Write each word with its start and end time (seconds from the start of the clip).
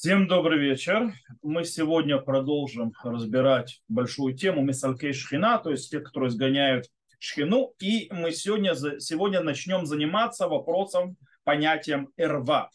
Всем 0.00 0.28
добрый 0.28 0.60
вечер. 0.60 1.12
Мы 1.42 1.64
сегодня 1.64 2.18
продолжим 2.18 2.92
разбирать 3.02 3.82
большую 3.88 4.36
тему 4.36 4.62
Мисалкей 4.62 5.12
Шхина, 5.12 5.58
то 5.58 5.72
есть 5.72 5.90
те, 5.90 5.98
которые 5.98 6.28
изгоняют 6.28 6.86
Шхину. 7.18 7.74
И 7.80 8.08
мы 8.12 8.30
сегодня, 8.30 8.76
сегодня 8.76 9.40
начнем 9.40 9.86
заниматься 9.86 10.46
вопросом, 10.46 11.16
понятием 11.42 12.10
Ирва. 12.16 12.70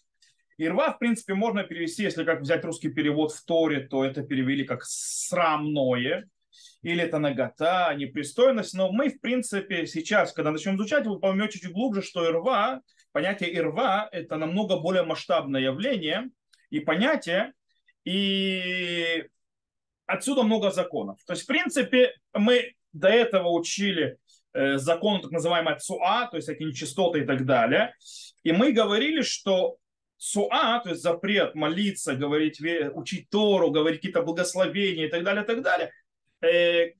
Ирва, 0.58 0.92
в 0.92 1.00
принципе, 1.00 1.34
можно 1.34 1.64
перевести, 1.64 2.04
если 2.04 2.26
как 2.26 2.42
взять 2.42 2.66
русский 2.66 2.90
перевод 2.90 3.32
в 3.32 3.46
Торе, 3.46 3.88
то 3.88 4.04
это 4.04 4.24
перевели 4.24 4.66
как 4.66 4.84
срамное, 4.84 6.28
или 6.82 7.04
это 7.04 7.20
нагота, 7.20 7.94
непристойность. 7.94 8.74
Но 8.74 8.92
мы, 8.92 9.08
в 9.08 9.22
принципе, 9.22 9.88
сейчас, 9.88 10.34
когда 10.34 10.52
начнем 10.52 10.76
изучать, 10.76 11.08
вы 11.08 11.22
поймете 11.22 11.58
чуть 11.58 11.72
глубже, 11.72 12.02
что 12.02 12.30
Ирва, 12.30 12.82
понятие 13.14 13.58
Ирва, 13.58 14.10
это 14.12 14.36
намного 14.36 14.78
более 14.78 15.04
масштабное 15.04 15.62
явление– 15.62 16.30
и 16.74 16.80
понятия, 16.80 17.54
и 18.04 19.26
отсюда 20.08 20.42
много 20.42 20.72
законов. 20.72 21.20
То 21.26 21.34
есть, 21.34 21.44
в 21.44 21.48
принципе, 21.48 22.16
мы 22.34 22.74
до 22.94 23.10
этого 23.10 23.50
учили 23.50 24.18
э, 24.54 24.78
закон 24.78 25.22
так 25.22 25.30
называемый 25.30 25.78
ЦУА, 25.78 26.30
то 26.32 26.38
есть 26.38 26.48
всякие 26.48 26.70
нечистоты 26.70 27.20
и 27.20 27.26
так 27.26 27.46
далее. 27.46 27.94
И 28.42 28.52
мы 28.52 28.72
говорили, 28.72 29.22
что 29.22 29.78
ЦУА, 30.18 30.82
то 30.84 30.90
есть 30.90 31.04
запрет 31.04 31.54
молиться, 31.54 32.16
говорить, 32.16 32.60
учить 32.94 33.30
Тору, 33.30 33.70
говорить 33.70 34.00
какие-то 34.00 34.24
благословения 34.24 35.06
и 35.06 35.10
так 35.10 35.24
далее, 35.24 35.44
и 35.44 35.48
так 35.48 35.62
далее, 35.62 35.92
э, 36.42 36.48
э, 36.48 36.94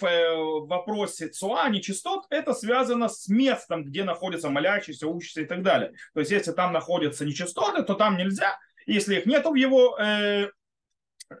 в 0.00 0.66
вопросе 0.66 1.28
ЦУА, 1.28 1.68
нечистот, 1.68 2.26
это 2.30 2.52
связано 2.52 3.08
с 3.08 3.28
местом, 3.28 3.84
где 3.84 4.02
находится 4.02 4.50
молящийся, 4.50 5.06
учится 5.06 5.42
и 5.42 5.44
так 5.44 5.62
далее. 5.62 5.92
То 6.14 6.20
есть, 6.20 6.32
если 6.32 6.50
там 6.50 6.72
находятся 6.72 7.24
нечистоты, 7.24 7.84
то 7.84 7.94
там 7.94 8.16
нельзя, 8.16 8.58
если 8.94 9.16
их 9.16 9.26
нет 9.26 9.44
в 9.44 9.54
его 9.54 9.98
э, 9.98 10.50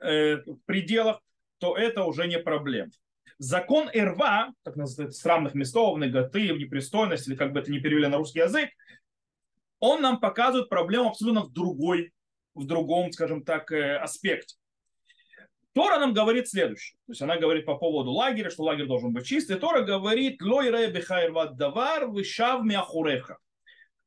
э, 0.02 0.36
пределах, 0.66 1.20
то 1.58 1.76
это 1.76 2.04
уже 2.04 2.28
не 2.28 2.38
проблема. 2.38 2.90
Закон 3.38 3.88
Ирва, 3.92 4.52
так 4.64 4.76
называется, 4.76 5.18
странных 5.18 5.54
местов, 5.54 5.98
негаты, 5.98 6.48
непристойность, 6.48 7.28
или 7.28 7.36
как 7.36 7.52
бы 7.52 7.60
это 7.60 7.70
ни 7.70 7.78
перевели 7.78 8.06
на 8.06 8.18
русский 8.18 8.40
язык, 8.40 8.70
он 9.80 10.02
нам 10.02 10.18
показывает 10.18 10.68
проблему 10.68 11.08
абсолютно 11.08 11.42
в 11.42 11.52
другой, 11.52 12.12
в 12.54 12.66
другом, 12.66 13.12
скажем 13.12 13.44
так, 13.44 13.70
э, 13.72 13.96
аспекте. 13.96 14.56
Тора 15.72 16.00
нам 16.00 16.12
говорит 16.12 16.48
следующее. 16.48 16.98
То 17.06 17.12
есть 17.12 17.22
она 17.22 17.36
говорит 17.36 17.64
по 17.64 17.76
поводу 17.76 18.10
лагеря, 18.10 18.50
что 18.50 18.64
лагерь 18.64 18.86
должен 18.86 19.12
быть 19.12 19.26
чистый. 19.26 19.56
Тора 19.56 19.82
говорит 19.82 20.42
«Лой 20.42 20.70
ре 20.70 20.88
давар 20.88 22.08
вышав 22.08 22.64
мяхуреха». 22.64 23.38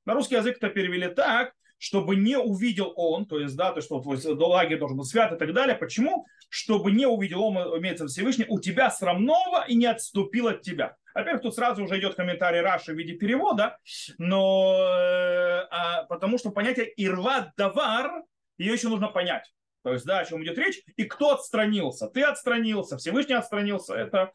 На 0.05 0.13
русский 0.13 0.35
язык 0.35 0.57
это 0.57 0.69
перевели 0.69 1.07
так, 1.07 1.53
чтобы 1.81 2.15
не 2.15 2.37
увидел 2.37 2.93
он, 2.95 3.25
то 3.25 3.39
есть, 3.39 3.55
да, 3.55 3.71
то, 3.71 3.81
что 3.81 3.99
твой 3.99 4.19
лагерь 4.23 4.77
должен 4.77 4.99
быть 4.99 5.07
свят 5.07 5.33
и 5.33 5.35
так 5.35 5.51
далее. 5.51 5.75
Почему? 5.75 6.27
Чтобы 6.47 6.91
не 6.91 7.07
увидел 7.07 7.41
он, 7.41 7.57
имеется 7.79 8.05
Всевышний, 8.05 8.45
у 8.47 8.59
тебя 8.59 8.91
срамного 8.91 9.65
и 9.67 9.73
не 9.73 9.87
отступил 9.87 10.49
от 10.49 10.61
тебя. 10.61 10.95
Во-первых, 11.15 11.41
тут 11.41 11.55
сразу 11.55 11.83
уже 11.83 11.97
идет 11.97 12.13
комментарий 12.13 12.61
Раши 12.61 12.93
в 12.93 12.97
виде 12.97 13.13
перевода, 13.13 13.79
но 14.19 14.75
э, 14.77 15.67
а, 15.71 16.03
потому 16.03 16.37
что 16.37 16.51
понятие 16.51 16.93
ирва 16.97 17.51
давар, 17.57 18.25
ее 18.59 18.73
еще 18.73 18.87
нужно 18.87 19.07
понять. 19.07 19.51
То 19.81 19.91
есть, 19.93 20.05
да, 20.05 20.19
о 20.19 20.25
чем 20.25 20.43
идет 20.43 20.59
речь, 20.59 20.83
и 20.97 21.05
кто 21.05 21.31
отстранился. 21.31 22.05
Ты 22.05 22.21
отстранился, 22.21 22.97
Всевышний 22.97 23.33
отстранился, 23.33 23.95
это 23.95 24.31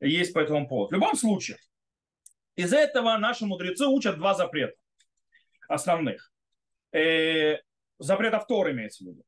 есть 0.00 0.32
по 0.32 0.38
этому 0.38 0.66
поводу. 0.66 0.88
В 0.88 0.94
любом 0.94 1.14
случае, 1.14 1.58
из 2.54 2.72
этого 2.72 3.18
наши 3.18 3.44
мудрецы 3.44 3.86
учат 3.86 4.16
два 4.16 4.32
запрета 4.32 4.78
основных 5.68 6.32
э, 6.96 7.60
запретов 7.98 8.46
Тор 8.46 8.70
имеется 8.70 9.04
в 9.04 9.08
виду. 9.08 9.22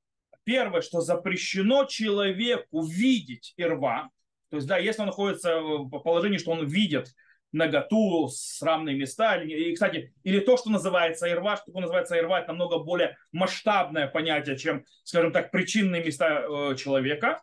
Первое, 0.45 0.81
что 0.81 1.01
запрещено 1.01 1.85
человеку 1.85 2.83
видеть 2.83 3.53
ирва, 3.57 4.11
то 4.51 4.57
есть, 4.57 4.67
да, 4.67 4.79
если 4.79 5.03
он 5.03 5.09
находится 5.09 5.61
в 5.61 5.91
положении, 6.01 6.39
что 6.39 6.53
он 6.53 6.67
видит 6.67 7.09
наготу, 7.53 8.29
срамные 8.29 8.97
места, 8.97 9.37
и, 9.43 9.73
кстати, 9.73 10.13
или 10.23 10.41
то, 10.41 10.57
что 10.57 10.71
называется 10.71 11.31
ирва, 11.31 11.57
что 11.57 11.67
такое 11.67 11.83
называется 11.83 12.19
ирва, 12.19 12.41
это 12.41 12.49
намного 12.49 12.79
более 12.79 13.17
масштабное 13.33 14.07
понятие, 14.07 14.57
чем, 14.57 14.85
скажем 15.05 15.33
так, 15.33 15.51
причинные 15.51 16.05
места 16.05 16.45
э, 16.45 16.77
человека, 16.77 17.43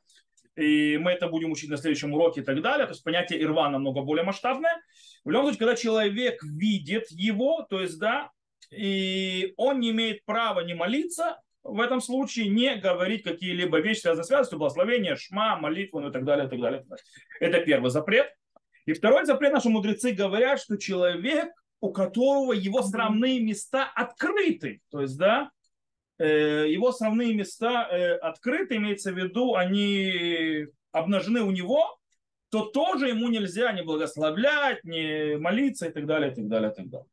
и 0.55 0.97
мы 0.97 1.11
это 1.11 1.27
будем 1.27 1.51
учить 1.51 1.69
на 1.69 1.77
следующем 1.77 2.13
уроке 2.13 2.41
и 2.41 2.43
так 2.43 2.61
далее, 2.61 2.85
то 2.85 2.93
есть 2.93 3.03
понятие 3.03 3.41
ирва 3.41 3.69
намного 3.69 4.01
более 4.01 4.23
масштабное. 4.23 4.81
В 5.23 5.29
любом 5.29 5.45
случае, 5.45 5.59
когда 5.59 5.75
человек 5.75 6.41
видит 6.43 7.09
его, 7.09 7.65
то 7.69 7.81
есть, 7.81 7.99
да, 7.99 8.31
и 8.71 9.53
он 9.57 9.79
не 9.79 9.91
имеет 9.91 10.23
права 10.25 10.61
не 10.61 10.73
молиться, 10.73 11.39
в 11.65 11.81
этом 11.81 11.99
случае 11.99 12.49
не 12.49 12.75
говорить 12.75 13.23
какие-либо 13.23 13.79
вещи, 13.79 14.01
связанные 14.01 14.23
с 14.23 14.27
святостью, 14.27 14.59
благословения, 14.59 15.15
шма, 15.15 15.57
молитву 15.57 15.99
ну 15.99 16.09
и 16.09 16.11
так 16.11 16.23
далее, 16.23 16.45
и 16.45 16.49
так 16.49 16.59
далее. 16.59 16.85
Это 17.39 17.59
первый 17.61 17.89
запрет. 17.89 18.31
И 18.85 18.93
второй 18.93 19.25
запрет, 19.25 19.51
наши 19.51 19.69
мудрецы 19.69 20.11
говорят, 20.11 20.61
что 20.61 20.77
человек, 20.77 21.49
у 21.81 21.91
которого 21.91 22.53
его 22.53 22.83
срамные 22.83 23.39
места 23.41 23.91
открыты, 23.95 24.81
то 24.91 25.01
есть, 25.01 25.17
да, 25.17 25.49
э, 26.19 26.65
его 26.69 26.91
срамные 26.91 27.33
места 27.33 27.87
э, 27.89 28.15
открыты, 28.17 28.75
имеется 28.75 29.11
в 29.11 29.17
виду, 29.17 29.55
они 29.55 30.67
обнажены 30.91 31.41
у 31.41 31.49
него, 31.49 31.97
то 32.49 32.65
тоже 32.65 33.07
ему 33.07 33.27
нельзя 33.27 33.71
не 33.71 33.81
благословлять, 33.81 34.83
не 34.83 35.37
молиться 35.37 35.87
и 35.87 35.91
так 35.91 36.05
далее, 36.05 36.31
и 36.31 36.35
так 36.35 36.47
далее, 36.47 36.71
и 36.71 36.75
так 36.75 36.89
далее. 36.89 37.07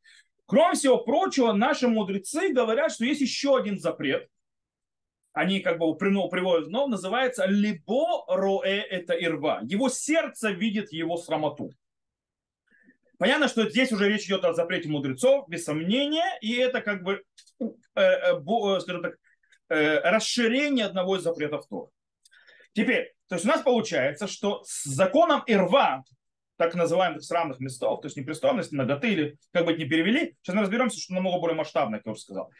Кроме 0.52 0.74
всего 0.74 0.98
прочего, 0.98 1.52
наши 1.52 1.88
мудрецы 1.88 2.52
говорят, 2.52 2.92
что 2.92 3.06
есть 3.06 3.22
еще 3.22 3.56
один 3.56 3.80
запрет. 3.80 4.28
Они 5.32 5.60
как 5.60 5.78
бы 5.78 5.96
приводят, 5.96 6.68
но 6.68 6.86
называется 6.86 7.46
«либо 7.46 8.26
роэ 8.28 8.82
это 8.82 9.14
ирва». 9.14 9.60
Его 9.62 9.88
сердце 9.88 10.50
видит 10.50 10.92
его 10.92 11.16
срамоту. 11.16 11.72
Понятно, 13.16 13.48
что 13.48 13.66
здесь 13.66 13.92
уже 13.92 14.10
речь 14.10 14.26
идет 14.26 14.44
о 14.44 14.52
запрете 14.52 14.91
мудрецов, 14.91 15.48
без 15.48 15.64
сомнения, 15.64 16.36
и 16.42 16.52
это 16.56 16.82
как 16.82 17.02
бы, 17.02 17.22
э, 17.58 17.64
э, 17.94 18.34
э 18.34 18.80
скажем 18.80 19.00
так, 19.00 19.14
расширение 19.70 20.84
одного 20.84 21.16
из 21.16 21.22
запретов 21.22 21.66
Тора. 21.66 21.88
Теперь, 22.74 23.14
то 23.26 23.36
есть 23.36 23.46
у 23.46 23.48
нас 23.48 23.62
получается, 23.62 24.26
что 24.26 24.62
с 24.66 24.84
законом 24.84 25.44
Ирва, 25.46 26.04
так 26.62 26.74
называемых 26.74 27.22
срамных 27.24 27.60
местов, 27.60 28.00
то 28.00 28.06
есть 28.06 28.16
непристойность, 28.16 28.72
наготы 28.72 29.12
или 29.12 29.38
как 29.52 29.64
бы 29.64 29.72
это 29.72 29.80
ни 29.80 29.88
перевели. 29.88 30.36
Сейчас 30.42 30.54
мы 30.54 30.62
разберемся, 30.62 31.00
что 31.00 31.14
намного 31.14 31.40
более 31.40 31.56
масштабно, 31.56 31.98
как 31.98 32.06
я 32.06 32.12
уже 32.12 32.20
сказал. 32.20 32.50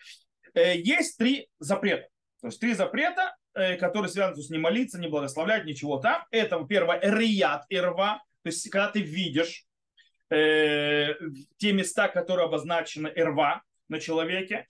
Э, 0.55 0.77
есть 0.77 1.19
три 1.19 1.49
запрета. 1.59 2.09
То 2.41 2.49
есть 2.49 2.61
три 2.61 2.75
запрета, 2.75 3.37
э, 3.55 3.77
которые 3.77 4.11
связаны 4.11 4.43
с 4.43 4.51
не 4.51 4.59
молиться, 4.59 4.99
не 4.99 5.09
благословлять, 5.09 5.65
ничего 5.65 5.99
там. 5.99 6.25
Это 6.31 6.65
первое, 6.69 7.01
рият 7.01 7.65
ирва, 7.69 8.23
то 8.43 8.49
есть 8.49 8.69
когда 8.71 8.89
ты 8.89 9.01
видишь 9.01 9.65
э, 10.31 11.15
те 11.59 11.73
места, 11.73 12.09
которые 12.09 12.47
обозначены 12.47 13.11
ирва 13.15 13.63
на 13.89 14.01
человеке, 14.01 14.67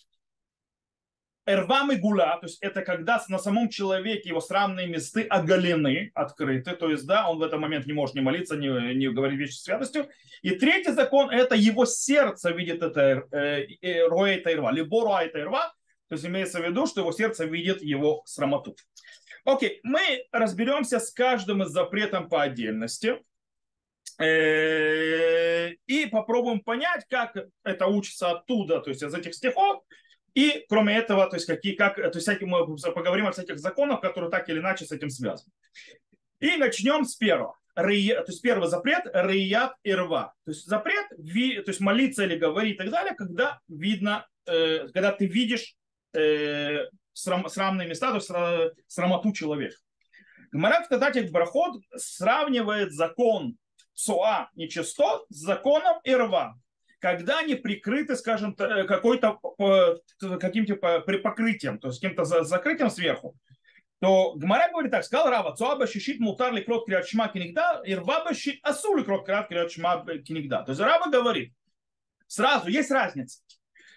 Эрвам 1.45 1.91
и 1.91 1.97
гула, 1.97 2.39
то 2.41 2.47
есть 2.47 2.59
это 2.63 2.83
когда 2.83 3.23
на 3.29 3.39
самом 3.39 3.69
человеке 3.69 4.29
его 4.29 4.41
срамные 4.41 4.87
места 4.87 5.23
оголены, 5.29 6.13
открыты, 6.15 6.77
то 6.77 6.89
есть 6.89 7.05
да, 7.07 7.29
он 7.29 7.39
в 7.39 7.43
этот 7.43 7.59
момент 7.59 7.87
не 7.87 7.93
может 7.93 8.15
не 8.15 8.21
молиться, 8.21 8.57
не, 8.57 8.95
не 8.95 9.09
говорить 9.09 9.39
вещи 9.39 9.55
с 9.55 9.63
святостью. 9.65 10.09
И 10.43 10.51
третий 10.51 10.93
закон, 10.93 11.31
это 11.31 11.57
его 11.57 11.85
сердце 11.85 12.51
видит 12.51 12.83
это 12.83 13.27
э, 13.33 13.67
э, 13.81 14.39
тайрва, 14.39 14.71
либо 14.71 15.05
роэ 15.05 15.29
тайрва, 15.29 15.73
то 16.09 16.15
есть 16.15 16.25
имеется 16.25 16.61
в 16.61 16.65
виду, 16.65 16.87
что 16.87 17.01
его 17.01 17.11
сердце 17.11 17.45
видит 17.45 17.83
его 17.83 18.23
срамоту. 18.25 18.77
Окей, 19.45 19.81
мы 19.83 20.01
разберемся 20.31 21.01
с 21.01 21.11
каждым 21.11 21.65
из 21.65 21.71
запретом 21.71 22.29
по 22.29 22.43
отдельности 22.43 23.21
э, 24.21 25.73
и 25.87 26.07
попробуем 26.07 26.61
понять, 26.61 27.05
как 27.11 27.37
это 27.65 27.87
учится 27.89 28.31
оттуда, 28.31 28.81
то 28.81 28.91
есть 28.91 29.03
из 29.03 29.13
этих 29.13 29.35
стихов, 29.35 29.83
и 30.34 30.65
кроме 30.69 30.97
этого, 30.97 31.28
то 31.28 31.37
есть, 31.37 31.47
какие, 31.47 31.75
как, 31.75 31.96
то 31.96 32.02
есть 32.02 32.23
всякие, 32.23 32.49
мы 32.49 32.64
поговорим 32.93 33.26
о 33.26 33.32
всяких 33.32 33.58
законах, 33.58 34.00
которые 34.00 34.31
так 34.31 34.49
или 34.49 34.58
иначе 34.58 34.84
с 34.84 34.93
этим 34.93 35.11
связаны. 35.11 35.52
И 36.40 36.56
начнем 36.56 37.05
с 37.05 37.17
первого. 37.17 37.56
Рия, 37.75 38.17
то 38.23 38.32
есть 38.32 38.43
первый 38.43 38.69
запрет– 38.69 39.05
рият 39.14 39.73
и 39.82 39.94
рва. 39.94 40.34
То 40.44 40.50
есть 40.50 40.67
запрет, 40.67 41.06
ви, 41.17 41.61
то 41.62 41.70
есть 41.70 41.81
молиться 41.81 42.25
или 42.25 42.37
говорить 42.37 42.75
и 42.75 42.79
так 42.79 42.90
далее, 42.90 43.14
когда 43.14 43.61
видно, 43.69 44.26
э, 44.46 44.88
когда 44.88 45.12
ты 45.12 45.26
видишь 45.26 45.75
э, 46.14 46.87
срам, 47.14 47.49
срамные 47.49 47.88
места, 47.88 48.11
то 48.11 48.17
есть 48.17 48.26
сра, 48.26 48.73
срамоту 48.88 49.32
человека. 49.32 49.76
Гмарат 50.50 50.87
в 50.87 50.88
Тататик 50.90 51.31
Брахот 51.31 51.81
сравнивает 51.96 52.93
закон 52.93 53.56
Цуа 53.94 54.50
нечистот 54.55 55.25
с 55.31 55.37
законом 55.37 55.99
Ирва 56.05 56.58
когда 57.02 57.40
они 57.40 57.56
прикрыты, 57.56 58.14
скажем, 58.14 58.54
э, 58.56 58.84
какой-то 58.84 59.40
каким-то 60.38 60.76
покрытием, 60.76 61.78
то 61.78 61.88
есть 61.88 62.00
каким-то 62.00 62.25
закрытием 62.25 62.90
сверху, 62.90 63.37
то 64.00 64.34
Гмаря 64.34 64.70
говорит 64.70 64.93
так, 64.93 65.04
сказал 65.04 65.28
Рава, 65.28 65.54
Цуаба 65.56 65.88
щит 65.88 66.20
мутар 66.20 66.52
ли 66.52 66.62
крот 66.62 66.87
криат 66.87 67.08
шма 67.08 67.26
кинигда, 67.26 67.82
и 67.84 67.96
рваба 67.96 68.34
щит 68.34 68.60
асу 68.62 68.96
ли 68.96 69.02
крот 69.02 69.26
криат 69.26 69.72
шма 69.72 70.04
кинигда. 70.25 70.62
То 70.62 70.70
есть 70.70 70.81
Рава 70.81 71.10
говорит, 71.10 71.52
сразу 72.28 72.69
есть 72.69 72.93
разница. 72.93 73.40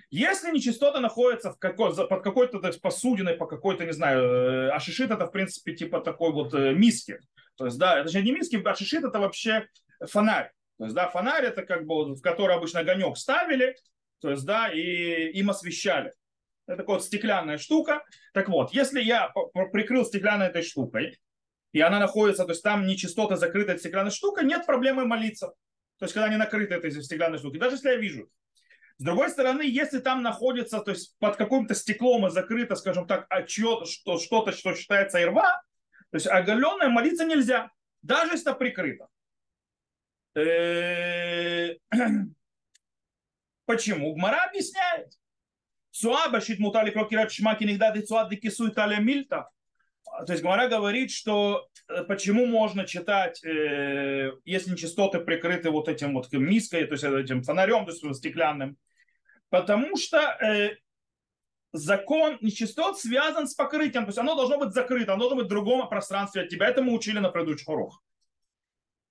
Если 0.09 0.51
нечистота 0.51 0.99
находится 0.99 1.51
в 1.51 1.59
какой, 1.59 1.95
под 1.95 2.23
какой-то 2.23 2.59
то 2.59 2.67
есть, 2.67 2.81
посудиной, 2.81 3.35
по 3.35 3.45
какой-то, 3.45 3.85
не 3.85 3.93
знаю, 3.93 4.75
ашишит 4.75 5.11
это, 5.11 5.27
в 5.27 5.31
принципе, 5.31 5.75
типа 5.75 6.01
такой 6.01 6.31
вот 6.31 6.53
миски. 6.53 7.19
То 7.55 7.65
есть, 7.65 7.77
да, 7.77 7.99
это 7.99 8.09
же 8.09 8.23
не 8.23 8.31
миски, 8.31 8.55
ашишит 8.67 9.03
это 9.03 9.19
вообще 9.19 9.67
фонарь. 10.07 10.51
То 10.77 10.85
есть, 10.85 10.95
да, 10.95 11.07
фонарь 11.07 11.45
это 11.45 11.63
как 11.63 11.85
бы, 11.85 12.15
в 12.15 12.21
который 12.21 12.55
обычно 12.55 12.81
огонек 12.81 13.17
ставили, 13.17 13.75
то 14.19 14.29
есть, 14.29 14.45
да, 14.45 14.69
и 14.69 15.31
им 15.31 15.49
освещали. 15.49 16.13
Это 16.67 16.77
такая 16.77 16.95
вот 16.95 17.05
стеклянная 17.05 17.57
штука. 17.57 18.03
Так 18.33 18.49
вот, 18.49 18.73
если 18.73 19.01
я 19.01 19.31
прикрыл 19.71 20.05
стеклянной 20.05 20.47
этой 20.47 20.63
штукой, 20.63 21.19
и 21.71 21.81
она 21.81 21.99
находится, 21.99 22.45
то 22.45 22.51
есть 22.51 22.63
там 22.63 22.87
нечистота 22.87 23.35
закрыта 23.35 23.77
стеклянной 23.77 24.11
штукой, 24.11 24.45
нет 24.45 24.65
проблемы 24.65 25.05
молиться. 25.05 25.53
То 25.99 26.05
есть, 26.05 26.13
когда 26.13 26.27
они 26.27 26.37
накрыты 26.37 26.73
этой 26.73 26.91
стеклянной 26.91 27.37
штукой, 27.37 27.59
даже 27.59 27.75
если 27.75 27.89
я 27.89 27.95
вижу. 27.95 28.29
С 28.97 29.03
другой 29.03 29.29
стороны, 29.29 29.61
если 29.63 29.99
там 29.99 30.23
находится, 30.23 30.79
то 30.79 30.91
есть 30.91 31.17
под 31.19 31.35
каким-то 31.35 31.75
стеклом 31.75 32.27
и 32.27 32.29
закрыто, 32.29 32.75
скажем 32.75 33.07
так, 33.07 33.25
а 33.29 33.45
что-то, 33.45 33.85
что, 33.85 34.73
считается 34.73 35.21
ирва, 35.21 35.61
то 36.11 36.15
есть 36.15 36.27
оголенное 36.27 36.87
молиться 36.87 37.25
нельзя, 37.25 37.71
даже 38.01 38.31
если 38.33 38.51
это 38.51 38.57
прикрыто. 38.57 39.07
Э, 40.35 41.75
почему? 43.65 44.13
Гмара 44.13 44.45
объясняет. 44.47 45.13
Суаба 45.91 46.41
шит 46.41 46.59
мутали 46.59 46.91
крокират 46.91 47.31
шмаки 47.31 47.63
нигда 47.63 47.91
децуад 47.91 48.29
декису 48.29 48.69
италия 48.69 48.99
мильта. 48.99 49.49
То 50.27 50.33
есть 50.33 50.43
Гмара 50.43 50.67
говорит, 50.67 51.11
что 51.11 51.67
э, 51.87 52.03
почему 52.03 52.45
можно 52.45 52.85
читать, 52.85 53.43
э, 53.43 54.33
если 54.43 54.71
нечистоты 54.71 55.19
прикрыты 55.19 55.69
вот 55.71 55.87
этим 55.87 56.13
вот 56.13 56.31
миской, 56.33 56.85
то 56.85 56.93
есть 56.93 57.03
этим 57.03 57.43
фонарем, 57.43 57.85
то 57.85 57.91
есть 57.91 58.15
стеклянным, 58.15 58.77
потому 59.49 59.95
что 59.95 60.37
закон 61.71 62.37
нечистот 62.41 62.99
связан 62.99 63.47
с 63.47 63.53
покрытием, 63.53 64.03
то 64.03 64.09
есть 64.09 64.17
оно 64.17 64.35
должно 64.35 64.57
быть 64.57 64.73
закрыто, 64.73 65.13
оно 65.13 65.23
должно 65.23 65.37
быть 65.37 65.45
в 65.45 65.49
другом 65.49 65.87
пространстве 65.89 66.43
от 66.43 66.49
тебя. 66.49 66.67
Это 66.67 66.81
мы 66.81 66.93
учили 66.93 67.19
на 67.19 67.29
предыдущих 67.29 67.67
уроках. 67.67 68.04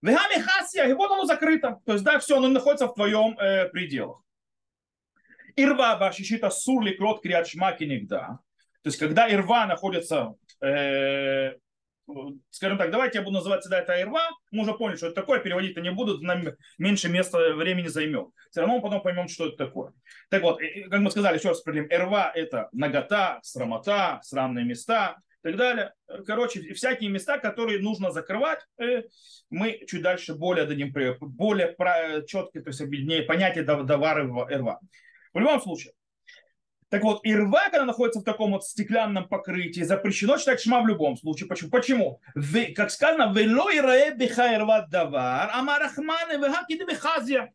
Вегами 0.05 0.39
хасия, 0.43 0.85
и 0.85 0.93
вот 0.93 1.11
оно 1.11 1.25
закрыто. 1.25 1.81
То 1.87 1.95
есть, 1.95 2.05
да, 2.05 2.19
все, 2.19 2.37
оно 2.37 2.49
находится 2.49 2.87
в 2.87 2.95
твоем 2.95 3.39
э, 3.39 3.71
пределах. 3.71 4.21
Ирва 5.57 5.97
башишита 5.97 6.51
сурли 6.51 6.93
крот 6.93 7.23
криат 7.23 7.49
шмаки 7.49 7.87
нигда. 7.87 8.39
То 8.83 8.89
есть, 8.89 8.99
когда 8.99 9.33
ирва 9.33 9.65
находится, 9.65 10.35
э, 10.61 11.53
скажем 12.51 12.77
так, 12.77 12.91
давайте 12.91 13.19
я 13.19 13.25
буду 13.25 13.37
называть 13.37 13.63
всегда 13.63 13.79
это 13.79 13.99
ирва, 13.99 14.29
мы 14.51 14.65
уже 14.65 14.75
поняли, 14.75 14.97
что 14.97 15.07
это 15.07 15.15
такое, 15.15 15.41
переводить-то 15.41 15.81
не 15.81 15.91
будут, 15.91 16.21
нам 16.21 16.43
меньше 16.77 17.09
места 17.09 17.55
времени 17.55 17.87
займет. 17.87 18.29
Все 18.51 18.61
равно 18.61 18.77
мы 18.77 18.83
потом 18.83 19.01
поймем, 19.01 19.29
что 19.29 19.47
это 19.47 19.57
такое. 19.57 19.95
Так 20.29 20.43
вот, 20.43 20.61
как 20.91 21.01
мы 21.01 21.11
сказали, 21.11 21.39
еще 21.39 21.49
раз 21.49 21.63
определим, 21.63 21.89
ирва 21.91 22.31
это 22.35 22.69
нагота, 22.73 23.39
срамота, 23.43 24.21
срамные 24.23 24.67
места, 24.67 25.17
так 25.45 25.57
далее. 25.57 25.93
Короче, 26.27 26.73
всякие 26.73 27.11
места, 27.11 27.39
которые 27.39 27.79
нужно 27.79 28.11
закрывать, 28.11 28.61
э, 28.79 29.03
мы 29.51 29.85
чуть 29.87 30.01
дальше 30.01 30.35
более 30.35 30.65
дадим 30.65 30.91
более 31.21 31.77
четкие, 32.27 32.63
то 32.63 32.71
есть 32.71 32.81
объединение 32.81 33.27
понятие 33.27 33.63
давары 33.63 34.27
рва. 34.27 34.81
В 35.35 35.39
любом 35.39 35.61
случае. 35.61 35.93
Так 36.89 37.03
вот, 37.03 37.21
ирва, 37.25 37.65
когда 37.65 37.85
находится 37.85 38.21
в 38.21 38.25
таком 38.25 38.53
вот 38.53 38.65
стеклянном 38.65 39.29
покрытии, 39.29 39.83
запрещено 39.83 40.39
читать 40.39 40.63
шма 40.63 40.81
в 40.81 40.87
любом 40.87 41.17
случае. 41.17 41.49
Почему? 41.49 41.71
Почему? 41.71 42.21
Как 42.75 42.91
сказано, 42.91 43.33
вело 43.37 43.71
ирае 43.71 44.15
биха 44.15 44.87
давар, 44.89 45.51
амарахмане 45.53 46.39
вехакиды 46.39 46.87
бихазия. 46.87 47.53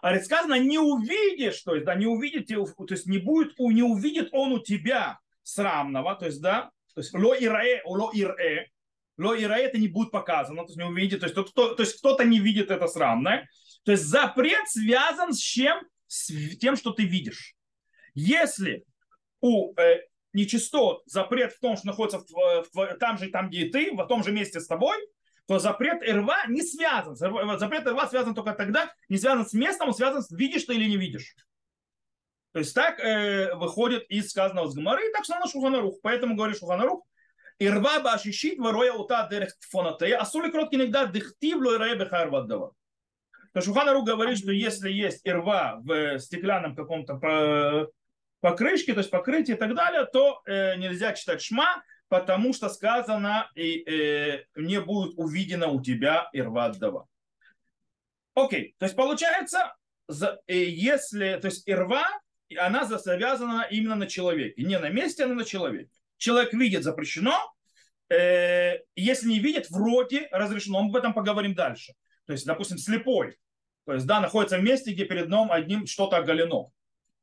А 0.00 0.18
сказано, 0.20 0.58
не 0.58 0.78
увидишь, 0.78 1.60
то 1.62 1.74
есть, 1.74 1.84
да, 1.84 1.96
не 1.96 2.06
увидите, 2.06 2.54
то 2.54 2.86
есть 2.88 3.06
не 3.06 3.18
будет, 3.18 3.58
не 3.58 3.82
увидит 3.82 4.28
он 4.32 4.52
у 4.52 4.58
тебя 4.60 5.18
срамного, 5.42 6.14
то 6.14 6.26
есть, 6.26 6.40
да, 6.40 6.70
то 6.96 7.02
есть 7.02 7.14
ло 7.14 7.36
ирае, 7.38 7.82
ло 7.84 8.10
ирэ, 8.12 8.66
ло 9.18 9.38
ирае 9.38 9.66
это 9.66 9.78
не 9.78 9.86
будет 9.86 10.10
показано, 10.10 10.62
то 10.62 10.70
есть 10.70 10.76
не 10.76 10.84
увидит, 10.84 11.20
то 11.20 11.26
есть, 11.26 11.36
кто, 11.36 11.74
то 11.74 11.82
есть 11.82 11.98
кто-то 11.98 12.24
не 12.24 12.40
видит 12.40 12.72
это 12.72 12.88
срамное. 12.88 13.48
То 13.84 13.92
есть 13.92 14.04
запрет 14.04 14.68
связан 14.68 15.32
с 15.32 15.38
чем? 15.38 15.78
с 16.06 16.30
тем, 16.58 16.76
что 16.76 16.92
ты 16.92 17.04
видишь. 17.04 17.54
Если 18.14 18.84
у 19.40 19.74
э, 19.78 20.00
нечистот 20.32 21.02
запрет 21.06 21.52
в 21.52 21.60
том, 21.60 21.76
что 21.76 21.88
находится 21.88 22.20
в, 22.20 22.66
в, 22.72 22.96
там 22.98 23.18
же, 23.18 23.28
там, 23.28 23.48
где 23.48 23.66
и 23.66 23.70
ты, 23.70 23.94
в 23.94 24.06
том 24.06 24.22
же 24.24 24.32
месте 24.32 24.60
с 24.60 24.66
тобой, 24.66 24.96
то 25.46 25.58
запрет 25.58 26.02
рва 26.02 26.46
не 26.48 26.62
связан. 26.62 27.14
Запрет 27.16 27.86
рва 27.86 28.08
связан 28.08 28.34
только 28.34 28.52
тогда, 28.52 28.92
не 29.08 29.18
связан 29.18 29.46
с 29.46 29.52
местом, 29.52 29.88
он 29.88 29.94
связан 29.94 30.22
с 30.22 30.30
видишь 30.30 30.64
ты 30.64 30.74
или 30.74 30.88
не 30.88 30.96
видишь. 30.96 31.34
То 32.56 32.60
есть 32.60 32.74
так 32.74 32.98
э, 33.00 33.54
выходит 33.56 34.06
из 34.08 34.30
сказанного 34.30 34.70
с 34.70 34.74
Гамары, 34.74 35.06
и 35.06 35.12
так 35.12 35.24
что 35.24 35.38
на 35.38 35.46
Шуханарух. 35.46 35.96
Поэтому 36.02 36.36
говорит 36.36 36.56
Шуханарух, 36.56 37.04
Ирва 37.58 38.00
башишит 38.00 38.58
вороя 38.58 38.94
ута 38.94 39.28
дерех 39.30 39.58
тфонатея, 39.58 40.16
а 40.16 40.24
сули 40.24 40.50
кроткий 40.50 40.76
иногда 40.76 41.04
дыхтив 41.04 41.58
лойрае 41.58 41.96
бехар 41.96 42.30
ваддава. 42.30 42.72
То 43.52 43.60
Шуханару 43.60 44.04
говорит, 44.04 44.38
что 44.38 44.52
если 44.52 44.90
есть 44.90 45.20
ирва 45.26 45.82
в 45.82 46.18
стеклянном 46.18 46.74
каком-то 46.74 47.90
покрышке, 48.40 48.94
то 48.94 49.00
есть 49.00 49.10
покрытии 49.10 49.52
и 49.52 49.58
так 49.58 49.74
далее, 49.74 50.06
то 50.06 50.40
э, 50.46 50.76
нельзя 50.76 51.12
читать 51.12 51.42
шма, 51.42 51.82
потому 52.08 52.54
что 52.54 52.70
сказано, 52.70 53.50
и 53.54 53.84
э, 53.86 54.44
не 54.54 54.80
будет 54.80 55.12
увидено 55.18 55.68
у 55.68 55.82
тебя 55.82 56.30
ирва 56.32 56.64
отдава. 56.64 57.06
Окей, 58.32 58.74
то 58.78 58.86
есть 58.86 58.96
получается, 58.96 59.76
если, 60.48 61.38
то 61.38 61.48
есть 61.48 61.68
ирва, 61.68 62.06
она 62.54 62.84
завязана 62.84 63.66
именно 63.70 63.96
на 63.96 64.06
человеке, 64.06 64.62
не 64.62 64.78
на 64.78 64.88
месте, 64.88 65.24
а 65.24 65.28
на 65.28 65.44
человеке. 65.44 65.90
Человек 66.16 66.52
видит 66.52 66.84
запрещено, 66.84 67.52
э, 68.08 68.78
если 68.94 69.28
не 69.28 69.40
видит, 69.40 69.68
вроде 69.70 70.28
разрешено. 70.30 70.82
Мы 70.82 70.90
об 70.90 70.96
этом 70.96 71.12
поговорим 71.12 71.54
дальше. 71.54 71.94
То 72.26 72.32
есть, 72.32 72.46
допустим, 72.46 72.78
слепой, 72.78 73.36
то 73.84 73.94
есть, 73.94 74.06
да, 74.06 74.20
находится 74.20 74.58
в 74.58 74.62
месте, 74.62 74.92
где 74.92 75.04
перед 75.04 75.28
ним 75.28 75.50
одним 75.50 75.86
что-то 75.86 76.16
оголено. 76.16 76.70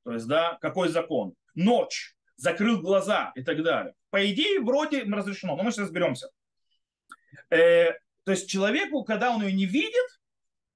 То 0.03 0.13
есть, 0.13 0.27
да, 0.27 0.57
какой 0.61 0.89
закон? 0.89 1.33
Ночь, 1.55 2.15
закрыл 2.35 2.81
глаза 2.81 3.31
и 3.35 3.43
так 3.43 3.63
далее. 3.63 3.93
По 4.09 4.29
идее, 4.29 4.59
вроде 4.61 5.03
разрешено, 5.03 5.55
но 5.55 5.63
мы 5.63 5.71
сейчас 5.71 5.85
разберемся. 5.85 6.29
Э, 7.49 7.91
то 8.23 8.31
есть, 8.31 8.49
человеку, 8.49 9.03
когда 9.03 9.31
он 9.31 9.43
ее 9.43 9.53
не 9.53 9.65
видит, 9.65 10.07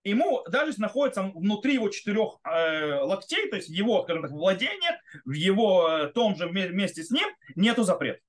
ему 0.09 0.43
даже 0.49 0.79
находится 0.79 1.23
внутри 1.23 1.75
его 1.75 1.89
четырех 1.89 2.39
э, 2.43 2.99
локтей, 3.01 3.49
то 3.49 3.55
есть 3.55 3.69
его, 3.69 4.03
скажем 4.03 4.23
так, 4.23 4.31
владениях, 4.31 4.95
в 5.25 5.31
его 5.31 5.87
э, 5.89 6.07
том 6.07 6.35
же 6.35 6.49
месте 6.49 7.03
с 7.03 7.11
ним, 7.11 7.27
нету 7.55 7.83
запрета. 7.83 8.19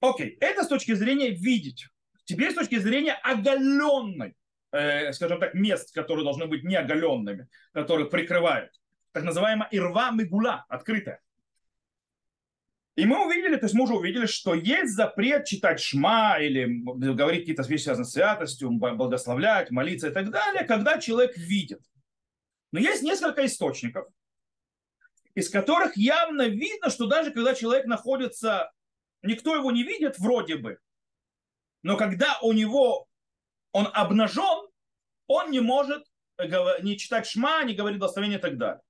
Окей, 0.00 0.36
это 0.40 0.64
с 0.64 0.68
точки 0.68 0.92
зрения 0.92 1.30
видеть. 1.30 1.86
Теперь 2.24 2.52
с 2.52 2.54
точки 2.54 2.76
зрения 2.78 3.14
оголенной 3.22 4.36
э, 4.72 5.12
скажем 5.12 5.40
так, 5.40 5.54
мест, 5.54 5.94
которые 5.94 6.24
должны 6.24 6.46
быть 6.46 6.64
не 6.64 6.76
оголенными, 6.76 7.48
которые 7.72 8.08
прикрывают. 8.08 8.72
Так 9.12 9.24
называемая 9.24 9.68
ирва 9.70 10.10
мигула, 10.10 10.64
открытая. 10.68 11.20
И 12.96 13.04
мы 13.04 13.26
увидели, 13.26 13.56
то 13.56 13.66
есть 13.66 13.74
мы 13.74 13.84
уже 13.84 13.94
увидели, 13.94 14.26
что 14.26 14.54
есть 14.54 14.94
запрет 14.94 15.44
читать 15.44 15.80
шма 15.80 16.38
или 16.40 16.64
говорить 17.12 17.40
какие-то 17.40 17.62
вещи, 17.62 17.84
связанные 17.84 18.06
с 18.06 18.12
святостью, 18.12 18.70
благословлять, 18.70 19.70
молиться 19.70 20.08
и 20.08 20.12
так 20.12 20.30
далее, 20.30 20.64
когда 20.64 20.98
человек 20.98 21.36
видит. 21.36 21.80
Но 22.72 22.80
есть 22.80 23.02
несколько 23.02 23.44
источников, 23.44 24.06
из 25.34 25.50
которых 25.50 25.96
явно 25.96 26.48
видно, 26.48 26.88
что 26.88 27.06
даже 27.06 27.30
когда 27.32 27.54
человек 27.54 27.84
находится, 27.84 28.72
никто 29.22 29.54
его 29.54 29.70
не 29.70 29.82
видит 29.82 30.18
вроде 30.18 30.56
бы, 30.56 30.78
но 31.82 31.98
когда 31.98 32.38
у 32.40 32.52
него 32.52 33.06
он 33.72 33.88
обнажен, 33.92 34.68
он 35.26 35.50
не 35.50 35.60
может 35.60 36.02
не 36.82 36.96
читать 36.96 37.26
шма, 37.26 37.62
не 37.64 37.74
говорить 37.74 37.98
благословение 37.98 38.38
и 38.38 38.42
так 38.42 38.56
далее. 38.56 38.80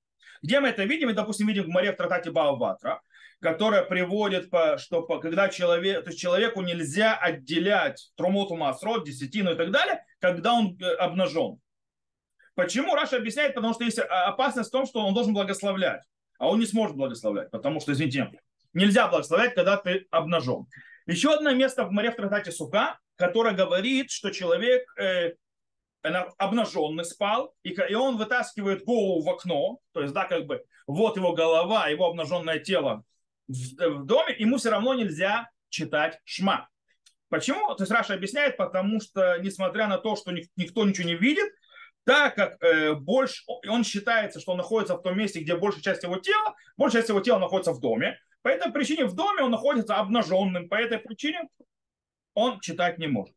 Где 0.42 0.60
мы 0.60 0.68
это 0.68 0.84
видим? 0.84 1.08
Мы, 1.08 1.14
допустим, 1.14 1.48
видим 1.48 1.64
в 1.64 1.68
море 1.68 1.92
в 1.92 1.96
Тратате 1.96 2.30
Бааватра, 2.30 3.02
которая 3.46 3.84
приводит, 3.84 4.48
что 4.78 5.02
когда 5.02 5.48
человек, 5.48 6.02
то 6.02 6.10
есть 6.10 6.20
человеку 6.20 6.62
нельзя 6.62 7.14
отделять 7.16 8.10
трумуту 8.16 8.56
масрот, 8.56 9.06
десятину 9.06 9.52
и 9.52 9.54
так 9.54 9.70
далее, 9.70 10.04
когда 10.18 10.52
он 10.54 10.76
э, 10.80 10.94
обнажен. 10.96 11.60
Почему? 12.56 12.96
Раша 12.96 13.18
объясняет, 13.18 13.54
потому 13.54 13.72
что 13.72 13.84
есть 13.84 14.00
опасность 14.00 14.70
в 14.70 14.72
том, 14.72 14.84
что 14.84 15.06
он 15.06 15.14
должен 15.14 15.32
благословлять, 15.32 16.02
а 16.40 16.48
он 16.48 16.58
не 16.58 16.66
сможет 16.66 16.96
благословлять, 16.96 17.52
потому 17.52 17.78
что, 17.78 17.92
извините, 17.92 18.32
нельзя 18.72 19.06
благословлять, 19.06 19.54
когда 19.54 19.76
ты 19.76 20.08
обнажен. 20.10 20.66
Еще 21.06 21.32
одно 21.32 21.54
место 21.54 21.84
в 21.84 21.92
море 21.92 22.10
в 22.10 22.16
Тратате 22.16 22.50
Сука, 22.50 22.98
которое 23.14 23.54
говорит, 23.54 24.10
что 24.10 24.30
человек 24.30 24.92
э, 24.98 25.34
обнаженный 26.02 27.04
спал, 27.04 27.54
и, 27.62 27.68
и 27.70 27.94
он 27.94 28.16
вытаскивает 28.16 28.84
голову 28.84 29.22
в 29.22 29.30
окно, 29.30 29.78
то 29.92 30.00
есть, 30.00 30.12
да, 30.12 30.24
как 30.24 30.46
бы, 30.46 30.64
вот 30.88 31.16
его 31.16 31.32
голова, 31.32 31.86
его 31.86 32.06
обнаженное 32.06 32.58
тело 32.58 33.04
в, 33.48 34.00
в 34.00 34.06
доме, 34.06 34.34
ему 34.38 34.56
все 34.56 34.70
равно 34.70 34.94
нельзя 34.94 35.48
читать 35.68 36.20
шма. 36.24 36.68
Почему? 37.28 37.74
То 37.74 37.82
есть 37.82 37.92
Раша 37.92 38.14
объясняет, 38.14 38.56
потому 38.56 39.00
что, 39.00 39.38
несмотря 39.38 39.88
на 39.88 39.98
то, 39.98 40.16
что 40.16 40.32
никто 40.32 40.86
ничего 40.86 41.08
не 41.08 41.16
видит, 41.16 41.50
так 42.04 42.36
как 42.36 42.62
э, 42.62 42.94
больше, 42.94 43.42
он 43.68 43.82
считается, 43.82 44.38
что 44.38 44.52
он 44.52 44.58
находится 44.58 44.96
в 44.96 45.02
том 45.02 45.18
месте, 45.18 45.40
где 45.40 45.56
большая 45.56 45.82
часть 45.82 46.04
его 46.04 46.18
тела, 46.18 46.54
большая 46.76 47.02
часть 47.02 47.08
его 47.08 47.20
тела 47.20 47.40
находится 47.40 47.72
в 47.72 47.80
доме. 47.80 48.18
По 48.42 48.48
этой 48.48 48.70
причине 48.70 49.06
в 49.06 49.14
доме 49.16 49.42
он 49.42 49.50
находится 49.50 49.96
обнаженным. 49.96 50.68
По 50.68 50.76
этой 50.76 50.98
причине 50.98 51.48
он 52.34 52.60
читать 52.60 52.98
не 52.98 53.08
может. 53.08 53.34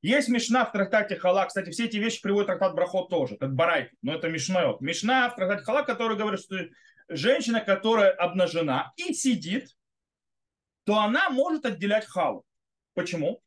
Есть 0.00 0.28
Мишна 0.28 0.64
в 0.64 0.70
трактате 0.70 1.16
Хала. 1.16 1.46
Кстати, 1.46 1.70
все 1.70 1.86
эти 1.86 1.96
вещи 1.96 2.22
приводит 2.22 2.46
трактат 2.46 2.74
Брахот 2.74 3.08
тоже, 3.08 3.36
как 3.36 3.52
Барайт. 3.54 3.90
Но 4.02 4.14
это 4.14 4.28
Мишна. 4.28 4.74
Мишна 4.78 5.28
в 5.30 5.34
трактате 5.34 5.64
Хала, 5.64 5.82
который 5.82 6.16
говорит, 6.16 6.38
что 6.38 6.56
женщина, 7.08 7.60
которая 7.60 8.12
обнажена 8.12 8.92
и 8.96 9.12
сидит, 9.12 9.76
то 10.84 10.98
она 10.98 11.30
может 11.30 11.64
отделять 11.64 12.06
халу. 12.06 12.44
Почему? 12.94 13.42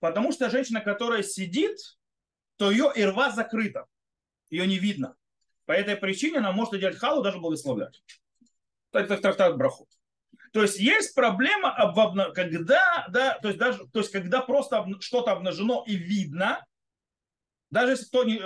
Потому 0.00 0.32
что 0.32 0.50
женщина, 0.50 0.80
которая 0.80 1.22
сидит, 1.22 1.76
то 2.56 2.70
ее 2.70 2.92
ирва 2.94 3.30
закрыта. 3.30 3.86
Ее 4.50 4.66
не 4.66 4.78
видно. 4.78 5.16
По 5.66 5.72
этой 5.72 5.96
причине 5.96 6.38
она 6.38 6.52
может 6.52 6.74
отделять 6.74 6.96
халу, 6.96 7.22
даже 7.22 7.38
благословлять. 7.38 8.02
Это 8.92 9.18
трактат 9.18 9.56
Брахот. 9.56 9.88
То 10.52 10.62
есть 10.62 10.78
есть 10.78 11.14
проблема, 11.14 11.74
когда, 12.34 13.06
да, 13.10 13.38
то 13.40 13.48
есть 13.48 13.58
даже, 13.58 13.86
то 13.88 14.00
есть 14.00 14.10
когда 14.10 14.40
просто 14.40 14.86
что-то 15.00 15.32
обнажено 15.32 15.84
и 15.86 15.94
видно, 15.94 16.64
даже 17.70 17.92
если 17.92 18.06
кто 18.06 18.24
не, 18.24 18.40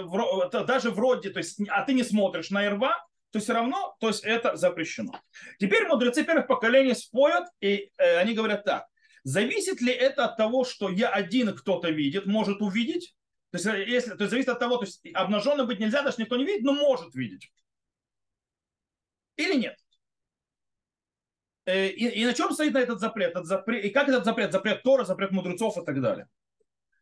даже 0.66 0.90
вроде, 0.90 1.30
то 1.30 1.38
есть, 1.38 1.60
а 1.68 1.84
ты 1.84 1.94
не 1.94 2.02
смотришь 2.02 2.50
на 2.50 2.68
рва, 2.68 3.06
то 3.32 3.40
все 3.40 3.54
равно, 3.54 3.96
то 3.98 4.08
есть 4.08 4.24
это 4.24 4.56
запрещено. 4.56 5.18
Теперь 5.58 5.86
мудрецы 5.86 6.22
первых 6.22 6.46
поколений 6.46 6.94
спорят, 6.94 7.48
и 7.60 7.90
э, 7.96 8.16
они 8.18 8.34
говорят 8.34 8.64
так. 8.64 8.86
Зависит 9.24 9.80
ли 9.80 9.92
это 9.92 10.26
от 10.26 10.36
того, 10.36 10.64
что 10.64 10.90
я 10.90 11.08
один 11.08 11.56
кто-то 11.56 11.88
видит, 11.88 12.26
может 12.26 12.60
увидеть? 12.60 13.16
То 13.50 13.56
есть, 13.56 13.66
э, 13.66 13.84
если, 13.88 14.10
то 14.10 14.24
есть 14.24 14.30
зависит 14.30 14.50
от 14.50 14.58
того, 14.58 14.76
то 14.76 14.84
есть 14.84 15.00
обнаженным 15.14 15.66
быть 15.66 15.80
нельзя, 15.80 16.02
даже 16.02 16.20
никто 16.20 16.36
не 16.36 16.44
видит, 16.44 16.62
но 16.62 16.74
может 16.74 17.14
видеть. 17.14 17.50
Или 19.36 19.54
нет? 19.54 19.78
Э, 21.64 21.88
и, 21.88 22.08
и 22.08 22.26
на 22.26 22.34
чем 22.34 22.52
стоит 22.52 22.76
этот 22.76 23.00
запрет? 23.00 23.30
Этот 23.30 23.46
запрет? 23.46 23.82
И 23.82 23.88
как 23.88 24.08
этот 24.08 24.26
запрет? 24.26 24.52
Запрет 24.52 24.82
Тора, 24.82 25.04
запрет 25.04 25.30
мудрецов 25.30 25.78
и 25.78 25.84
так 25.86 26.02
далее. 26.02 26.28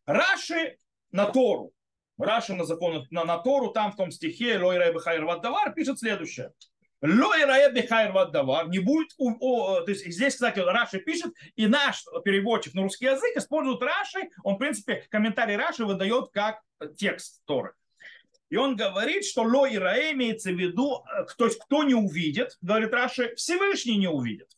Раши 0.05 0.77
на 1.11 1.25
Тору. 1.25 1.73
Раши 2.17 2.53
на 2.53 2.65
закон 2.65 3.07
на, 3.09 3.23
на 3.23 3.37
Тору, 3.37 3.71
там 3.71 3.91
в 3.91 3.95
том 3.95 4.11
стихе 4.11 4.57
Лой 4.59 4.77
Рай 4.77 4.93
Бехайр 4.93 5.25
Ваддавар 5.25 5.73
пишет 5.73 5.99
следующее. 5.99 6.51
Лой 7.01 7.45
Рай 7.45 7.71
Бехайр 7.73 8.11
Ваддавар 8.11 8.69
не 8.69 8.79
будет... 8.79 9.09
У, 9.17 9.31
о, 9.39 9.81
то 9.81 9.89
есть 9.89 10.05
здесь, 10.05 10.33
кстати, 10.33 10.59
Раши 10.59 10.99
пишет, 10.99 11.33
и 11.55 11.67
наш 11.67 12.05
переводчик 12.23 12.73
на 12.75 12.83
русский 12.83 13.05
язык 13.05 13.35
использует 13.35 13.81
Раши, 13.81 14.29
он, 14.43 14.55
в 14.55 14.57
принципе, 14.59 15.03
комментарий 15.09 15.55
Раши 15.55 15.85
выдает 15.85 16.29
как 16.31 16.61
текст 16.97 17.41
Торы. 17.45 17.73
И 18.51 18.57
он 18.57 18.75
говорит, 18.75 19.25
что 19.25 19.43
ло 19.43 19.65
и 19.65 19.77
раэ 19.77 20.11
имеется 20.11 20.51
в 20.51 20.59
виду, 20.59 21.05
э, 21.05 21.25
то 21.37 21.45
есть 21.45 21.57
кто 21.57 21.83
не 21.83 21.95
увидит, 21.95 22.57
говорит 22.61 22.91
Раши, 22.93 23.33
Всевышний 23.35 23.97
не 23.97 24.09
увидит. 24.09 24.49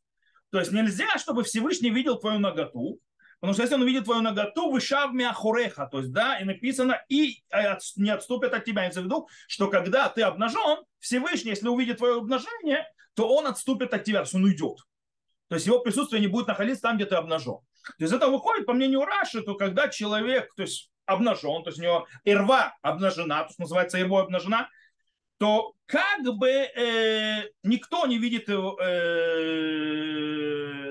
То 0.50 0.60
есть 0.60 0.72
нельзя, 0.72 1.18
чтобы 1.20 1.44
Всевышний 1.44 1.92
видел 1.92 2.18
твою 2.18 2.40
ноготу, 2.40 3.00
потому 3.44 3.56
что 3.56 3.64
если 3.64 3.76
он 3.76 3.82
увидит 3.82 4.06
твою 4.06 4.22
ноготу, 4.22 4.72
вышав 4.72 5.12
мяхуреха, 5.12 5.86
то 5.88 6.00
есть, 6.00 6.14
да, 6.14 6.40
и 6.40 6.46
написано, 6.46 7.04
и 7.10 7.44
э, 7.52 7.78
не 7.98 8.10
отступит 8.10 8.54
от 8.54 8.64
тебя. 8.64 8.84
Имеется 8.84 9.02
в 9.02 9.04
виду, 9.04 9.28
что 9.50 9.68
когда 9.68 10.08
ты 10.08 10.22
обнажен, 10.22 10.86
Всевышний, 11.00 11.50
если 11.50 11.68
увидит 11.68 11.98
твое 11.98 12.20
обнажение, 12.20 12.88
то 13.16 13.28
он 13.28 13.46
отступит 13.46 13.94
от 13.94 14.06
тебя, 14.06 14.20
то 14.20 14.24
есть 14.24 14.36
он 14.36 14.46
уйдет. 14.46 14.78
То 15.50 15.56
есть 15.56 15.68
его 15.68 15.80
присутствие 15.80 16.22
не 16.22 16.28
будет 16.28 16.48
находиться 16.48 16.84
там, 16.84 16.96
где 16.96 17.06
ты 17.06 17.16
обнажен. 17.16 17.58
То 17.98 18.04
есть 18.06 18.14
это 18.14 18.30
выходит, 18.30 18.66
по 18.66 18.72
мнению 18.72 19.04
Раши, 19.04 19.42
то 19.42 19.56
когда 19.56 19.90
человек, 19.90 20.56
то 20.56 20.62
есть 20.62 20.90
обнажен, 21.06 21.64
то 21.64 21.70
есть 21.70 21.80
у 21.80 21.84
него 21.84 22.08
ирва 22.24 22.74
обнажена, 22.82 23.42
то 23.42 23.50
есть 23.50 23.60
называется 23.60 24.00
ирва 24.00 24.22
обнажена, 24.22 24.70
то 25.38 25.74
как 25.86 26.22
бы 26.38 26.48
э, 26.48 27.50
никто 27.64 28.06
не 28.06 28.20
видит 28.20 28.48
э, 28.48 28.54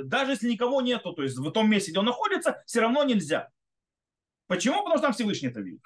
даже 0.05 0.33
если 0.33 0.51
никого 0.51 0.81
нету, 0.81 1.13
то 1.13 1.23
есть 1.23 1.37
в 1.37 1.51
том 1.51 1.71
месте, 1.71 1.91
где 1.91 2.01
он 2.01 2.07
находится, 2.07 2.63
все 2.67 2.81
равно 2.81 3.05
нельзя. 3.05 3.49
Почему? 4.47 4.79
Потому 4.79 4.97
что 4.97 5.07
там 5.07 5.13
Всевышний 5.13 5.49
это 5.49 5.61
видит. 5.61 5.83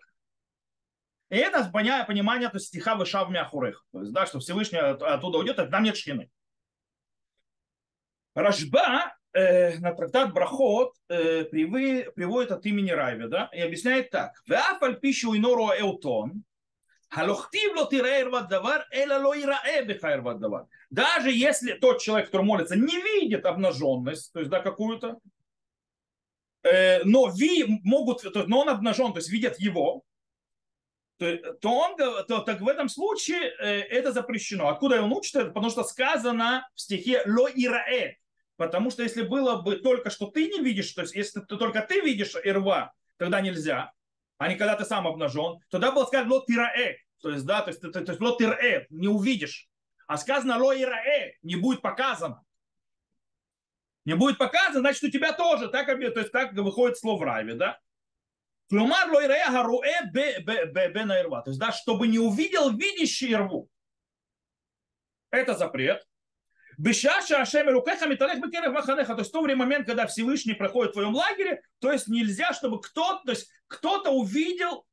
И 1.29 1.37
это 1.37 1.69
понимание, 1.71 2.49
то 2.49 2.57
есть 2.57 2.69
стиха 2.69 2.95
вышав 2.95 3.31
мяхурех. 3.31 3.85
То 3.93 4.01
есть, 4.01 4.13
да, 4.13 4.27
что 4.27 4.39
Всевышний 4.39 4.79
оттуда 4.79 5.39
уйдет, 5.39 5.59
а 5.59 5.67
там 5.67 5.83
нет 5.83 5.97
шхины. 5.97 6.31
Рашба 8.35 9.15
э, 9.33 9.79
на 9.79 9.95
трактат 9.95 10.33
Брахот 10.33 10.95
э, 11.09 11.45
приводит 11.45 12.53
от 12.53 12.67
имени 12.67 12.91
Райве, 12.91 13.29
да, 13.29 13.51
и 13.53 13.61
объясняет 13.61 14.11
так. 14.11 14.33
Веафаль 14.47 15.01
пищу 15.01 15.35
инору 15.35 15.71
эутон, 15.71 16.45
халохтив 17.09 17.77
ло 17.77 17.89
ирае 17.91 19.85
бихаэр 19.85 20.23
давар. 20.39 20.67
Даже 20.91 21.31
если 21.31 21.73
тот 21.75 22.01
человек, 22.01 22.27
который 22.27 22.47
молится, 22.47 22.77
не 22.77 23.01
видит 23.01 23.47
обнаженность, 23.47 24.33
то 24.33 24.41
есть, 24.41 24.51
да, 24.51 24.61
какую-то, 24.61 25.19
э, 26.63 27.03
но 27.05 27.29
ви 27.29 27.81
могут, 27.85 28.23
то, 28.23 28.45
но 28.47 28.61
он 28.61 28.69
обнажен, 28.69 29.13
то 29.13 29.19
есть 29.19 29.31
видят 29.31 29.59
его, 29.59 30.03
то, 31.19 31.37
то 31.55 31.71
он, 31.71 31.97
то, 31.97 32.41
так 32.41 32.61
в 32.61 32.69
этом 32.69 32.89
случае 32.89 33.55
э, 33.59 33.81
это 33.81 34.13
запрещено. 34.13 34.69
Откуда 34.69 35.03
он 35.03 35.13
учит 35.13 35.37
это? 35.37 35.47
Потому 35.51 35.71
что 35.71 35.85
сказано 35.85 36.69
в 36.75 36.81
стихе 36.81 37.23
«ло 37.27 37.49
ирае», 37.49 38.19
Потому 38.57 38.91
что 38.91 39.03
если 39.03 39.23
было 39.23 39.61
бы 39.61 39.77
только 39.77 40.11
что 40.11 40.27
ты 40.27 40.49
не 40.49 40.61
видишь, 40.61 40.91
то 40.93 41.03
есть 41.03 41.15
если 41.15 41.41
ты, 41.41 41.57
только 41.59 41.83
ты 41.83 42.01
видишь 42.01 42.35
ирва, 42.43 42.95
тогда 43.19 43.41
нельзя, 43.41 43.93
а 44.39 44.49
не 44.49 44.57
когда 44.57 44.77
ты 44.77 44.85
сам 44.85 45.07
обнажен, 45.07 45.61
тогда 45.71 45.93
было 45.93 46.05
сказано 46.05 46.35
ло 46.35 46.45
тираэ, 46.47 46.97
то 47.21 47.31
есть, 47.31 47.47
да, 47.47 47.63
то 47.63 47.71
есть, 47.71 47.81
то, 47.81 47.91
то 47.91 48.01
есть 48.01 48.21
ло 48.21 48.37
тираэ, 48.37 48.87
не 48.91 49.09
увидишь. 49.09 49.69
А 50.07 50.17
сказано 50.17 50.59
ло 50.59 50.75
ираэ, 50.77 51.33
не 51.43 51.57
будет 51.57 51.83
показано. 51.83 52.43
Не 54.05 54.15
будет 54.15 54.39
показано, 54.39 54.81
значит, 54.81 55.03
у 55.03 55.11
тебя 55.11 55.33
тоже, 55.33 55.69
так, 55.69 55.87
то 55.87 56.21
есть 56.21 56.33
так 56.33 56.53
выходит 56.53 56.99
слово 56.99 57.21
в 57.21 57.23
раве, 57.25 57.55
да? 57.55 57.79
Клумар 58.69 59.11
ло 59.11 59.25
ираэ 59.25 59.51
гаруэ 59.51 60.11
бе, 60.13 60.41
бе, 60.41 60.67
бе, 60.67 60.89
бе 60.89 61.05
на 61.05 61.21
ирва. 61.21 61.43
То 61.43 61.51
есть, 61.51 61.61
да, 61.61 61.73
чтобы 61.73 62.09
не 62.09 62.19
увидел 62.19 62.71
видящий 62.77 63.31
ирву. 63.31 63.69
Это 65.31 65.55
запрет. 65.55 66.07
Бешаша 66.79 67.41
Ашем 67.41 67.69
Рукеха 67.69 68.07
Миталех 68.07 68.41
Бекерев 68.41 68.73
Маханеха. 68.73 69.15
То 69.15 69.21
есть 69.21 69.31
в 69.31 69.33
то 69.33 69.41
время, 69.41 69.61
момент, 69.61 69.87
когда 69.87 70.07
Всевышний 70.07 70.55
проходит 70.55 70.91
в 70.91 70.95
твоем 70.95 71.15
лагере, 71.15 71.63
то 71.79 71.91
есть 71.91 72.09
нельзя, 72.09 72.53
чтобы 72.53 72.81
кто-то, 72.81 73.23
то 73.25 73.33
есть 73.33 73.51
кто-то 73.67 74.11
увидел, 74.11 74.87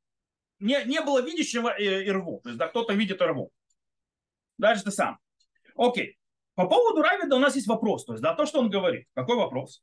не, 0.58 0.82
не 0.84 1.00
было 1.02 1.20
видящего 1.20 1.76
и, 1.76 2.08
и. 2.08 2.12
То 2.12 2.40
есть 2.46 2.56
да, 2.58 2.68
кто-то 2.68 2.94
видит 2.94 3.20
рву. 3.20 3.50
Дальше 4.56 4.84
ты 4.84 4.90
сам. 4.90 5.18
Окей. 5.76 6.16
По 6.54 6.66
поводу 6.66 7.02
Равида 7.02 7.36
у 7.36 7.40
нас 7.40 7.56
есть 7.56 7.66
вопрос. 7.66 8.04
То 8.04 8.12
есть, 8.12 8.22
да, 8.22 8.34
то, 8.34 8.46
что 8.46 8.60
он 8.60 8.70
говорит. 8.70 9.06
Какой 9.14 9.36
вопрос? 9.36 9.82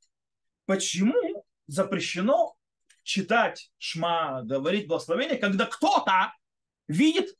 Почему 0.66 1.46
запрещено 1.68 2.56
читать 3.04 3.72
шма, 3.78 4.42
говорить 4.44 4.88
благословение, 4.88 5.38
когда 5.38 5.66
кто-то 5.66 6.34
видит, 6.88 7.36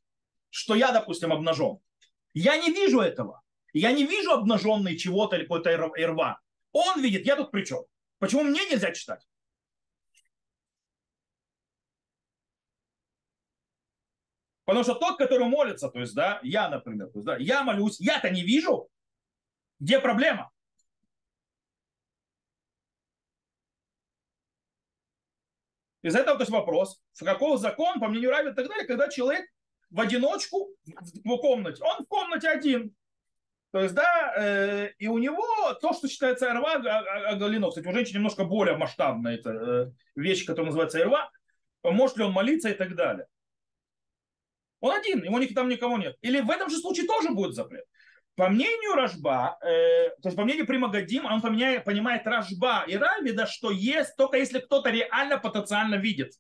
что 0.50 0.76
я, 0.76 0.92
допустим, 0.92 1.32
обнажен? 1.32 1.80
Я 2.34 2.58
не 2.58 2.72
вижу 2.72 3.00
этого. 3.00 3.42
Я 3.74 3.92
не 3.92 4.06
вижу 4.06 4.32
обнаженный 4.32 4.98
чего-то 4.98 5.36
или 5.36 5.44
какой-то 5.44 5.76
рва. 5.78 6.40
Он 6.72 7.02
видит, 7.02 7.26
я 7.26 7.36
тут 7.36 7.52
при 7.52 7.64
чем? 7.64 7.84
Почему 8.20 8.44
мне 8.44 8.66
нельзя 8.70 8.92
читать? 8.92 9.26
Потому 14.66 14.84
что 14.84 14.96
тот, 14.96 15.18
который 15.18 15.48
молится, 15.48 15.90
то 15.90 16.00
есть, 16.00 16.14
да, 16.14 16.40
я, 16.44 16.70
например, 16.70 17.08
то 17.08 17.18
есть, 17.18 17.26
да, 17.26 17.36
я 17.38 17.64
молюсь, 17.64 18.00
я-то 18.00 18.30
не 18.30 18.44
вижу. 18.44 18.90
Где 19.80 20.00
проблема? 20.00 20.52
Из 26.04 26.16
этого 26.16 26.38
то 26.38 26.44
есть 26.44 26.52
вопрос, 26.52 27.02
в 27.14 27.24
какого 27.24 27.58
закон, 27.58 28.00
по 28.00 28.08
мнению 28.08 28.32
Рави 28.32 28.52
и 28.52 28.54
так 28.54 28.68
далее, 28.68 28.88
когда 28.88 29.10
человек 29.10 29.46
в 29.90 30.00
одиночку 30.00 30.70
в 30.86 31.38
комнате, 31.38 31.84
он 31.84 32.06
в 32.06 32.08
комнате 32.08 32.50
один, 32.50 32.96
то 33.72 33.80
есть, 33.80 33.96
да, 33.96 34.34
э, 34.38 34.90
и 34.98 35.08
у 35.08 35.18
него 35.18 35.74
то, 35.82 35.94
что 35.94 36.10
считается 36.10 36.54
РВА, 36.54 36.74
оголено. 37.30 37.70
Кстати, 37.70 37.88
у 37.88 37.94
женщин 37.94 38.16
немножко 38.16 38.44
более 38.44 38.76
масштабная 38.76 39.36
эта 39.36 39.50
э, 39.50 39.92
вещь, 40.16 40.46
которая 40.46 40.68
называется 40.68 41.04
РВА. 41.04 41.32
Может 41.84 42.18
ли 42.18 42.24
он 42.24 42.34
молиться 42.34 42.70
и 42.70 42.74
так 42.74 42.96
далее. 42.96 43.28
Он 44.82 44.94
один, 44.94 45.24
его 45.24 45.40
там 45.56 45.70
никого 45.70 45.98
нет. 45.98 46.18
Или 46.22 46.42
в 46.42 46.50
этом 46.50 46.70
же 46.70 46.78
случае 46.78 47.08
тоже 47.08 47.30
будет 47.30 47.56
запрет. 47.56 47.86
По 48.36 48.50
мнению 48.50 48.96
Рожба, 48.96 49.58
э, 49.62 50.10
то 50.22 50.30
есть 50.30 50.36
по 50.36 50.44
мнению 50.44 50.66
Примагадим, 50.66 51.26
он 51.26 51.42
поменяет, 51.42 51.86
понимает 51.86 52.26
Рожба 52.26 52.84
и 52.88 52.98
Равида, 52.98 53.46
что 53.46 53.72
есть 53.72 54.16
только 54.18 54.38
если 54.38 54.60
кто-то 54.60 54.90
реально 54.90 55.38
потенциально 55.38 55.96
видит. 55.96 56.34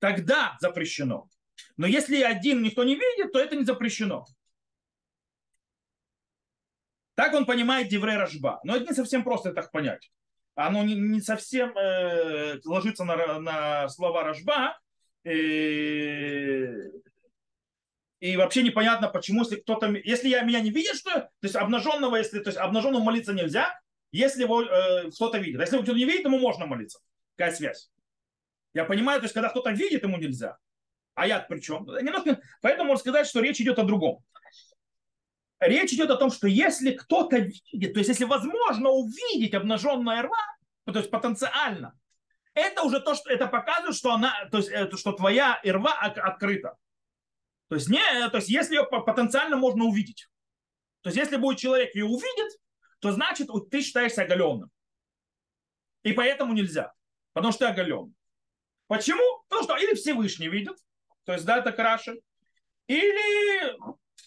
Тогда 0.00 0.56
запрещено. 0.60 1.28
Но 1.76 1.86
если 1.86 2.22
один 2.22 2.62
никто 2.62 2.82
не 2.84 2.94
видит, 2.94 3.32
то 3.32 3.38
это 3.38 3.56
не 3.56 3.64
запрещено. 3.64 4.26
Так 7.18 7.34
он 7.34 7.46
понимает 7.46 7.88
Деврей 7.88 8.16
Рожба. 8.16 8.60
Но 8.62 8.76
это 8.76 8.86
не 8.90 8.94
совсем 8.94 9.24
просто 9.24 9.52
так 9.52 9.72
понять. 9.72 10.08
Оно 10.54 10.84
не, 10.84 10.94
не 10.94 11.20
совсем 11.20 11.76
э, 11.76 12.60
ложится 12.64 13.02
на, 13.02 13.40
на 13.40 13.88
слова 13.88 14.22
Рожба. 14.22 14.78
Э, 15.24 15.30
И 18.20 18.36
вообще 18.36 18.62
непонятно, 18.62 19.08
почему, 19.08 19.42
если 19.42 19.56
кто-то, 19.56 19.88
если 20.04 20.28
я 20.28 20.42
меня 20.42 20.60
не 20.60 20.70
видит, 20.70 20.94
что, 20.94 21.10
то 21.10 21.30
есть 21.42 21.56
обнаженного, 21.56 22.14
если, 22.14 22.38
то 22.38 22.50
есть 22.50 22.58
обнаженному 22.58 23.04
молиться 23.04 23.32
нельзя, 23.32 23.76
если 24.12 24.42
его 24.42 24.62
э, 24.62 25.10
кто-то 25.10 25.38
видит. 25.38 25.58
А 25.58 25.62
если 25.62 25.76
кто-то 25.76 25.94
не 25.94 26.04
видит, 26.04 26.24
ему 26.24 26.38
можно 26.38 26.66
молиться. 26.66 27.00
Какая 27.36 27.52
связь? 27.52 27.90
Я 28.74 28.84
понимаю, 28.84 29.18
то 29.18 29.24
есть 29.24 29.34
когда 29.34 29.48
кто-то 29.48 29.70
видит, 29.70 30.04
ему 30.04 30.18
нельзя. 30.18 30.56
А 31.14 31.26
я 31.26 31.40
при 31.40 31.58
чем? 31.58 31.84
Немножко, 31.84 32.40
поэтому 32.60 32.90
можно 32.90 33.00
сказать, 33.00 33.26
что 33.26 33.40
речь 33.40 33.60
идет 33.60 33.80
о 33.80 33.82
другом. 33.82 34.22
Речь 35.60 35.92
идет 35.92 36.10
о 36.10 36.16
том, 36.16 36.30
что 36.30 36.46
если 36.46 36.92
кто-то 36.92 37.38
видит, 37.38 37.92
то 37.92 37.98
есть 37.98 38.08
если 38.08 38.24
возможно 38.24 38.90
увидеть 38.90 39.54
обнаженное 39.54 40.22
рва, 40.22 40.38
то 40.84 40.98
есть 40.98 41.10
потенциально, 41.10 41.98
это 42.54 42.82
уже 42.82 43.00
то, 43.00 43.14
что 43.14 43.30
это 43.30 43.46
показывает, 43.46 43.96
что 43.96 44.12
она, 44.12 44.48
то 44.50 44.58
есть 44.58 44.68
это, 44.68 44.96
что 44.96 45.12
твоя 45.12 45.60
ирва 45.62 45.92
открыта. 45.92 46.76
То 47.68 47.74
есть, 47.74 47.88
не, 47.88 48.28
то 48.30 48.38
есть 48.38 48.48
если 48.48 48.76
ее 48.76 48.84
потенциально 48.84 49.56
можно 49.56 49.84
увидеть. 49.84 50.28
То 51.02 51.10
есть 51.10 51.18
если 51.18 51.36
будет 51.36 51.58
человек 51.58 51.94
ее 51.94 52.06
увидит, 52.06 52.58
то 53.00 53.12
значит 53.12 53.48
ты 53.70 53.82
считаешься 53.82 54.22
оголенным. 54.22 54.70
И 56.02 56.12
поэтому 56.12 56.54
нельзя, 56.54 56.92
потому 57.32 57.52
что 57.52 57.66
ты 57.66 57.72
оголен. 57.72 58.14
Почему? 58.86 59.42
Потому 59.48 59.64
что 59.64 59.76
или 59.76 59.94
Всевышний 59.94 60.48
видит, 60.48 60.76
то 61.24 61.32
есть 61.34 61.44
да, 61.44 61.58
это 61.58 61.72
краше, 61.72 62.16
или 62.86 63.76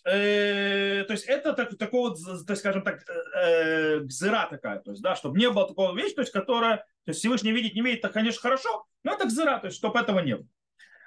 э, 0.05 1.03
то 1.05 1.13
есть 1.13 1.25
это 1.25 1.53
так, 1.53 1.77
такой 1.77 2.09
вот, 2.09 2.17
так 2.47 2.57
скажем 2.57 2.83
так, 2.83 3.03
э, 3.35 3.99
гзыра 3.99 4.47
такая, 4.49 4.79
то 4.79 4.91
есть, 4.91 5.01
да, 5.01 5.15
чтобы 5.15 5.39
не 5.39 5.49
было 5.49 5.67
такого 5.67 5.95
вещи, 5.95 6.15
то 6.15 6.21
есть, 6.21 6.31
которая, 6.31 6.77
то 6.77 7.11
есть 7.11 7.19
Всевышний 7.19 7.51
видеть 7.51 7.75
не 7.75 7.81
видит, 7.81 8.01
так, 8.01 8.13
конечно, 8.13 8.41
хорошо, 8.41 8.85
но 9.03 9.13
это 9.13 9.25
гзыра, 9.25 9.59
то 9.59 9.67
есть, 9.67 9.77
чтобы 9.77 9.99
этого 9.99 10.19
не 10.19 10.35
было. 10.35 10.47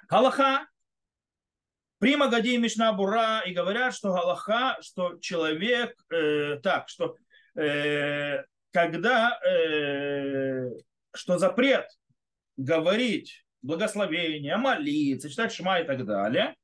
Галаха, 0.07 0.67
Прима 1.99 2.27
Гади 2.27 2.57
Мишна 2.57 2.93
Бура 2.93 3.41
и 3.45 3.53
говорят, 3.53 3.95
что 3.95 4.13
Галаха, 4.13 4.77
что 4.81 5.17
человек, 5.19 5.95
э, 6.11 6.59
так, 6.61 6.89
что 6.89 7.15
э, 7.55 8.43
когда, 8.71 9.39
э, 9.39 10.69
что 11.13 11.37
запрет 11.37 11.87
говорить 12.57 13.45
благословение, 13.61 14.57
молиться, 14.57 15.29
читать 15.29 15.53
шма 15.53 15.79
и 15.79 15.85
так 15.85 16.05
далее, 16.05 16.55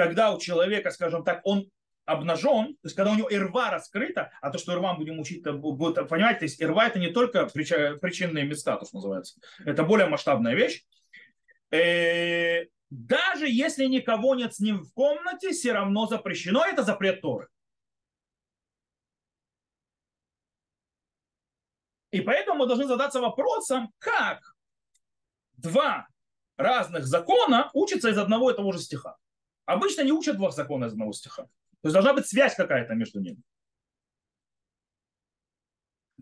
когда 0.00 0.32
у 0.32 0.38
человека, 0.38 0.90
скажем 0.92 1.24
так, 1.24 1.42
он 1.44 1.70
обнажен, 2.06 2.68
то 2.68 2.84
есть 2.84 2.96
когда 2.96 3.12
у 3.12 3.16
него 3.16 3.28
ирва 3.30 3.70
раскрыта, 3.70 4.32
а 4.40 4.50
то, 4.50 4.56
что 4.56 4.72
ирвам 4.72 4.96
будем 4.96 5.20
учить, 5.20 5.44
будет, 5.44 6.08
понимаете, 6.08 6.38
то 6.38 6.44
есть 6.46 6.62
ирва 6.62 6.86
это 6.86 6.98
не 6.98 7.08
только 7.08 7.44
то, 8.78 8.86
что 8.86 8.96
называется, 8.96 9.38
это 9.66 9.84
более 9.84 10.06
масштабная 10.06 10.54
вещь. 10.54 10.86
Э, 11.70 12.64
даже 12.88 13.46
если 13.46 13.84
никого 13.84 14.34
нет 14.34 14.54
с 14.54 14.60
ним 14.60 14.84
в 14.84 14.90
комнате, 14.94 15.50
все 15.50 15.72
равно 15.72 16.06
запрещено, 16.06 16.64
это 16.64 16.82
запрет 16.82 17.20
Торы. 17.20 17.48
И 22.10 22.22
поэтому 22.22 22.60
мы 22.60 22.66
должны 22.66 22.86
задаться 22.86 23.20
вопросом, 23.20 23.92
как 23.98 24.54
два 25.58 26.08
разных 26.56 27.04
закона 27.04 27.70
учатся 27.74 28.08
из 28.08 28.16
одного 28.16 28.50
и 28.50 28.56
того 28.56 28.72
же 28.72 28.78
стиха. 28.78 29.18
Обычно 29.70 30.02
не 30.02 30.12
учат 30.12 30.36
два 30.36 30.50
закона 30.50 30.86
из 30.86 30.92
одного 30.92 31.12
стиха. 31.12 31.44
То 31.44 31.86
есть 31.86 31.94
должна 31.94 32.12
быть 32.12 32.26
связь 32.26 32.54
какая-то 32.54 32.94
между 32.94 33.20
ними. 33.20 33.38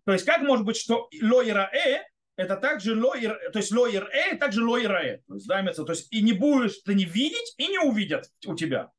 То 0.04 0.12
есть 0.12 0.24
как 0.24 0.42
может 0.42 0.64
быть, 0.64 0.76
что 0.76 1.08
лоира 1.22 1.70
э 1.72 2.02
это 2.36 2.56
также 2.56 2.94
лоир, 2.94 3.36
то 3.52 3.58
есть 3.58 3.72
лоир 3.72 4.08
э, 4.12 4.36
также 4.36 4.64
лоир 4.64 4.92
э. 4.92 5.18
То 5.26 5.34
есть, 5.34 5.48
да, 5.48 5.62
то 5.64 5.92
есть 5.92 6.12
и 6.12 6.22
не 6.22 6.32
будешь 6.32 6.78
ты 6.84 6.94
не 6.94 7.04
видеть, 7.04 7.54
и 7.56 7.66
не 7.66 7.78
увидят 7.78 8.30
у 8.46 8.54
тебя. 8.54 8.92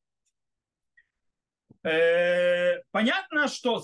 Э, 1.83 2.81
понятно, 2.91 3.47
что 3.47 3.81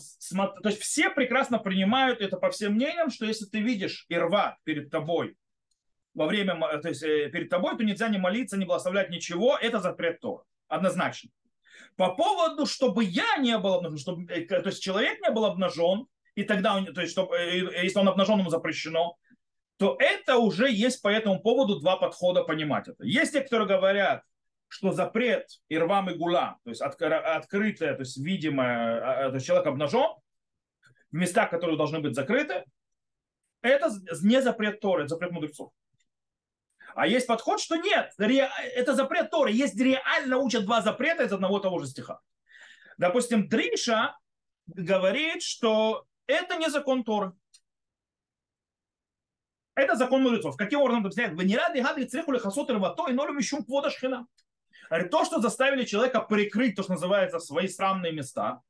то 0.62 0.69
есть 0.69 0.81
все 0.81 1.10
прекрасно 1.10 1.60
принимают 1.60 2.22
это 2.22 2.38
по 2.38 2.50
всем 2.50 2.74
мнениям, 2.74 3.10
что 3.10 3.25
если 3.25 3.45
ты 3.45 3.60
видишь 3.60 4.05
ирва 4.10 4.57
перед 4.63 4.89
тобой 4.89 5.38
во 6.15 6.25
время, 6.25 6.60
то 6.82 6.89
есть 6.89 7.04
э, 7.04 7.30
перед 7.30 7.49
тобой, 7.49 7.78
то 7.78 7.84
нельзя 7.84 8.10
не 8.10 8.17
молиться, 8.17 8.58
не 8.58 8.65
благословлять 8.65 9.10
ничего, 9.10 9.58
это 9.58 9.80
запрет 9.80 10.19
Тора, 10.19 10.43
однозначно. 10.67 11.30
По 11.95 12.15
поводу, 12.15 12.65
чтобы 12.65 13.04
я 13.04 13.38
не 13.38 13.58
был 13.58 13.75
обнажен, 13.75 13.97
чтобы, 13.97 14.32
э, 14.32 14.45
то 14.45 14.69
есть 14.69 14.82
человек 14.82 15.19
не 15.21 15.32
был 15.32 15.45
обнажен, 15.45 16.08
и 16.36 16.43
тогда, 16.43 16.75
он, 16.75 16.86
то 16.93 17.01
есть, 17.01 17.13
чтобы, 17.13 17.38
если 17.38 17.99
он 17.99 18.08
обнажен, 18.10 18.39
ему 18.39 18.49
запрещено, 18.49 19.17
то 19.78 19.97
это 19.99 20.38
уже 20.38 20.71
есть 20.71 21.01
по 21.01 21.10
этому 21.10 21.41
поводу 21.41 21.80
два 21.80 21.97
подхода 21.97 22.43
понимать 22.43 22.88
это. 22.88 23.04
Есть 23.04 23.34
те, 23.34 23.41
которые 23.41 23.67
говорят, 23.67 24.23
что 24.67 24.91
запрет 24.91 25.47
ирвам 25.69 26.10
и 26.10 26.15
гула, 26.15 26.58
то 26.63 26.69
есть 26.69 26.82
открытое, 26.82 27.93
то 27.93 28.01
есть 28.01 28.17
видимое, 28.17 29.01
а, 29.01 29.25
а, 29.25 29.30
то 29.30 29.36
есть 29.36 29.45
человек 29.45 29.67
обнажен, 29.67 30.15
в 31.12 31.15
местах, 31.15 31.49
которые 31.49 31.78
должны 31.78 31.99
быть 31.99 32.15
закрыты, 32.15 32.63
это 33.62 33.89
не 34.21 34.41
запрет 34.41 34.80
Торы, 34.80 35.04
это 35.04 35.10
запрет 35.10 35.32
мудрецов. 35.32 35.71
А 36.95 37.08
есть 37.08 37.27
подход, 37.27 37.60
что 37.60 37.75
нет, 37.75 38.13
это 38.17 38.95
запрет 38.95 39.29
Торы. 39.29 39.51
Есть 39.51 39.77
реально 39.77 40.38
учат 40.38 40.63
два 40.63 40.81
запрета 40.81 41.23
из 41.23 41.34
одного 41.34 41.60
того 41.60 41.79
же 41.79 41.88
стиха. 41.88 42.21
Допустим, 42.97 43.49
Дриша 43.49 44.17
говорит, 44.65 45.43
что 45.43 46.05
это 46.25 46.55
не 46.55 46.69
закон 46.69 47.03
Торы. 47.03 47.34
Это 49.75 49.95
закон 49.95 50.23
мудрецов. 50.23 50.55
Каким 50.55 50.79
образом 50.79 51.01
объясняет? 51.05 51.34
Венерады 51.34 51.81
гадри 51.81 52.05
цреху 52.05 52.31
лихасот 52.31 52.71
рвато 52.71 53.10
и 53.10 53.13
нолю 53.13 53.34
мишум 53.34 53.65
квода 53.65 53.89
шхина. 53.89 54.25
То, 55.12 55.25
что 55.25 55.41
заставили 55.41 55.84
человека 55.84 56.21
прикрыть 56.21 56.77
то, 56.77 56.84
что 56.84 56.93
называется, 56.93 57.39
свои 57.39 57.67
срамные 57.67 58.13
места, 58.13 58.62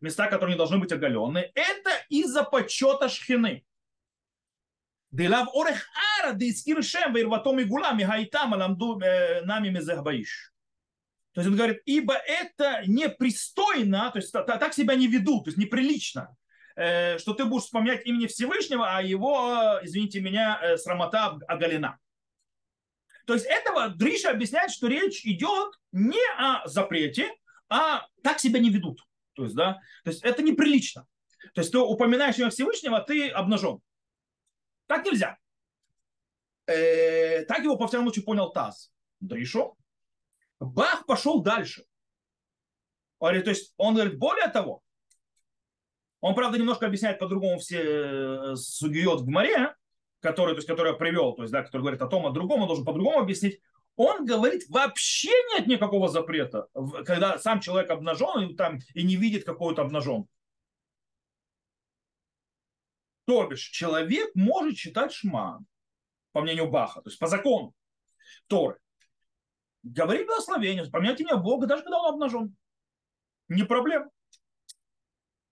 места, 0.00 0.28
которые 0.28 0.54
не 0.54 0.58
должны 0.58 0.78
быть 0.78 0.92
оголенные, 0.92 1.50
это 1.56 1.90
из-за 2.08 2.44
почета 2.44 3.08
шхины. 3.08 3.64
Делав 5.14 5.48
орех 5.54 5.86
ара 6.18 6.36
шем 6.82 7.14
вирватом 7.14 7.60
и 7.60 7.64
гулами 7.64 8.04
гайтам 8.04 8.54
аламду 8.54 8.98
нами 9.44 9.68
мезехбаиш. 9.68 10.52
То 11.32 11.40
есть 11.40 11.50
он 11.50 11.56
говорит, 11.56 11.82
ибо 11.86 12.14
это 12.14 12.82
непристойно, 12.86 14.10
то 14.10 14.18
есть 14.18 14.32
так 14.32 14.74
себя 14.74 14.94
не 14.94 15.08
ведут, 15.08 15.44
то 15.44 15.50
есть 15.50 15.58
неприлично 15.58 16.36
Э, 16.76 17.18
что 17.18 17.34
ты 17.34 17.44
будешь 17.44 17.64
вспоминать 17.64 18.04
имени 18.04 18.26
Всевышнего, 18.26 18.96
а 18.96 19.00
его, 19.00 19.78
извините 19.82 20.20
меня, 20.20 20.58
э, 20.60 20.76
срамота 20.76 21.38
оголена. 21.46 21.98
То 23.26 23.34
есть 23.34 23.46
этого 23.46 23.90
Дриша 23.90 24.30
объясняет, 24.30 24.70
что 24.70 24.88
речь 24.88 25.24
идет 25.24 25.72
не 25.92 26.20
о 26.36 26.66
запрете, 26.66 27.32
а 27.68 28.06
так 28.22 28.40
себя 28.40 28.58
не 28.58 28.70
ведут. 28.70 29.00
То 29.34 29.44
есть, 29.44 29.54
да, 29.54 29.74
то 30.02 30.10
есть 30.10 30.22
это 30.24 30.42
неприлично. 30.42 31.06
То 31.54 31.60
есть 31.60 31.70
ты 31.70 31.78
упоминаешь 31.78 32.38
имя 32.38 32.50
Всевышнего, 32.50 33.00
ты 33.00 33.28
обнажен. 33.28 33.80
Так 34.86 35.04
нельзя. 35.04 35.38
Э, 36.66 37.44
так 37.44 37.60
его, 37.60 37.76
по 37.76 37.86
всякому 37.86 38.08
случаю, 38.08 38.24
понял 38.24 38.52
Таз. 38.52 38.90
Дришо. 39.20 39.76
Бах 40.60 41.06
пошел 41.06 41.42
дальше. 41.42 41.84
то 43.18 43.32
есть 43.32 43.74
он 43.76 43.94
говорит, 43.94 44.18
более 44.18 44.48
того, 44.48 44.82
он, 46.20 46.34
правда, 46.34 46.58
немножко 46.58 46.86
объясняет 46.86 47.18
по-другому 47.18 47.58
все 47.58 47.82
э, 47.82 48.56
сугиот 48.56 49.22
в 49.22 49.28
море, 49.28 49.74
который, 50.20 50.54
то 50.54 50.58
есть, 50.58 50.68
который 50.68 50.96
привел, 50.96 51.34
то 51.34 51.42
есть, 51.42 51.52
да, 51.52 51.62
который 51.62 51.82
говорит 51.82 52.00
о 52.00 52.06
том, 52.06 52.24
о 52.24 52.30
другом, 52.30 52.62
он 52.62 52.66
должен 52.66 52.84
по-другому 52.84 53.18
объяснить. 53.18 53.60
Он 53.96 54.24
говорит, 54.24 54.62
вообще 54.70 55.30
нет 55.52 55.66
никакого 55.66 56.08
запрета, 56.08 56.66
когда 57.04 57.38
сам 57.38 57.60
человек 57.60 57.90
обнажен 57.90 58.48
и, 58.48 58.56
там, 58.56 58.78
и 58.94 59.04
не 59.04 59.16
видит 59.16 59.44
какой-то 59.44 59.82
обнажен. 59.82 60.26
То 63.26 63.46
бишь, 63.46 63.68
человек 63.70 64.30
может 64.34 64.76
читать 64.76 65.12
шма, 65.12 65.64
по 66.32 66.40
мнению 66.42 66.70
Баха, 66.70 67.00
то 67.00 67.08
есть 67.08 67.18
по 67.18 67.26
закону 67.26 67.74
Торы. 68.46 68.78
Говорит 69.82 70.26
благословение, 70.26 70.84
вспоминать 70.84 71.20
имя 71.20 71.36
Бога, 71.36 71.66
даже 71.66 71.82
когда 71.82 71.98
он 71.98 72.14
обнажен. 72.14 72.56
Не 73.48 73.64
проблема 73.64 74.10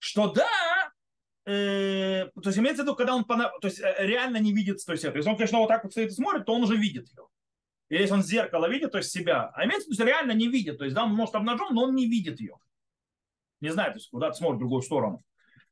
что 0.03 0.33
да, 0.33 0.91
э, 1.47 2.27
то 2.35 2.49
есть 2.49 2.59
имеется 2.59 2.83
в 2.83 2.87
виду, 2.87 2.97
когда 2.97 3.15
он 3.15 3.25
то 3.25 3.49
есть, 3.63 3.79
э, 3.79 3.95
реально 4.01 4.39
не 4.39 4.53
видит 4.53 4.85
то 4.85 4.93
есть. 4.93 5.05
Если 5.05 5.31
он, 5.31 5.37
конечно, 5.37 5.59
вот 5.59 5.69
так 5.69 5.85
вот 5.85 5.93
стоит 5.93 6.11
и 6.11 6.15
смотрит, 6.15 6.45
то 6.45 6.53
он 6.53 6.65
уже 6.65 6.77
видит 6.77 7.09
ее. 7.09 7.29
И 7.89 7.95
если 7.95 8.15
он 8.15 8.25
зеркало 8.25 8.69
видит, 8.69 8.91
то 8.91 8.99
есть 8.99 9.13
себя. 9.13 9.53
А 9.55 9.65
имеется 9.65 9.89
в 9.89 9.93
виду, 9.93 10.05
реально 10.05 10.33
не 10.33 10.49
видит. 10.49 10.79
То 10.79 10.85
есть, 10.85 10.97
да, 10.97 11.05
он 11.05 11.15
может 11.15 11.37
обнажен, 11.37 11.73
но 11.73 11.85
он 11.85 11.95
не 11.95 12.09
видит 12.09 12.41
ее. 12.41 12.57
Не 13.61 13.69
знаю, 13.69 13.93
то 13.93 13.99
есть 13.99 14.11
куда-то 14.11 14.35
смотрит 14.35 14.57
в 14.57 14.61
другую 14.61 14.83
сторону. 14.83 15.23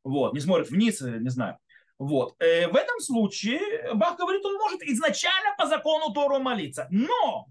Вот, 0.04 0.32
не 0.32 0.38
смотрит 0.38 0.70
вниз, 0.70 1.02
э, 1.02 1.18
не 1.18 1.28
знаю. 1.28 1.58
Вот. 2.00 2.34
Э, 2.38 2.66
в 2.66 2.76
этом 2.76 2.98
случае 2.98 3.92
Бах 3.92 4.16
говорит, 4.16 4.42
он 4.44 4.54
может 4.54 4.82
изначально 4.82 5.54
по 5.58 5.66
закону 5.66 6.14
Тору 6.14 6.38
молиться. 6.38 6.88
Но 6.90 7.46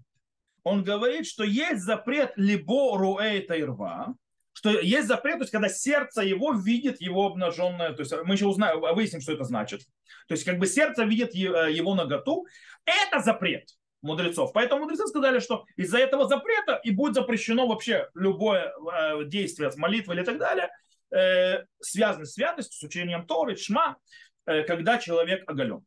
он 0.64 0.82
говорит, 0.82 1.26
что 1.26 1.44
есть 1.44 1.82
запрет 1.82 2.32
либо 2.34 2.98
руэй 2.98 3.42
тайрва, 3.42 4.16
что 4.52 4.70
есть 4.70 5.06
запрет, 5.06 5.36
то 5.36 5.42
есть 5.42 5.52
когда 5.52 5.68
сердце 5.68 6.22
его 6.22 6.52
видит 6.52 7.00
его 7.00 7.26
обнаженное, 7.26 7.92
то 7.92 8.00
есть 8.00 8.12
мы 8.24 8.34
еще 8.34 8.46
узнаем, 8.46 8.80
выясним, 8.94 9.20
что 9.20 9.32
это 9.32 9.44
значит. 9.44 9.82
То 10.26 10.34
есть 10.34 10.42
как 10.44 10.58
бы 10.58 10.66
сердце 10.66 11.04
видит 11.04 11.32
его 11.32 11.94
наготу, 11.94 12.44
это 12.84 13.20
запрет. 13.20 13.68
мудрецов. 14.02 14.52
Поэтому 14.52 14.82
мудрецы 14.82 15.06
сказали, 15.06 15.38
что 15.38 15.64
из-за 15.76 15.98
этого 15.98 16.26
запрета 16.26 16.80
и 16.82 16.90
будет 16.90 17.14
запрещено 17.14 17.68
вообще 17.68 18.08
любое 18.14 18.72
э, 18.72 19.24
действие 19.26 19.70
с 19.70 19.76
молитвой 19.76 20.16
или 20.16 20.24
так 20.24 20.38
далее, 20.38 20.70
э, 21.14 21.64
связанное 21.80 22.26
с 22.26 22.32
святостью, 22.32 22.78
с 22.78 22.82
учением 22.82 23.26
Торы, 23.26 23.56
Шма, 23.56 23.96
э, 23.96 24.29
когда 24.44 24.98
человек 24.98 25.48
оголен. 25.48 25.84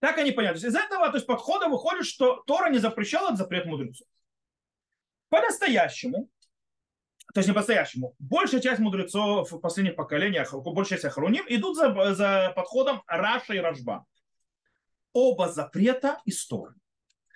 Так 0.00 0.18
они 0.18 0.32
понятны. 0.32 0.58
Из 0.58 0.74
этого 0.74 1.08
то 1.08 1.14
есть, 1.14 1.26
подхода 1.26 1.68
выходит, 1.68 2.06
что 2.06 2.42
Тора 2.46 2.70
не 2.70 2.78
запрещала 2.78 3.34
запрет 3.34 3.66
мудрецов. 3.66 4.06
По-настоящему, 5.28 6.30
то 7.34 7.40
есть 7.40 7.48
не 7.48 7.54
по-настоящему, 7.54 8.14
большая 8.18 8.60
часть 8.60 8.78
мудрецов 8.78 9.50
в 9.50 9.58
последних 9.58 9.96
поколениях, 9.96 10.52
большая 10.54 10.98
часть 10.98 11.06
охроним, 11.06 11.44
идут 11.48 11.76
за, 11.76 12.14
за 12.14 12.52
подходом 12.54 13.02
Раша 13.06 13.54
и 13.54 13.58
Рожба. 13.58 14.06
Оба 15.12 15.48
запрета 15.48 16.20
из 16.24 16.46
Торы. 16.46 16.74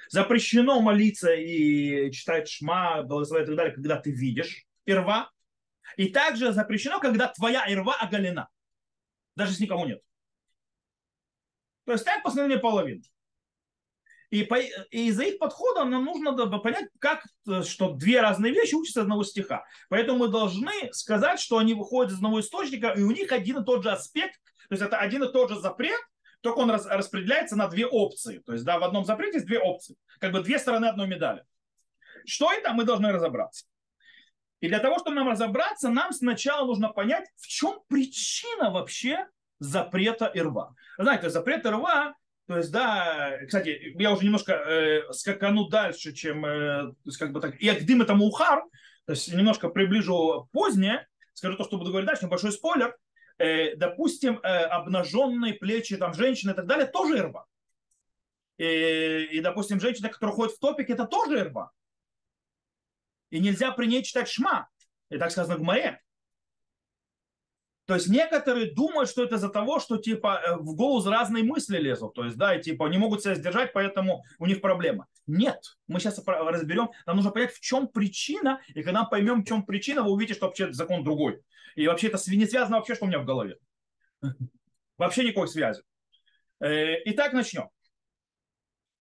Запрещено 0.09 0.81
молиться 0.81 1.33
и 1.33 2.11
читать 2.13 2.49
шма, 2.49 3.03
благословить 3.03 3.47
и 3.47 3.51
так 3.51 3.57
далее, 3.57 3.75
когда 3.75 3.97
ты 3.97 4.11
видишь 4.11 4.65
ирва. 4.85 5.31
И 5.97 6.09
также 6.09 6.53
запрещено, 6.53 7.01
когда 7.01 7.29
твоя 7.29 7.65
ирва 7.73 7.95
оголена. 7.95 8.49
Даже 9.37 9.53
если 9.53 9.65
никого 9.65 9.87
нет. 9.87 10.01
То 11.85 11.93
есть 11.93 12.05
так 12.05 12.23
постановление 12.23 12.61
половины. 12.61 13.03
И, 14.31 14.45
по, 14.45 14.61
и 14.61 15.09
из-за 15.09 15.25
их 15.25 15.39
подхода 15.39 15.85
нам 15.85 16.05
нужно 16.05 16.35
понять, 16.61 16.89
как, 17.01 17.25
что 17.65 17.95
две 17.95 18.21
разные 18.21 18.53
вещи 18.53 18.77
учатся 18.77 19.03
одного 19.03 19.25
стиха. 19.25 19.65
Поэтому 19.89 20.19
мы 20.19 20.29
должны 20.29 20.93
сказать, 20.93 21.41
что 21.41 21.59
они 21.59 21.75
выходят 21.75 22.13
из 22.13 22.17
одного 22.17 22.39
источника, 22.39 22.91
и 22.97 23.03
у 23.03 23.11
них 23.11 23.33
один 23.33 23.59
и 23.59 23.65
тот 23.65 23.83
же 23.83 23.91
аспект, 23.91 24.41
то 24.69 24.75
есть 24.75 24.83
это 24.83 24.99
один 24.99 25.25
и 25.25 25.33
тот 25.33 25.51
же 25.51 25.59
запрет, 25.59 26.01
только 26.43 26.59
он 26.59 26.71
распределяется 26.71 27.57
на 27.57 27.67
две 27.67 27.87
опции. 27.87 28.39
То 28.47 28.53
есть 28.53 28.65
да, 28.65 28.79
в 28.79 28.85
одном 28.85 29.05
запрете 29.05 29.39
есть 29.39 29.47
две 29.47 29.59
опции, 29.59 29.97
как 30.21 30.31
бы 30.31 30.43
две 30.43 30.61
стороны 30.61 30.87
одной 30.87 31.09
медали. 31.09 31.45
Что 32.25 32.53
это, 32.53 32.73
мы 32.73 32.85
должны 32.85 33.11
разобраться. 33.11 33.67
И 34.61 34.69
для 34.69 34.79
того, 34.79 34.99
чтобы 34.99 35.17
нам 35.17 35.29
разобраться, 35.29 35.89
нам 35.89 36.13
сначала 36.13 36.67
нужно 36.67 36.91
понять, 36.91 37.29
в 37.37 37.47
чем 37.47 37.81
причина 37.89 38.71
вообще 38.71 39.27
запрета 39.59 40.31
ИРВА. 40.33 40.75
Знаете, 40.99 41.31
запрет 41.31 41.67
ИРВА 41.67 42.15
то 42.51 42.57
есть, 42.57 42.73
да, 42.73 43.39
кстати, 43.47 43.95
я 43.97 44.11
уже 44.11 44.25
немножко 44.25 44.55
э, 44.55 45.13
скакану 45.13 45.69
дальше, 45.69 46.13
чем, 46.13 46.45
э, 46.45 46.83
то 46.83 46.97
есть, 47.05 47.17
как 47.17 47.31
бы 47.31 47.41
так, 47.41 47.55
и 47.61 47.69
Агдим 47.69 48.03
это 48.03 48.17
Мухар, 48.17 48.65
то 49.07 49.13
есть 49.13 49.33
немножко 49.33 49.69
приближу 49.69 50.49
позднее, 50.51 51.07
скажу 51.33 51.57
то, 51.57 51.63
что 51.63 51.79
буду 51.79 51.91
говорить 51.91 52.09
дальше, 52.09 52.25
небольшой 52.25 52.51
спойлер. 52.51 52.97
Э, 53.39 53.77
допустим, 53.77 54.41
э, 54.43 54.49
обнаженные 54.65 55.55
плечи 55.55 55.97
там 55.97 56.13
женщины 56.13 56.51
и 56.51 56.55
так 56.55 56.67
далее, 56.67 56.87
тоже 56.87 57.19
ирба. 57.19 57.47
И, 58.59 59.29
и, 59.31 59.41
допустим, 59.41 59.79
женщина, 59.79 60.09
которая 60.09 60.35
ходит 60.35 60.57
в 60.57 60.59
топик, 60.59 60.91
это 60.91 61.07
тоже 61.07 61.39
ирба. 61.39 61.71
И 63.31 63.41
нельзя 63.41 63.73
при 63.73 63.87
ней 63.87 64.03
читать 64.03 64.29
шма. 64.29 64.69
И 65.09 65.19
так 65.19 65.31
сказано 65.31 65.57
в 65.57 65.63
Маре. 65.63 66.01
То 67.91 67.95
есть 67.95 68.07
некоторые 68.07 68.73
думают, 68.73 69.11
что 69.11 69.25
это 69.25 69.35
из-за 69.35 69.49
того, 69.49 69.81
что 69.81 69.97
типа 69.97 70.41
э, 70.47 70.57
в 70.59 70.77
голову 70.77 71.11
разные 71.11 71.43
мысли 71.43 71.77
лезут. 71.77 72.15
То 72.15 72.25
есть, 72.25 72.37
да, 72.37 72.55
и 72.55 72.63
типа 72.63 72.87
не 72.87 72.99
могут 72.99 73.23
себя 73.23 73.35
сдержать, 73.35 73.73
поэтому 73.73 74.23
у 74.39 74.47
них 74.47 74.61
проблема. 74.61 75.09
Нет, 75.27 75.61
мы 75.89 75.99
сейчас 75.99 76.23
разберем, 76.25 76.91
нам 77.07 77.17
нужно 77.17 77.33
понять, 77.33 77.53
в 77.53 77.59
чем 77.59 77.89
причина, 77.89 78.61
и 78.69 78.85
когда 78.85 79.03
мы 79.03 79.09
поймем, 79.11 79.43
в 79.43 79.49
чем 79.49 79.65
причина, 79.65 80.05
вы 80.05 80.13
увидите, 80.13 80.37
что 80.37 80.47
вообще 80.47 80.73
закон 80.73 81.03
другой. 81.03 81.43
И 81.75 81.89
вообще 81.89 82.07
это 82.07 82.19
не 82.29 82.47
связано 82.47 82.77
вообще, 82.77 82.95
что 82.95 83.07
у 83.07 83.09
меня 83.09 83.19
в 83.19 83.25
голове. 83.25 83.57
Вообще 84.97 85.25
никакой 85.25 85.49
связи. 85.49 85.83
Э, 86.61 86.95
итак, 87.07 87.33
начнем. 87.33 87.71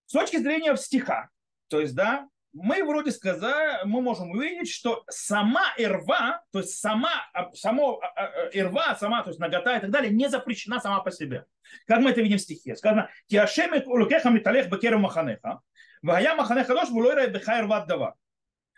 С 0.07 0.13
точки 0.13 0.37
зрения 0.37 0.75
стиха, 0.77 1.29
то 1.67 1.79
есть, 1.79 1.93
да, 1.93 2.27
мы 2.53 2.83
вроде 2.83 3.11
сказали, 3.11 3.85
мы 3.85 4.01
можем 4.01 4.31
увидеть, 4.31 4.69
что 4.69 5.03
сама 5.09 5.73
ирва, 5.77 6.41
то 6.51 6.59
есть 6.59 6.79
сама, 6.79 7.11
само 7.53 7.99
а, 8.01 8.07
а, 8.07 8.49
ирва, 8.53 8.95
сама, 8.95 9.21
то 9.23 9.29
есть 9.29 9.39
нагота 9.39 9.77
и 9.77 9.81
так 9.81 9.91
далее, 9.91 10.11
не 10.11 10.29
запрещена 10.29 10.79
сама 10.79 11.01
по 11.01 11.11
себе. 11.11 11.45
Как 11.85 11.99
мы 11.99 12.11
это 12.11 12.21
видим 12.21 12.37
в 12.37 12.41
стихе. 12.41 12.75
Сказано, 12.75 13.09
«Тиашем 13.27 13.71
улукеха 13.85 14.29
миталех 14.29 14.69
бекеру 14.69 14.97
маханеха, 14.99 15.59
вая 16.01 16.35
маханеха 16.35 16.73
дош 16.73 16.89
вулойра 16.89 17.27
беха 17.27 17.59
ирват 17.59 17.87
дава». 17.87 18.15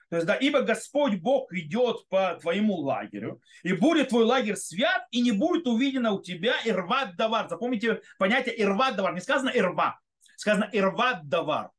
То 0.09 0.17
есть, 0.17 0.27
да, 0.27 0.35
ибо 0.35 0.61
Господь 0.61 1.21
Бог 1.21 1.53
идет 1.53 2.09
по 2.09 2.37
твоему 2.41 2.75
лагерю, 2.75 3.41
и 3.63 3.71
будет 3.71 4.09
твой 4.09 4.25
лагерь 4.25 4.57
свят, 4.57 5.07
и 5.11 5.21
не 5.21 5.31
будет 5.31 5.65
увидено 5.67 6.11
у 6.11 6.21
тебя 6.21 6.55
ирват 6.65 7.15
давар. 7.15 7.47
Запомните 7.47 8.01
понятие 8.19 8.61
ирват 8.61 8.97
давар. 8.97 9.13
Не 9.13 9.21
сказано 9.21 9.49
ирва, 9.53 10.01
сказано 10.35 10.67
ирват 10.73 11.29
давар. 11.29 11.69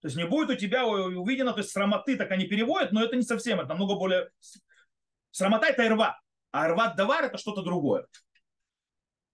То 0.00 0.06
есть 0.06 0.16
не 0.16 0.26
будет 0.26 0.50
у 0.50 0.54
тебя 0.54 0.86
увидено, 0.86 1.52
то 1.52 1.58
есть 1.58 1.70
срамоты 1.70 2.16
так 2.16 2.30
они 2.30 2.46
переводят, 2.46 2.92
но 2.92 3.02
это 3.02 3.16
не 3.16 3.22
совсем, 3.22 3.58
это 3.58 3.70
намного 3.70 3.96
более... 3.96 4.30
Срамота 5.30 5.66
это 5.66 5.86
ирва, 5.86 6.20
а 6.52 6.68
ирват 6.68 6.96
давар 6.96 7.24
это 7.24 7.38
что-то 7.38 7.62
другое. 7.62 8.06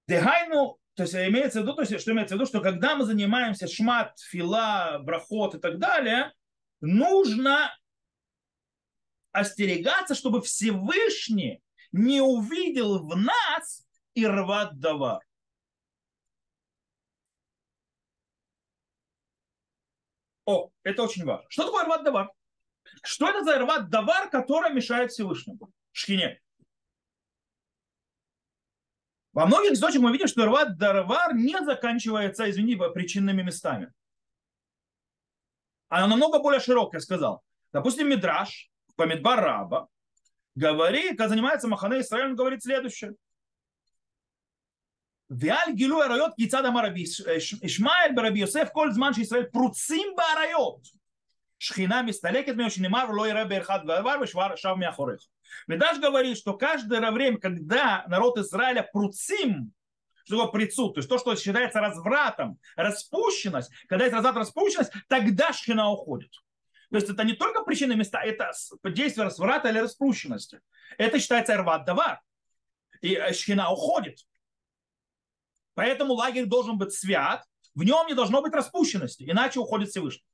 Дегайну, 0.09 0.79
то 0.95 1.03
есть 1.03 1.15
имеется 1.15 1.61
в 1.61 1.63
виду, 1.63 1.75
то 1.75 1.83
есть, 1.83 2.01
что 2.01 2.13
имеется 2.13 2.35
в 2.35 2.39
виду, 2.39 2.47
что 2.47 2.61
когда 2.61 2.97
мы 2.97 3.05
занимаемся 3.05 3.69
шмат, 3.69 4.19
фила, 4.19 4.99
брахот 5.03 5.55
и 5.55 5.59
так 5.59 5.79
далее, 5.79 6.33
нужно 6.81 7.75
остерегаться, 9.33 10.15
чтобы 10.15 10.41
Всевышний 10.41 11.63
не 11.93 12.21
увидел 12.21 13.07
в 13.07 13.17
нас 13.17 13.87
ирват 14.15 14.79
давар. 14.79 15.21
О, 20.47 20.71
это 20.83 21.03
очень 21.03 21.25
важно. 21.25 21.47
Что 21.49 21.65
такое 21.65 21.85
рват 21.85 22.05
давар? 22.05 22.31
Что 23.03 23.29
это 23.29 23.45
за 23.45 23.59
рват 23.59 23.89
давар, 23.89 24.29
который 24.31 24.73
мешает 24.73 25.11
Всевышнему? 25.11 25.71
Шхине. 25.93 26.41
Во 29.33 29.47
многих 29.47 29.73
источниках 29.73 30.05
мы 30.05 30.13
видим, 30.13 30.29
что 30.29 30.47
рват 30.47 30.79
давар 30.79 31.35
не 31.35 31.59
заканчивается, 31.65 32.49
извини, 32.49 32.77
причинными 32.77 33.43
местами. 33.43 33.93
Она 35.89 36.07
намного 36.07 36.39
более 36.41 36.61
широкая, 36.61 37.01
сказал. 37.01 37.43
Допустим, 37.73 38.09
Мидраш, 38.09 38.71
Памидбар 38.97 39.41
Раба, 39.41 39.89
говорит, 40.55 41.11
когда 41.11 41.29
занимается 41.29 41.69
Махане 41.69 42.01
Исраиль, 42.01 42.27
он 42.27 42.37
говорит 42.37 42.63
следующее. 42.63 43.15
ועל 45.34 45.74
גילוי 45.74 46.04
עריות 46.04 46.32
כיצד 46.38 46.66
אמר 46.66 46.86
רבי 46.86 47.04
ישמעאל 47.64 48.12
ברבי 48.16 48.40
יוסף 48.40 48.70
כל 48.74 48.92
זמן 48.92 49.14
שישראל 49.14 49.44
פרוצים 49.44 50.08
בעריות 50.18 51.00
шхина 51.60 52.02
מסתלקת 52.02 52.54
ממנו 52.54 52.72
שנאמר 52.72 53.12
לא 53.12 53.28
יראה 53.28 53.46
באחד 53.46 53.80
דבר 53.84 54.16
ושב 54.22 54.74
מאחוריך. 54.74 55.22
Медаш 55.68 55.98
говорит, 55.98 56.38
что 56.38 56.54
каждое 56.54 57.12
время, 57.12 57.40
когда 57.40 58.04
народ 58.08 58.38
Израиля 58.38 58.84
пруцим, 58.94 59.72
что 60.24 60.38
такое 60.38 60.52
прицут, 60.52 60.94
то 60.94 61.00
есть 61.00 61.10
то, 61.10 61.18
что 61.18 61.36
считается 61.36 61.80
развратом, 61.80 62.60
распущенность, 62.76 63.72
когда 63.88 64.06
есть 64.06 64.16
разврат, 64.16 64.36
распущенность, 64.36 64.92
тогда 65.08 65.52
шхина 65.52 65.90
уходит. 65.90 66.32
То 66.92 66.98
есть 66.98 67.10
это 67.10 67.24
не 67.24 67.34
только 67.34 67.64
причины 67.64 67.96
места, 67.96 68.22
это 68.22 68.52
действие 68.86 69.26
разврата 69.26 69.70
или 69.70 69.80
распущенности. 69.80 70.60
Это 70.98 71.20
считается 71.20 71.58
рват 71.58 71.86
давар. 71.86 72.20
И 73.02 73.20
шхина 73.34 73.72
уходит. 73.72 74.20
Поэтому 75.75 76.15
лагерь 76.15 76.47
должен 76.47 76.79
быть 76.79 76.93
свят, 76.93 77.45
в 77.75 77.83
нем 77.83 78.07
не 78.07 78.15
должно 78.15 78.41
быть 78.43 78.53
распущенности, 78.53 79.29
иначе 79.29 79.61
уходит 79.61 79.91
Всевышний. 79.91 80.27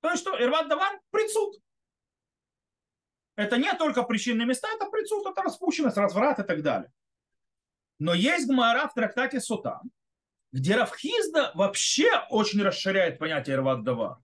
То 0.00 0.10
есть 0.10 0.22
что? 0.22 0.40
Ирват 0.42 0.68
Давар– 0.68 1.00
прицуд. 1.10 1.56
Это 3.36 3.56
не 3.56 3.72
только 3.74 4.02
причинные 4.02 4.46
места, 4.46 4.68
это 4.74 4.86
прицуд, 4.86 5.26
это 5.26 5.42
распущенность, 5.42 5.96
разврат 5.96 6.38
и 6.40 6.42
так 6.42 6.62
далее. 6.62 6.92
Но 7.98 8.14
есть 8.14 8.48
гмара 8.48 8.88
в 8.88 8.94
трактате 8.94 9.40
Сута, 9.40 9.80
где 10.52 10.74
Равхизда 10.74 11.52
вообще 11.54 12.10
очень 12.30 12.62
расширяет 12.62 13.18
понятие 13.18 13.56
Ирват 13.56 13.84
Давар. 13.84 14.18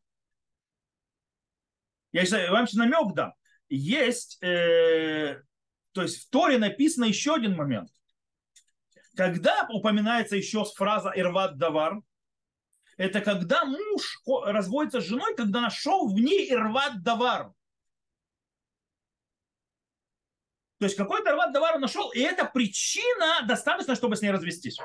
Я 2.12 2.22
вам 2.50 2.66
сейчас 2.66 2.78
намек 2.78 3.14
дам. 3.14 3.34
Есть 3.68 4.42
э, 4.42 5.42
то 5.96 6.02
есть 6.02 6.26
в 6.26 6.28
Торе 6.28 6.58
написано 6.58 7.06
еще 7.06 7.36
один 7.36 7.56
момент. 7.56 7.90
Когда 9.16 9.66
упоминается 9.70 10.36
еще 10.36 10.62
фраза 10.62 11.10
«ирват 11.16 11.56
давар», 11.56 12.02
это 12.98 13.22
когда 13.22 13.64
муж 13.64 14.20
разводится 14.44 15.00
с 15.00 15.04
женой, 15.04 15.34
когда 15.34 15.62
нашел 15.62 16.06
в 16.06 16.12
ней 16.12 16.52
ирват 16.52 17.02
давар. 17.02 17.54
То 20.78 20.84
есть 20.84 20.96
какой-то 20.96 21.30
ирват 21.30 21.54
давар 21.54 21.76
он 21.76 21.80
нашел, 21.80 22.10
и 22.10 22.20
это 22.20 22.44
причина 22.44 23.40
достаточно, 23.48 23.94
чтобы 23.94 24.16
с 24.16 24.20
ней 24.20 24.30
развестись. 24.30 24.78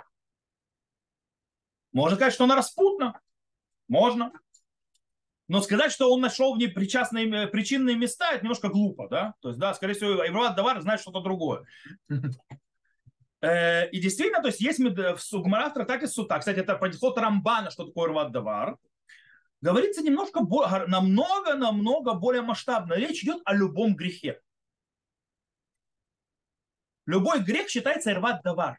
Можно 1.92 2.16
сказать, 2.16 2.34
что 2.34 2.46
она 2.46 2.56
распутна. 2.56 3.20
Можно. 3.90 4.32
Но 5.52 5.62
сказать, 5.62 5.92
что 5.92 6.10
он 6.10 6.22
нашел 6.22 6.56
в 6.56 6.58
ней 6.58 6.70
причастные, 6.70 7.30
э, 7.30 7.46
причинные 7.46 7.98
места, 7.98 8.32
это 8.32 8.42
немножко 8.42 8.70
глупо, 8.70 9.10
да? 9.10 9.34
То 9.42 9.50
есть, 9.50 9.60
да, 9.60 9.74
скорее 9.74 9.96
всего, 9.96 10.26
Иврат 10.26 10.56
Давар 10.56 10.80
знает 10.80 11.02
что-то 11.02 11.20
другое. 11.20 11.66
Э, 13.44 13.90
и 13.90 14.00
действительно, 14.00 14.40
то 14.40 14.50
есть 14.50 14.62
есть 14.62 14.78
в 14.78 15.18
Сугмара 15.18 15.70
в 15.70 15.74
трактате 15.74 16.06
Сута, 16.06 16.38
кстати, 16.38 16.60
это 16.60 16.76
подход 16.76 17.18
Рамбана, 17.18 17.72
что 17.72 17.88
такое 17.88 18.10
рват 18.10 18.32
давар, 18.32 18.78
говорится 19.62 20.04
немножко, 20.04 20.42
намного-намного 20.88 22.14
более 22.14 22.44
масштабно. 22.44 22.94
Речь 22.94 23.24
идет 23.24 23.42
о 23.44 23.56
любом 23.56 23.96
грехе. 23.96 24.40
Любой 27.08 27.40
грех 27.40 27.68
считается 27.68 28.14
рват 28.14 28.44
давар. 28.44 28.78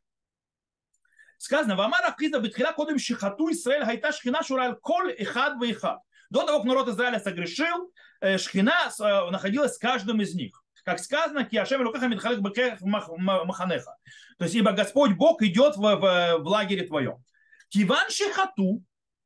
Сказано, 1.38 1.74
Вамара 1.74 2.14
Ахиза 2.14 2.38
Бетхила 2.38 2.70
Кодем 2.70 3.00
Шихату 3.00 3.50
Исраэль 3.50 3.84
Хайта 3.84 4.12
Шхина 4.12 4.44
Шураль 4.44 4.76
Коль 4.76 5.12
Ихад 5.18 5.60
Вейхад. 5.60 5.98
До 6.32 6.46
того, 6.46 6.60
как 6.60 6.66
народ 6.66 6.88
Израиля 6.88 7.20
согрешил, 7.20 7.92
э, 8.22 8.38
Шхина 8.38 8.72
э, 8.88 9.30
находилась 9.30 9.74
с 9.74 9.78
каждым 9.78 10.22
из 10.22 10.34
них. 10.34 10.64
Как 10.82 10.98
сказано, 10.98 11.44
Киашем 11.44 11.82
Рукаха 11.82 12.08
Мидхалик 12.08 12.40
Маханеха. 12.80 13.96
То 14.38 14.44
есть, 14.44 14.54
ибо 14.54 14.72
Господь 14.72 15.12
Бог 15.12 15.42
идет 15.42 15.76
в, 15.76 15.80
в, 15.80 16.38
в 16.38 16.46
лагере 16.48 16.86
твоем. 16.86 17.22
Киван 17.68 18.08
Шихату, 18.08 18.82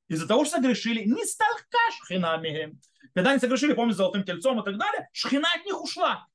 из-за 0.09 0.27
того, 0.27 0.45
что 0.45 0.57
согрешили, 0.57 1.05
не 1.05 1.25
стал 1.25 1.55
шхина 2.03 2.37
мигем. 2.39 2.81
Когда 3.15 3.31
они 3.31 3.39
согрешили, 3.39 3.73
помните, 3.73 3.99
золотым 3.99 4.25
тельцом 4.25 4.61
и 4.61 4.65
так 4.65 4.77
далее, 4.77 5.09
шхина 5.13 5.47
от 5.55 5.65
них 5.65 5.81
ушла. 5.81 6.27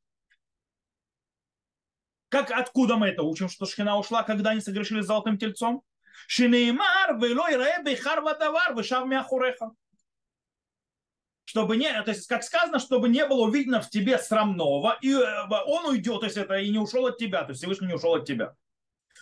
Как, 2.29 2.49
откуда 2.49 2.95
мы 2.95 3.09
это 3.09 3.23
учим, 3.23 3.49
что 3.49 3.65
шхина 3.65 3.97
ушла, 3.97 4.23
когда 4.23 4.51
они 4.51 4.61
согрешили 4.61 5.01
с 5.01 5.05
золотым 5.05 5.37
тельцом? 5.37 5.83
Шинеймар, 6.27 7.17
вело 7.17 7.49
и 7.49 7.83
бейхар 7.83 8.21
ватавар, 8.21 8.73
вышав 8.73 9.05
мяхуреха. 9.05 9.71
Чтобы 11.45 11.75
не, 11.75 11.89
то 12.03 12.11
есть, 12.11 12.27
как 12.27 12.43
сказано, 12.43 12.79
чтобы 12.79 13.09
не 13.09 13.25
было 13.25 13.49
видно 13.51 13.81
в 13.81 13.89
тебе 13.89 14.17
срамного, 14.17 14.97
и 15.01 15.11
э, 15.11 15.47
он 15.65 15.85
уйдет, 15.87 16.21
то 16.21 16.25
есть 16.25 16.37
это 16.37 16.55
и 16.55 16.69
не 16.69 16.77
ушел 16.77 17.07
от 17.07 17.17
тебя, 17.17 17.43
то 17.43 17.49
есть 17.49 17.61
Всевышний 17.61 17.87
не 17.87 17.95
ушел 17.95 18.15
от 18.15 18.25
тебя. 18.25 18.55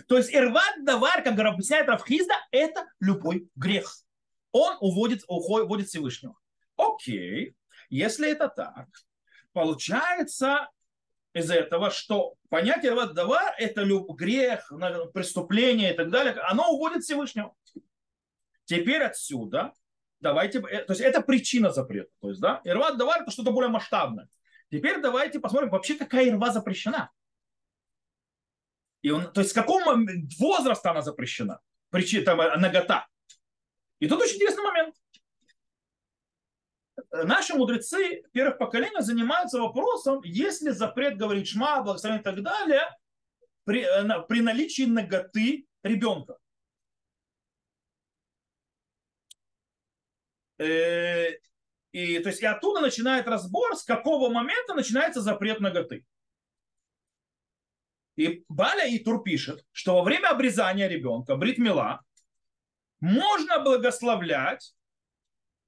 То 0.08 0.18
есть 0.18 0.34
ирват 0.34 0.84
давар, 0.84 1.24
как 1.24 1.40
объясняет 1.40 1.88
Рафхизда, 1.88 2.36
это 2.52 2.86
любой 3.00 3.50
грех. 3.56 4.04
Он 4.52 4.78
уводит, 4.80 5.24
уводит 5.28 5.88
Всевышнего. 5.88 6.36
Окей, 6.76 7.56
если 7.90 8.32
это 8.32 8.50
так, 8.50 8.88
получается, 9.54 10.70
из 11.34 11.52
этого, 11.52 11.92
что 11.92 12.36
понятие 12.50 12.94
Ваддава– 12.94 13.42
это 13.58 13.86
грех, 13.86 14.72
преступление 15.14 15.94
и 15.94 15.96
так 15.96 16.10
далее, 16.10 16.34
оно 16.42 16.72
уводит 16.72 17.04
Всевышнего. 17.04 17.54
Теперь 18.66 19.04
отсюда 19.04 19.74
давайте, 20.20 20.60
э, 20.60 20.84
то 20.84 20.94
есть 20.94 21.02
это 21.02 21.22
причина 21.22 21.72
запрета. 21.72 22.12
То 22.22 22.30
есть, 22.30 22.42
да, 22.42 22.62
ирва 22.64 22.92
давар 22.92 23.22
это 23.22 23.32
что-то 23.32 23.52
более 23.52 23.70
масштабное. 23.70 24.28
Теперь 24.72 25.02
давайте 25.02 25.40
посмотрим, 25.40 25.70
вообще 25.70 25.96
какая 25.96 26.30
ирва 26.30 26.52
запрещена. 26.52 27.12
И 29.02 29.12
он, 29.12 29.32
то 29.32 29.42
есть 29.42 29.52
с 29.52 29.54
какого 29.54 29.98
возраста 30.40 30.92
она 30.92 31.02
запрещена? 31.02 31.60
Причина, 31.90 32.26
там, 32.26 32.42
э, 32.42 32.58
нагота. 32.58 33.08
И 34.00 34.08
тут 34.08 34.22
очень 34.22 34.36
интересный 34.36 34.64
момент 34.64 34.96
наши 37.12 37.54
мудрецы 37.56 38.24
первых 38.32 38.58
поколений 38.58 39.02
занимаются 39.02 39.60
вопросом, 39.60 40.22
если 40.24 40.72
запрет 40.72 41.18
говорить 41.18 41.48
шма, 41.48 41.82
благословение 41.82 42.22
и 42.22 42.24
так 42.24 42.42
далее, 42.42 42.84
при, 43.64 43.82
э, 43.82 44.22
при 44.28 44.42
наличии 44.42 44.84
ноготы 44.84 45.68
ребенка. 45.84 46.38
И, 50.60 52.20
то 52.20 52.30
есть, 52.30 52.42
и 52.42 52.46
оттуда 52.46 52.82
начинает 52.82 53.28
разбор, 53.28 53.76
с 53.76 53.84
какого 53.84 54.30
момента 54.30 54.74
начинается 54.74 55.22
запрет 55.22 55.60
ноготы. 55.60 56.06
И 58.16 58.44
Баля 58.50 58.86
Итур 58.86 59.24
пишет, 59.24 59.66
что 59.72 59.96
во 59.96 60.04
время 60.04 60.30
обрезания 60.30 60.88
ребенка, 60.88 61.36
бритмила, 61.36 62.04
можно 63.00 63.60
благословлять 63.60 64.76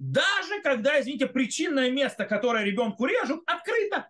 даже 0.02 0.64
когда, 0.64 1.00
извините, 1.00 1.28
причинное 1.28 1.92
место, 1.92 2.26
которое 2.26 2.64
ребенку 2.64 3.06
режут, 3.06 3.44
открыто. 3.46 4.10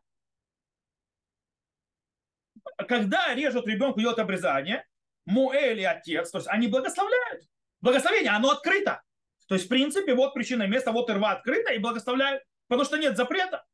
Когда 2.87 3.35
режут 3.35 3.67
ребенку, 3.67 3.99
идет 3.99 4.17
обрезание, 4.17 4.87
Муэль 5.25 5.81
и 5.81 5.83
отец, 5.83 6.31
то 6.31 6.37
есть 6.37 6.47
они 6.47 6.67
благословляют. 6.67 7.43
Благословение, 7.81 8.31
оно 8.31 8.51
открыто. 8.51 9.03
То 9.51 9.55
есть, 9.55 9.65
в 9.65 9.67
принципе, 9.67 10.13
вот 10.13 10.33
причинное 10.33 10.67
место, 10.67 10.93
вот 10.93 11.09
рва 11.09 11.31
открыта 11.31 11.73
и 11.73 11.77
благословляют, 11.77 12.41
потому 12.69 12.85
что 12.85 12.95
нет 12.95 13.17
запрета. 13.17 13.65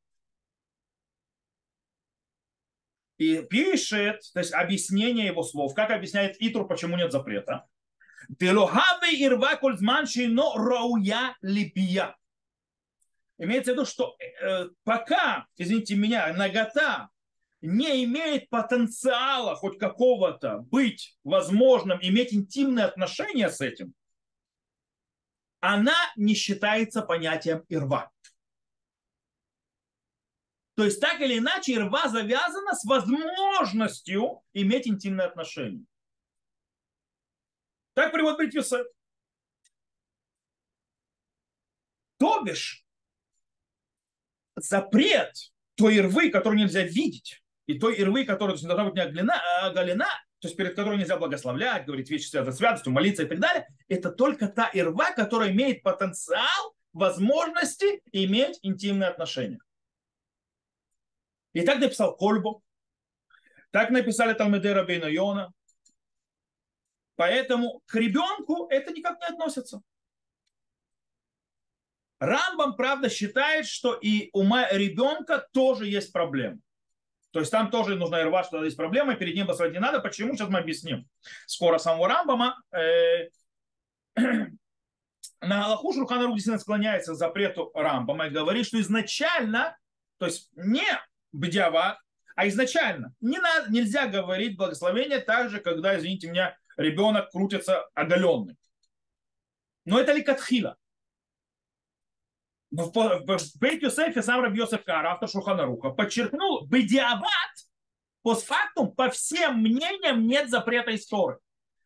И 3.20 3.44
пишет, 3.44 4.22
то 4.34 4.40
есть 4.40 4.54
объяснение 4.54 5.28
его 5.28 5.44
слов, 5.44 5.76
как 5.76 5.92
объясняет 5.92 6.36
Итрур, 6.40 6.68
почему 6.68 6.98
нет 6.98 7.12
запрета. 7.12 7.68
Делохаве 8.28 9.24
ирва 9.24 9.56
кользман 9.56 10.08
липия. 11.44 12.18
Имеется 13.38 13.72
в 13.72 13.74
виду, 13.76 13.86
что 13.86 14.18
э, 14.42 14.70
пока, 14.84 15.46
извините 15.58 15.94
меня, 15.94 16.34
нагота 16.34 17.10
не 17.62 18.04
имеет 18.04 18.50
потенциала 18.50 19.56
хоть 19.56 19.78
какого-то 19.78 20.58
быть 20.58 21.20
возможным, 21.24 22.00
иметь 22.02 22.34
интимные 22.34 22.86
отношения 22.86 23.52
с 23.52 23.62
этим, 23.62 23.94
она 25.60 25.96
не 26.16 26.34
считается 26.36 27.02
понятием 27.02 27.66
ирва. 27.70 28.12
То 30.76 30.84
есть 30.84 31.02
так 31.02 31.20
или 31.22 31.40
иначе 31.40 31.74
ирва 31.74 32.08
завязана 32.08 32.76
с 32.76 32.86
возможностью 32.86 34.44
иметь 34.54 34.88
интимные 34.88 35.28
отношения. 35.28 35.86
Так 37.94 38.12
приводит 38.12 38.38
Брит 38.38 38.54
Юсеф. 38.54 38.86
То 42.20 42.44
бишь, 42.44 42.86
запрет 44.56 45.34
той 45.76 46.02
рвы, 46.02 46.30
которую 46.30 46.60
нельзя 46.60 46.84
видеть, 46.84 47.44
и 47.68 47.80
той 47.80 47.98
ирвы, 47.98 48.26
которая 48.26 48.58
должна 48.58 48.86
быть 48.86 48.96
не 48.96 49.02
оголена, 49.02 49.42
а 49.62 49.68
то 50.40 50.48
есть 50.48 50.58
перед 50.58 50.76
которой 50.76 50.98
нельзя 50.98 51.18
благословлять, 51.18 51.86
говорить 51.86 52.10
вещи 52.10 52.28
связанные 52.28 52.54
с 52.54 52.58
святостью, 52.58 52.94
молиться 52.94 53.24
и 53.24 53.28
так 53.28 53.40
далее, 53.40 53.68
это 53.88 54.12
только 54.12 54.48
та 54.48 54.70
ирва, 54.74 55.12
которая 55.12 55.52
имеет 55.52 55.84
потенциал 55.84 56.76
возможности 56.94 58.02
иметь 58.12 58.60
интимные 58.62 59.10
отношения. 59.10 59.60
И 61.54 61.62
так 61.62 61.80
написал 61.80 62.16
Кольбу, 62.16 62.64
так 63.72 63.90
написали 63.90 64.34
Талмеды 64.34 64.74
Рабейна 64.74 65.06
Йона, 65.06 65.54
Поэтому 67.18 67.82
к 67.88 67.96
ребенку 67.96 68.68
это 68.70 68.94
никак 68.94 69.20
не 69.20 69.26
относится. 69.26 69.82
Рамбам, 72.20 72.76
правда, 72.76 73.10
считает, 73.10 73.66
что 73.66 73.94
и 73.96 74.30
у 74.34 74.44
ребенка 74.44 75.48
тоже 75.52 75.88
есть 75.88 76.14
проблемы. 76.14 76.60
То 77.38 77.42
есть 77.42 77.52
там 77.52 77.70
тоже 77.70 77.96
нужно 77.96 78.24
рва, 78.24 78.44
что 78.44 78.64
есть 78.64 78.76
проблема, 78.76 79.14
перед 79.14 79.36
ним 79.36 79.46
басовать 79.46 79.72
не 79.72 79.78
надо. 79.78 80.00
Почему? 80.00 80.34
Сейчас 80.34 80.50
мы 80.50 80.58
объясним. 80.58 81.08
Скоро 81.46 81.78
самого 81.78 82.08
Рамбама 82.08 82.60
э, 82.72 83.30
на 84.16 85.66
Аллаху 85.66 85.94
Шурхана 85.94 86.26
действительно 86.30 86.58
склоняется 86.58 87.14
к 87.14 87.16
запрету 87.16 87.70
Рамбама 87.76 88.26
и 88.26 88.32
говорит, 88.32 88.66
что 88.66 88.82
изначально, 88.82 89.78
то 90.18 90.26
есть 90.26 90.50
не 90.56 90.88
бдява, 91.32 92.02
а 92.36 92.48
изначально 92.48 93.14
не 93.22 93.38
надо, 93.38 93.72
нельзя 93.72 94.08
говорить 94.08 94.58
благословение 94.58 95.20
так 95.20 95.52
же, 95.52 95.60
когда, 95.60 95.96
извините 95.96 96.32
меня, 96.32 96.58
ребенок 96.76 97.30
крутится 97.30 97.86
оголенный. 97.94 98.58
Но 99.86 100.00
это 100.00 100.12
ли 100.12 100.24
катхила? 102.76 103.24
В, 103.26 103.60
Бейт 103.60 103.84
Юсефе 103.84 104.22
сам 104.22 104.42
Раби 104.42 104.60
Йосеф 104.60 104.84
Кара, 104.84 105.12
автор 105.12 105.30
Шуханаруха, 105.30 105.92
подчеркнул, 105.92 106.66
бедиават, 106.68 107.54
постфактум, 108.22 108.92
по 108.92 109.10
всем 109.10 109.60
мнениям, 109.60 110.28
нет 110.28 110.50
запрета 110.50 110.94
истории. 110.96 111.38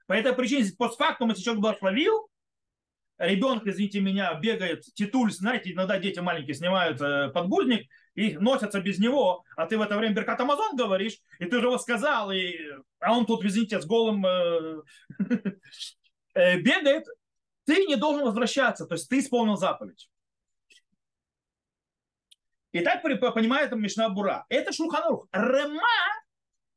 По 0.08 0.14
этой 0.14 0.34
причине, 0.34 0.70
постфактум, 0.78 1.30
если 1.30 1.44
человек 1.44 1.62
благословил, 1.62 2.28
ребенок, 3.18 3.68
извините 3.68 4.02
меня, 4.02 4.34
бегает, 4.34 4.84
титуль, 4.96 5.32
знаете, 5.32 5.72
иногда 5.72 6.00
дети 6.00 6.20
маленькие 6.20 6.56
снимают 6.56 7.00
э, 7.00 7.30
подгузник 7.30 7.88
и 8.16 8.38
носятся 8.38 8.82
без 8.82 9.00
него, 9.00 9.44
а 9.56 9.68
ты 9.68 9.78
в 9.78 9.82
это 9.82 9.98
время 9.98 10.16
Беркат 10.16 10.42
Амазон 10.42 10.76
говоришь, 10.76 11.20
и 11.40 11.46
ты 11.46 11.60
же 11.60 11.68
его 11.68 11.78
сказал, 11.78 12.32
и, 12.32 12.56
а 13.00 13.16
он 13.16 13.26
тут, 13.26 13.46
извините, 13.46 13.80
с 13.80 13.86
голым 13.86 14.26
э, 14.26 14.82
э, 16.34 16.60
бегает, 16.60 17.06
ты 17.66 17.86
не 17.86 17.96
должен 17.96 18.26
возвращаться, 18.26 18.86
то 18.86 18.96
есть 18.96 19.08
ты 19.08 19.20
исполнил 19.20 19.56
заповедь. 19.56 20.10
И 22.72 22.80
так 22.82 23.02
понимает 23.02 23.72
Мишна 23.74 24.10
Бура. 24.10 24.46
Это 24.50 24.72
Шулханарух. 24.72 25.28
Рема 25.32 25.82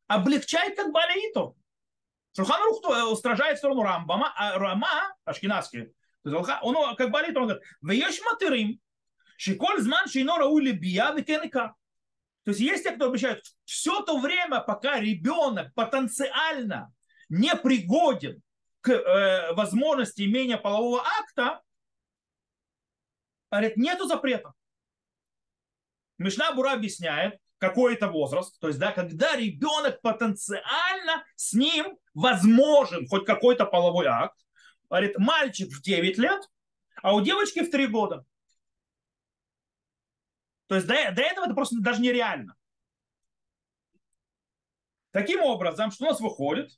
облегчает 0.07 0.77
как 0.77 0.93
Балеиту. 0.93 1.57
Шулханарух 2.37 3.13
устражает 3.13 3.57
в 3.57 3.59
сторону 3.59 3.83
Рамбама, 3.83 4.33
а 4.37 4.59
Рама, 4.59 5.15
ашкенадский, 5.25 5.95
он 6.25 6.97
как 6.97 7.11
Балеиту, 7.11 7.41
он 7.41 7.49
говорит, 7.49 7.65
«Веешь 7.81 8.21
матырим, 8.23 8.81
шиколь 9.37 9.81
зман 9.81 10.09
шейно 10.09 10.39
раули 10.39 10.73
бия 10.73 11.13
викенека». 11.13 11.75
То 12.45 12.51
есть 12.51 12.61
есть 12.61 12.83
те, 12.83 12.91
кто 12.91 13.07
обещают, 13.07 13.43
все 13.65 14.03
то 14.03 14.19
время, 14.19 14.61
пока 14.61 14.99
ребенок 14.99 15.73
потенциально 15.75 16.93
не 17.29 17.55
пригоден 17.55 18.43
к 18.81 18.91
э, 18.91 19.53
возможности 19.55 20.23
имения 20.23 20.59
полового 20.59 21.03
акта, 21.21 21.63
говорит, 23.51 23.77
нету 23.77 24.07
запрета. 24.07 24.53
Мишна 26.19 26.53
Бура 26.53 26.73
объясняет, 26.73 27.39
какой 27.59 27.95
это 27.95 28.09
возраст, 28.09 28.59
то 28.61 28.69
есть, 28.69 28.79
да, 28.79 28.93
когда 28.93 29.37
ребенок 29.37 30.01
потенциально 30.03 31.25
с 31.37 31.55
ним 31.55 31.99
возможен 32.13 33.07
хоть 33.09 33.25
какой-то 33.25 33.65
половой 33.65 34.07
акт, 34.07 34.39
говорит, 34.91 35.19
мальчик 35.19 35.73
в 35.73 35.81
9 35.81 36.19
лет, 36.19 36.43
а 37.03 37.15
у 37.15 37.21
девочки 37.21 37.61
в 37.65 37.71
3 37.71 37.87
года. 37.87 38.25
То 40.67 40.77
есть 40.77 40.87
до, 40.87 40.95
до 40.95 41.23
этого 41.23 41.47
это 41.47 41.55
просто 41.55 41.77
даже 41.81 42.01
нереально. 42.01 42.55
Таким 45.11 45.43
образом, 45.43 45.91
что 45.91 46.05
у 46.05 46.09
нас 46.09 46.21
выходит? 46.21 46.71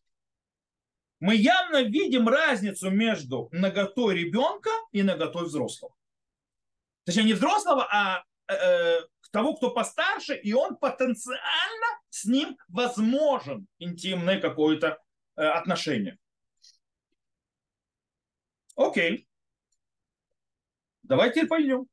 Мы 1.20 1.36
явно 1.36 1.82
видим 1.82 2.28
разницу 2.28 2.90
между 2.90 3.48
наготой 3.50 4.14
ребенка 4.14 4.70
и 4.92 5.02
наготой 5.02 5.46
взрослого. 5.46 5.94
Точнее, 7.04 7.24
не 7.24 7.32
взрослого, 7.32 7.86
а 7.90 8.24
э, 8.48 9.00
того, 9.36 9.54
кто 9.54 9.70
постарше, 9.70 10.34
и 10.34 10.54
он 10.54 10.76
потенциально 10.76 12.00
с 12.08 12.24
ним 12.24 12.56
возможен 12.68 13.66
интимное 13.78 14.40
какое-то 14.40 14.98
э, 15.36 15.42
отношение. 15.42 16.16
Окей. 18.76 19.28
Давайте 21.02 21.44
пойдем. 21.44 21.86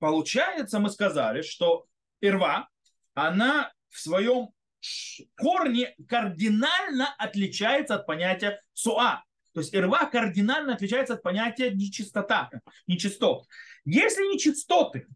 Получается, 0.00 0.78
мы 0.80 0.90
сказали, 0.90 1.40
что 1.40 1.86
ирва, 2.20 2.68
она 3.14 3.72
в 3.88 3.98
своем 3.98 4.50
корне 5.34 5.94
кардинально 6.06 7.14
отличается 7.14 7.94
от 7.94 8.06
понятия 8.06 8.62
суа. 8.74 9.24
То 9.54 9.60
есть 9.60 9.74
ирва 9.74 10.04
кардинально 10.04 10.74
отличается 10.74 11.14
от 11.14 11.22
понятия 11.22 11.70
нечистота, 11.70 12.50
нечистот. 12.86 13.46
Если 13.86 14.30
нечистоты, 14.30 15.06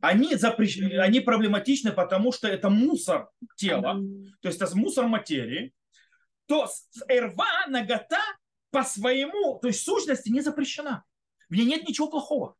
они, 0.00 0.34
запрещ... 0.36 0.78
они 0.78 1.20
проблематичны, 1.20 1.92
потому 1.92 2.32
что 2.32 2.48
это 2.48 2.70
мусор 2.70 3.30
тела, 3.56 4.00
то 4.40 4.48
есть 4.48 4.60
это 4.60 4.76
мусор 4.76 5.06
материи, 5.06 5.74
то 6.46 6.68
ирва, 7.08 7.66
нагота 7.68 8.22
по 8.70 8.82
своему, 8.82 9.58
то 9.60 9.68
есть 9.68 9.82
сущности 9.84 10.28
не 10.28 10.40
запрещена. 10.40 11.04
В 11.48 11.54
ней 11.54 11.64
нет 11.64 11.86
ничего 11.88 12.08
плохого. 12.08 12.56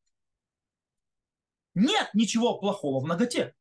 Нет 1.74 2.08
ничего 2.14 2.58
плохого 2.58 3.04
в 3.04 3.08
ноготе, 3.08 3.54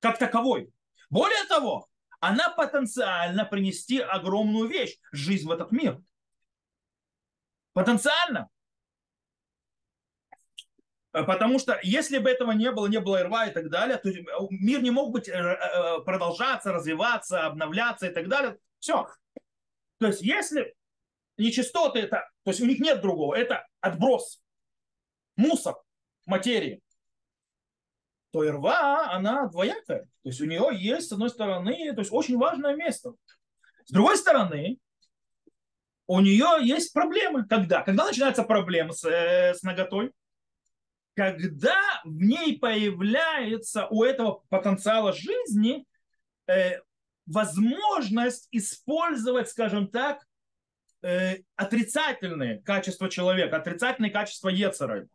как 0.00 0.18
таковой. 0.18 0.72
Более 1.08 1.44
того, 1.44 1.88
она 2.20 2.50
потенциально 2.50 3.44
принести 3.44 4.00
огромную 4.00 4.68
вещь, 4.68 4.98
жизнь 5.12 5.46
в 5.46 5.52
этот 5.52 5.70
мир. 5.72 6.02
Потенциально. 7.72 8.48
Потому 11.14 11.60
что 11.60 11.78
если 11.84 12.18
бы 12.18 12.28
этого 12.28 12.50
не 12.50 12.72
было, 12.72 12.88
не 12.88 12.98
было 12.98 13.22
рва 13.22 13.46
и 13.46 13.52
так 13.52 13.70
далее, 13.70 13.98
то 13.98 14.10
мир 14.50 14.82
не 14.82 14.90
мог 14.90 15.12
быть 15.12 15.28
э, 15.28 15.32
э, 15.32 16.00
продолжаться, 16.04 16.72
развиваться, 16.72 17.46
обновляться 17.46 18.08
и 18.08 18.12
так 18.12 18.28
далее. 18.28 18.58
Все. 18.80 19.06
То 19.98 20.08
есть 20.08 20.22
если 20.22 20.74
нечистоты 21.38 22.00
это, 22.00 22.28
то 22.42 22.50
есть 22.50 22.60
у 22.60 22.66
них 22.66 22.80
нет 22.80 23.00
другого, 23.00 23.36
это 23.36 23.64
отброс, 23.80 24.42
мусор 25.36 25.76
материи 26.26 26.82
то 28.32 28.42
рва, 28.42 29.12
она 29.12 29.46
двоякая. 29.46 30.00
То 30.00 30.28
есть 30.28 30.40
у 30.40 30.46
нее 30.46 30.68
есть, 30.72 31.08
с 31.08 31.12
одной 31.12 31.30
стороны, 31.30 31.94
то 31.94 32.00
есть 32.00 32.12
очень 32.12 32.36
важное 32.36 32.74
место. 32.74 33.12
С 33.84 33.92
другой 33.92 34.16
стороны, 34.16 34.78
у 36.08 36.18
нее 36.18 36.58
есть 36.60 36.92
проблемы. 36.92 37.46
Когда? 37.46 37.82
Когда 37.82 38.04
начинаются 38.04 38.42
проблемы 38.42 38.92
с, 38.92 39.04
э, 39.04 39.54
с 39.54 39.62
наготой? 39.62 40.10
Когда 41.14 41.76
в 42.04 42.22
ней 42.22 42.58
появляется 42.58 43.86
у 43.86 44.02
этого 44.02 44.42
потенциала 44.48 45.12
жизни 45.12 45.86
э, 46.48 46.80
возможность 47.26 48.48
использовать, 48.50 49.48
скажем 49.48 49.88
так, 49.88 50.24
э, 51.02 51.38
отрицательные 51.56 52.60
качества 52.62 53.08
человека, 53.08 53.56
отрицательные 53.56 54.10
качества 54.10 54.48
Ецера. 54.48 55.06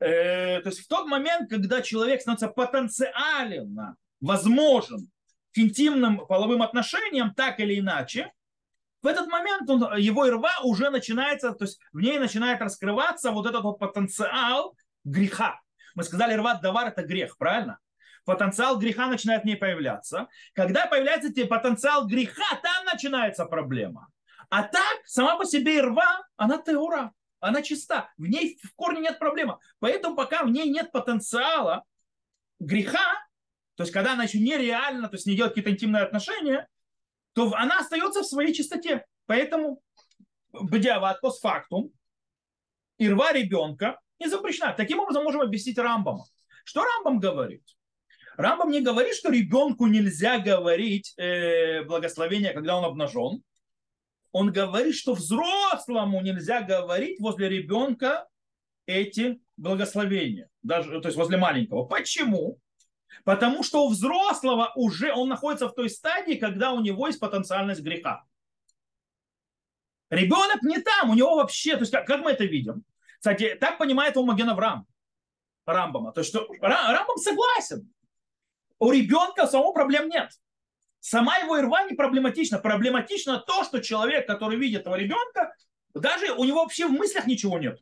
э, 0.00 0.60
то 0.62 0.68
есть 0.70 0.80
в 0.80 0.88
тот 0.88 1.06
момент, 1.06 1.48
когда 1.50 1.82
человек 1.82 2.20
становится 2.20 2.48
потенциально 2.48 3.96
возможен 4.20 5.10
к 5.52 5.58
интимным 5.58 6.26
половым 6.26 6.62
отношениям, 6.62 7.34
так 7.34 7.60
или 7.60 7.78
иначе, 7.78 8.32
в 9.02 9.06
этот 9.06 9.28
момент 9.28 9.68
он, 9.68 9.96
его 9.98 10.28
рва 10.28 10.52
уже 10.62 10.90
начинается, 10.90 11.52
то 11.52 11.64
есть 11.64 11.80
в 11.92 12.00
ней 12.00 12.18
начинает 12.18 12.60
раскрываться 12.60 13.30
вот 13.30 13.46
этот 13.46 13.62
вот 13.62 13.78
потенциал 13.78 14.76
греха. 15.04 15.60
Мы 15.94 16.04
сказали, 16.04 16.34
рват 16.34 16.60
давар 16.60 16.88
это 16.88 17.02
грех, 17.02 17.36
правильно? 17.38 17.78
Потенциал 18.24 18.78
греха 18.78 19.06
начинает 19.06 19.42
в 19.42 19.46
ней 19.46 19.56
появляться. 19.56 20.28
Когда 20.54 20.86
появляется 20.86 21.32
тебе 21.32 21.46
потенциал 21.46 22.06
греха, 22.06 22.56
там 22.62 22.84
начинается 22.84 23.46
проблема. 23.46 24.08
А 24.50 24.62
так, 24.62 25.00
сама 25.06 25.36
по 25.36 25.44
себе 25.44 25.80
рва, 25.80 26.22
она 26.36 26.58
теура 26.58 27.12
она 27.40 27.62
чиста, 27.62 28.12
в 28.18 28.26
ней 28.26 28.58
в 28.62 28.74
корне 28.74 29.00
нет 29.00 29.18
проблемы. 29.18 29.58
Поэтому 29.80 30.14
пока 30.14 30.44
в 30.44 30.50
ней 30.50 30.68
нет 30.68 30.92
потенциала 30.92 31.84
греха, 32.58 33.14
то 33.76 33.82
есть 33.82 33.92
когда 33.92 34.12
она 34.12 34.24
еще 34.24 34.38
нереально, 34.38 35.08
то 35.08 35.16
есть 35.16 35.26
не 35.26 35.34
делает 35.34 35.54
какие-то 35.54 35.70
интимные 35.70 36.02
отношения, 36.02 36.68
то 37.32 37.52
она 37.54 37.78
остается 37.78 38.20
в 38.20 38.26
своей 38.26 38.52
чистоте. 38.52 39.04
Поэтому 39.26 39.80
бдяват 40.52 41.20
постфактум, 41.20 41.92
ирва 42.98 43.32
ребенка 43.32 44.00
не 44.18 44.28
запрещена. 44.28 44.72
Таким 44.72 45.00
образом 45.00 45.24
можем 45.24 45.40
объяснить 45.40 45.78
Рамбама. 45.78 46.24
Что 46.64 46.84
Рамбам 46.84 47.18
говорит? 47.18 47.62
Рамбам 48.36 48.70
не 48.70 48.80
говорит, 48.80 49.14
что 49.14 49.30
ребенку 49.30 49.86
нельзя 49.86 50.38
говорить 50.38 51.14
э, 51.16 51.82
благословение, 51.84 52.52
когда 52.52 52.76
он 52.76 52.84
обнажен, 52.84 53.42
он 54.32 54.52
говорит, 54.52 54.94
что 54.94 55.14
взрослому 55.14 56.20
нельзя 56.20 56.62
говорить 56.62 57.20
возле 57.20 57.48
ребенка 57.48 58.28
эти 58.86 59.40
благословения, 59.56 60.48
даже, 60.62 61.00
то 61.00 61.08
есть 61.08 61.16
возле 61.18 61.36
маленького. 61.36 61.84
Почему? 61.84 62.58
Потому 63.24 63.62
что 63.62 63.84
у 63.84 63.88
взрослого 63.88 64.72
уже 64.76 65.12
он 65.12 65.28
находится 65.28 65.68
в 65.68 65.74
той 65.74 65.90
стадии, 65.90 66.34
когда 66.34 66.72
у 66.72 66.80
него 66.80 67.06
есть 67.06 67.20
потенциальность 67.20 67.82
греха. 67.82 68.24
Ребенок 70.10 70.62
не 70.62 70.78
там, 70.78 71.10
у 71.10 71.14
него 71.14 71.36
вообще, 71.36 71.74
то 71.74 71.80
есть 71.80 71.92
как, 71.92 72.06
как 72.06 72.20
мы 72.20 72.32
это 72.32 72.44
видим? 72.44 72.84
Кстати, 73.18 73.56
так 73.60 73.78
понимает 73.78 74.16
его 74.16 74.24
Маген 74.24 74.48
Авраам, 74.48 74.86
Рамбама. 75.66 76.12
То 76.12 76.20
есть 76.20 76.30
что 76.30 76.48
Рамбам 76.60 77.16
согласен. 77.16 77.92
У 78.78 78.90
ребенка 78.90 79.46
самого 79.46 79.72
проблем 79.72 80.08
нет. 80.08 80.30
Сама 81.00 81.36
его 81.36 81.58
ирва 81.58 81.84
не 81.84 81.94
проблематична. 81.94 82.58
Проблематично 82.58 83.38
то, 83.38 83.64
что 83.64 83.80
человек, 83.80 84.26
который 84.26 84.58
видит 84.58 84.82
этого 84.82 84.96
ребенка, 84.96 85.54
даже 85.94 86.32
у 86.32 86.44
него 86.44 86.62
вообще 86.62 86.86
в 86.86 86.92
мыслях 86.92 87.26
ничего 87.26 87.58
нет. 87.58 87.78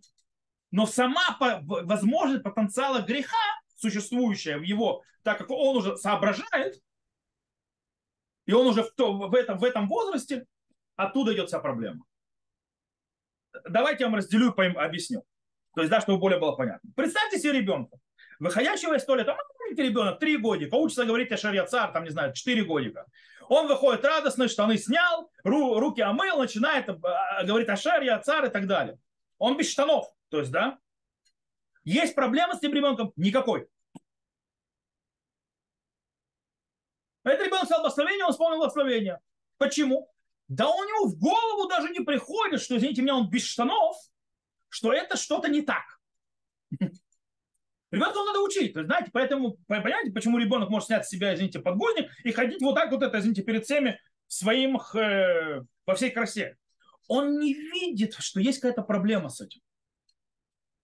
Но 0.70 0.86
сама 0.86 1.36
возможность 1.38 2.42
потенциала 2.42 3.00
греха, 3.00 3.36
существующая 3.78 4.58
в 4.58 4.62
его, 4.62 5.02
так 5.22 5.38
как 5.38 5.50
он 5.50 5.76
уже 5.76 5.96
соображает, 5.96 6.82
и 8.46 8.52
он 8.52 8.66
уже 8.66 8.82
в, 8.82 8.90
то, 8.94 9.12
в, 9.12 9.34
этом, 9.34 9.58
в 9.58 9.64
этом 9.64 9.88
возрасте, 9.88 10.46
оттуда 10.96 11.34
идет 11.34 11.48
вся 11.48 11.60
проблема. 11.60 12.04
Давайте 13.68 14.04
я 14.04 14.08
вам 14.08 14.16
разделю 14.16 14.52
и 14.52 14.66
объясню. 14.74 15.24
То 15.74 15.82
есть, 15.82 15.90
да, 15.90 16.00
чтобы 16.00 16.18
более 16.18 16.40
было 16.40 16.52
понятно. 16.52 16.90
Представьте 16.96 17.38
себе 17.38 17.52
ребенка, 17.52 17.98
выходящего 18.38 18.94
из 18.94 19.04
туалета, 19.04 19.36
маленький 19.60 19.82
ребенок, 19.82 20.18
три 20.18 20.36
годика, 20.36 20.74
учится 20.74 21.04
говорить 21.04 21.30
о 21.30 21.66
царь, 21.66 21.92
там, 21.92 22.04
не 22.04 22.10
знаю, 22.10 22.32
четыре 22.32 22.64
годика. 22.64 23.06
Он 23.48 23.66
выходит 23.66 24.04
радостно, 24.04 24.48
штаны 24.48 24.76
снял, 24.76 25.30
ру, 25.44 25.78
руки 25.78 26.00
омыл, 26.00 26.38
начинает 26.38 26.88
а, 26.88 27.44
говорить 27.44 27.68
о 27.68 27.76
шарья, 27.76 28.18
царь 28.18 28.46
и 28.46 28.50
так 28.50 28.66
далее. 28.66 28.98
Он 29.38 29.56
без 29.56 29.70
штанов, 29.70 30.06
то 30.31 30.38
есть, 30.38 30.50
да. 30.50 30.79
Есть 31.88 32.14
проблема 32.14 32.54
с 32.54 32.58
этим 32.58 32.74
ребенком? 32.74 33.14
Никакой. 33.16 33.66
Этот 37.24 37.46
ребенок 37.46 37.64
стал 37.64 37.80
благословение, 37.80 38.26
он 38.26 38.32
вспомнил 38.32 38.58
благословение. 38.58 39.20
Почему? 39.56 40.12
Да 40.48 40.68
у 40.68 40.84
него 40.84 41.06
в 41.06 41.18
голову 41.18 41.66
даже 41.66 41.88
не 41.88 42.00
приходит, 42.00 42.60
что, 42.60 42.76
извините 42.76 43.00
меня, 43.00 43.16
он 43.16 43.30
без 43.30 43.42
штанов, 43.42 43.96
что 44.68 44.92
это 44.92 45.16
что-то 45.16 45.48
не 45.48 45.62
так. 45.62 45.98
Ребенку 47.90 48.22
надо 48.22 48.40
учить. 48.40 48.74
То 48.74 48.80
есть, 48.80 48.88
знаете, 48.88 49.10
поэтому, 49.10 49.56
понимаете, 49.66 50.12
почему 50.12 50.36
ребенок 50.36 50.68
может 50.68 50.88
снять 50.88 51.06
с 51.06 51.08
себя, 51.08 51.34
извините, 51.34 51.58
подгузник 51.58 52.10
и 52.22 52.32
ходить 52.32 52.60
вот 52.60 52.74
так 52.74 52.90
вот 52.90 53.02
это, 53.02 53.18
извините, 53.18 53.42
перед 53.42 53.64
всеми 53.64 53.98
своим, 54.26 54.76
э, 54.76 55.62
во 55.86 55.94
всей 55.94 56.10
красе. 56.10 56.58
Он 57.06 57.38
не 57.38 57.54
видит, 57.54 58.12
что 58.18 58.40
есть 58.40 58.60
какая-то 58.60 58.82
проблема 58.82 59.30
с 59.30 59.40
этим. 59.40 59.62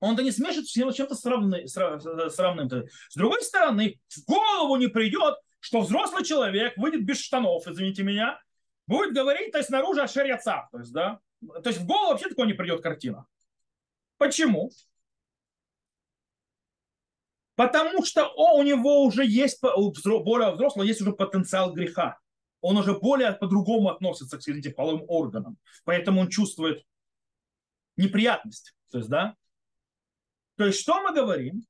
Он-то 0.05 0.23
не 0.23 0.33
смешит 0.33 0.69
с 0.69 0.73
чем-то 0.73 1.15
с 1.15 1.25
равным. 1.25 1.67
С 1.67 3.15
другой 3.15 3.43
стороны, 3.43 3.99
в 4.09 4.25
голову 4.27 4.77
не 4.77 4.89
придет, 4.89 5.37
что 5.61 5.81
взрослый 5.81 6.25
человек 6.25 6.77
выйдет 6.77 7.07
без 7.07 7.21
штанов, 7.21 7.67
извините 7.67 8.03
меня, 8.03 8.39
будет 8.87 9.15
говорить, 9.15 9.53
то 9.53 9.59
есть 9.59 9.69
снаружи 9.69 10.03
о 10.03 10.09
шариаца, 10.09 10.69
то 10.71 10.79
есть, 10.79 10.93
да, 10.93 11.21
то 11.41 11.71
есть 11.71 11.81
в 11.81 11.87
голову 11.87 12.11
вообще 12.11 12.29
такое 12.29 12.47
не 12.47 12.53
придет 12.53 12.83
картина. 12.83 13.27
Почему? 14.19 14.71
Потому 17.57 18.05
что 18.05 18.27
о, 18.27 18.59
у 18.59 18.63
него 18.63 19.05
уже 19.05 19.25
есть, 19.25 19.63
у 19.63 19.93
более 20.21 20.51
взрослого 20.51 20.85
есть 20.85 21.01
уже 21.01 21.13
потенциал 21.13 21.73
греха. 21.73 22.19
Он 22.61 22.77
уже 22.77 22.99
более 22.99 23.33
по-другому 23.33 23.89
относится 23.89 24.37
к 24.37 24.41
извините, 24.41 24.71
половым 24.71 25.05
органам. 25.09 25.57
Поэтому 25.85 26.21
он 26.21 26.29
чувствует 26.29 26.85
неприятность. 27.97 28.75
То 28.91 28.99
есть, 28.99 29.09
да? 29.09 29.37
То 30.57 30.67
есть, 30.67 30.81
что 30.81 31.03
мы 31.03 31.13
говорим? 31.13 31.67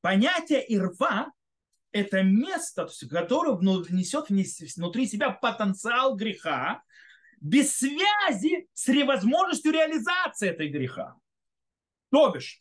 Понятие 0.00 0.64
ирва– 0.68 1.32
это 1.92 2.22
место, 2.22 2.88
которое 3.10 3.56
несет 3.90 4.28
внутри 4.28 5.06
себя 5.06 5.30
потенциал 5.30 6.14
греха, 6.14 6.82
без 7.40 7.76
связи 7.76 8.68
с 8.72 8.88
возможностью 9.04 9.72
реализации 9.72 10.48
этой 10.48 10.68
греха. 10.68 11.16
То 12.10 12.30
бишь, 12.30 12.60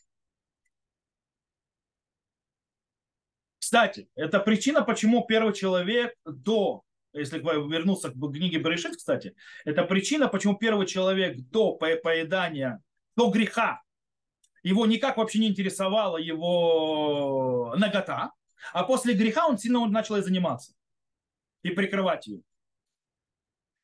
Кстати, 3.74 4.08
это 4.14 4.40
причина, 4.40 4.84
почему 4.84 5.26
первый 5.26 5.52
человек 5.54 6.14
до, 6.26 6.84
если 7.12 7.40
вернуться 7.40 8.10
к 8.10 8.14
книге 8.14 8.60
Берешит, 8.60 8.98
кстати, 8.98 9.36
это 9.66 9.84
причина, 9.84 10.28
почему 10.28 10.56
первый 10.56 10.86
человек 10.86 11.38
до 11.50 11.74
поедания, 11.74 12.84
до 13.16 13.32
греха, 13.32 13.82
его 14.64 14.86
никак 14.86 15.18
вообще 15.18 15.40
не 15.40 15.50
интересовала 15.50 16.18
его 16.18 17.76
нагота, 17.78 18.32
а 18.72 18.84
после 18.84 19.14
греха 19.14 19.48
он 19.48 19.58
сильно 19.58 19.86
начал 19.88 20.16
ей 20.16 20.24
заниматься 20.24 20.74
и 21.62 21.70
прикрывать 21.70 22.28
ее. 22.28 22.42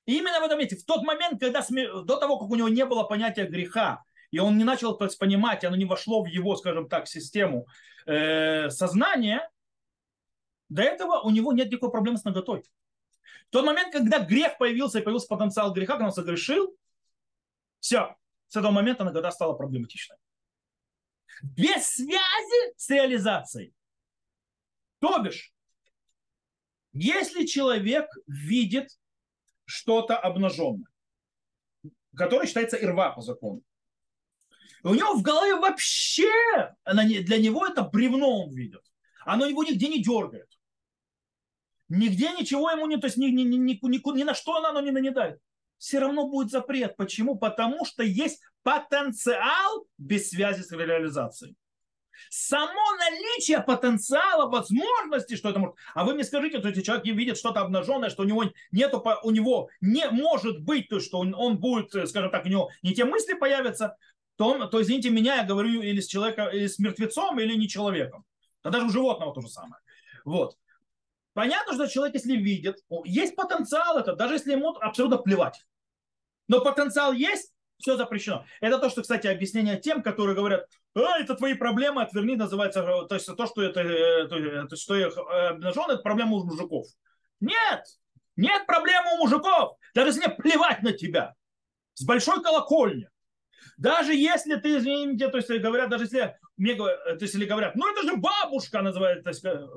И 0.05 0.17
именно 0.17 0.39
в 0.39 0.43
этом 0.43 0.57
месте, 0.57 0.75
в 0.75 0.85
тот 0.85 1.03
момент, 1.03 1.39
когда 1.39 1.63
до 1.69 2.15
того, 2.15 2.39
как 2.39 2.49
у 2.49 2.55
него 2.55 2.69
не 2.69 2.85
было 2.85 3.03
понятия 3.03 3.45
греха, 3.45 4.03
и 4.31 4.39
он 4.39 4.57
не 4.57 4.63
начал 4.63 4.97
понимать, 4.97 5.63
оно 5.63 5.75
не 5.75 5.85
вошло 5.85 6.23
в 6.23 6.27
его, 6.27 6.55
скажем 6.55 6.87
так, 6.87 7.07
систему 7.07 7.67
э, 8.05 8.69
сознания, 8.69 9.49
до 10.69 10.81
этого 10.81 11.19
у 11.21 11.29
него 11.29 11.51
нет 11.51 11.67
никакой 11.67 11.91
проблемы 11.91 12.17
с 12.17 12.23
наготой. 12.23 12.63
В 13.47 13.51
тот 13.51 13.65
момент, 13.65 13.91
когда 13.91 14.19
грех 14.19 14.57
появился 14.57 14.99
и 14.99 15.01
появился 15.01 15.27
потенциал 15.27 15.73
греха, 15.73 15.93
когда 15.93 16.07
он 16.07 16.13
согрешил, 16.13 16.75
все, 17.79 18.15
с 18.47 18.55
этого 18.55 18.71
момента 18.71 19.03
нагота 19.03 19.31
стала 19.31 19.53
проблематичной. 19.53 20.17
Без 21.41 21.85
связи 21.87 22.73
с 22.75 22.89
реализацией. 22.89 23.73
То 24.99 25.19
бишь, 25.19 25.53
если 26.93 27.45
человек 27.45 28.09
видит 28.27 28.89
что-то 29.65 30.17
обнаженное, 30.17 30.89
которое 32.15 32.47
считается 32.47 32.77
ирва 32.77 33.11
по 33.11 33.21
закону, 33.21 33.61
у 34.83 34.93
него 34.93 35.13
в 35.13 35.21
голове 35.21 35.55
вообще, 35.55 36.31
для 36.85 37.37
него 37.37 37.65
это 37.65 37.83
бревно 37.83 38.45
он 38.45 38.53
видит. 38.53 38.81
Оно 39.25 39.45
его 39.45 39.63
нигде 39.63 39.87
не 39.87 40.01
дергает. 40.01 40.49
Нигде 41.89 42.31
ничего 42.31 42.69
ему 42.69 42.85
не, 42.85 42.97
то 42.97 43.07
есть 43.07 43.17
ни, 43.17 43.27
ни, 43.27 43.41
ни, 43.41 43.55
ни, 43.55 43.79
ни, 43.81 44.17
ни 44.17 44.23
на 44.23 44.33
что 44.33 44.55
оно 44.55 44.79
не 44.79 44.91
нанедает. 44.91 45.41
Все 45.79 45.99
равно 45.99 46.27
будет 46.27 46.51
запрет. 46.51 46.95
Почему? 46.97 47.35
Потому 47.35 47.85
что 47.85 48.03
есть 48.03 48.41
потенциал 48.61 49.87
без 49.97 50.29
связи 50.29 50.61
с 50.61 50.71
реализацией. 50.71 51.55
Само 52.29 52.97
наличие 52.97 53.61
потенциала, 53.61 54.49
возможности, 54.49 55.37
что 55.37 55.49
это 55.49 55.59
может. 55.59 55.75
А 55.95 56.03
вы 56.03 56.13
мне 56.13 56.25
скажите, 56.25 56.59
то 56.59 56.67
есть 56.67 56.85
человек 56.85 57.05
видит 57.05 57.37
что-то 57.37 57.61
обнаженное, 57.61 58.09
что 58.09 58.23
у 58.23 58.25
него 58.25 58.43
нету, 58.71 59.03
у 59.23 59.31
него 59.31 59.69
не 59.79 60.09
может 60.09 60.59
быть, 60.61 60.89
то 60.89 60.99
что 60.99 61.19
он, 61.19 61.33
он 61.33 61.57
будет, 61.59 61.91
скажем 62.09 62.29
так, 62.29 62.45
у 62.45 62.49
него 62.49 62.69
не 62.83 62.93
те 62.93 63.05
мысли 63.05 63.33
появятся, 63.33 63.95
то, 64.35 64.49
он, 64.49 64.69
то 64.69 64.81
извините 64.81 65.09
меня, 65.09 65.37
я 65.37 65.43
говорю 65.43 65.81
или 65.81 66.01
с 66.01 66.07
человеком, 66.07 66.49
или 66.51 66.67
с 66.67 66.77
мертвецом, 66.77 67.39
или 67.39 67.55
не 67.55 67.69
человеком. 67.69 68.25
Да 68.63 68.69
даже 68.69 68.87
у 68.87 68.89
животного 68.89 69.33
то 69.33 69.39
же 69.39 69.47
самое. 69.47 69.81
Вот. 70.25 70.57
Понятно, 71.33 71.73
что 71.73 71.87
человек, 71.87 72.15
если 72.15 72.35
видит, 72.35 72.77
есть 73.05 73.35
потенциал 73.35 73.97
это, 73.97 74.15
даже 74.15 74.35
если 74.35 74.51
ему 74.51 74.75
абсолютно 74.77 75.17
плевать. 75.17 75.65
Но 76.47 76.61
потенциал 76.61 77.13
есть, 77.13 77.53
все 77.77 77.95
запрещено. 77.95 78.45
Это 78.61 78.77
то, 78.77 78.89
что, 78.89 79.01
кстати, 79.01 79.27
объяснение 79.27 79.79
тем, 79.79 80.03
которые 80.03 80.35
говорят, 80.35 80.67
а, 80.95 81.19
это 81.19 81.35
твои 81.35 81.53
проблемы, 81.53 82.01
отверни, 82.01 82.35
называется, 82.35 82.81
то 82.81 83.15
есть 83.15 83.25
то, 83.25 83.45
что 83.45 83.61
это, 83.61 83.79
э, 83.81 84.67
то, 84.67 84.75
что 84.75 84.95
их 84.95 85.17
э, 85.17 85.47
обнажен, 85.49 85.89
это 85.89 86.01
проблема 86.01 86.37
у 86.37 86.43
мужиков. 86.43 86.87
Нет, 87.39 87.83
нет 88.35 88.65
проблемы 88.65 89.13
у 89.13 89.17
мужиков, 89.17 89.77
даже 89.93 90.09
если 90.09 90.27
мне 90.27 90.35
плевать 90.35 90.81
на 90.81 90.91
тебя. 90.91 91.35
С 91.93 92.03
большой 92.03 92.41
колокольни. 92.41 93.07
Даже 93.77 94.13
если 94.13 94.55
ты, 94.55 94.77
извините, 94.77 95.29
то 95.29 95.37
есть 95.37 95.49
говорят, 95.49 95.89
даже 95.89 96.05
если 96.05 96.35
мне 96.57 96.75
то 96.75 97.17
есть, 97.19 97.35
или 97.35 97.45
говорят, 97.45 97.75
ну 97.75 97.89
это 97.89 98.03
же 98.03 98.17
бабушка 98.17 98.81
называется, 98.81 99.31
э, 99.47 99.67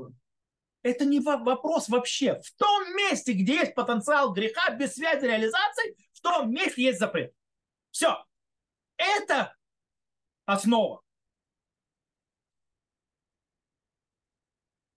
это 0.82 1.04
не 1.04 1.20
вопрос 1.20 1.88
вообще. 1.88 2.40
В 2.40 2.52
том 2.56 2.96
месте, 2.96 3.32
где 3.32 3.54
есть 3.56 3.74
потенциал 3.74 4.32
греха 4.32 4.70
без 4.70 4.94
связи 4.94 5.24
реализации, 5.24 5.96
в 6.12 6.20
том 6.20 6.52
месте 6.52 6.82
есть 6.82 6.98
запрет. 6.98 7.34
Все. 7.90 8.24
Это 8.96 9.56
основа. 10.44 11.02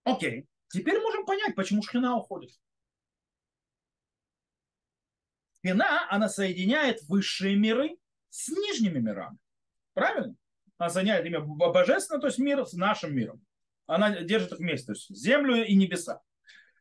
Окей. 0.04 0.46
Теперь 0.68 1.00
можем 1.00 1.24
понять, 1.24 1.54
почему 1.54 1.82
шхина 1.82 2.16
уходит. 2.16 2.50
Шхина, 5.58 6.10
она 6.10 6.28
соединяет 6.28 7.02
высшие 7.02 7.56
миры 7.56 7.96
с 8.30 8.48
нижними 8.48 8.98
мирами. 8.98 9.38
Правильно? 9.94 10.34
Она 10.78 10.90
соединяет 10.90 11.26
имя 11.26 11.40
божественного, 11.40 12.20
то 12.20 12.26
есть 12.26 12.38
мир 12.38 12.66
с 12.66 12.72
нашим 12.74 13.14
миром 13.14 13.44
она 13.86 14.22
держит 14.22 14.52
их 14.52 14.58
вместе, 14.58 14.86
то 14.86 14.92
есть 14.92 15.08
землю 15.14 15.64
и 15.64 15.74
небеса. 15.74 16.20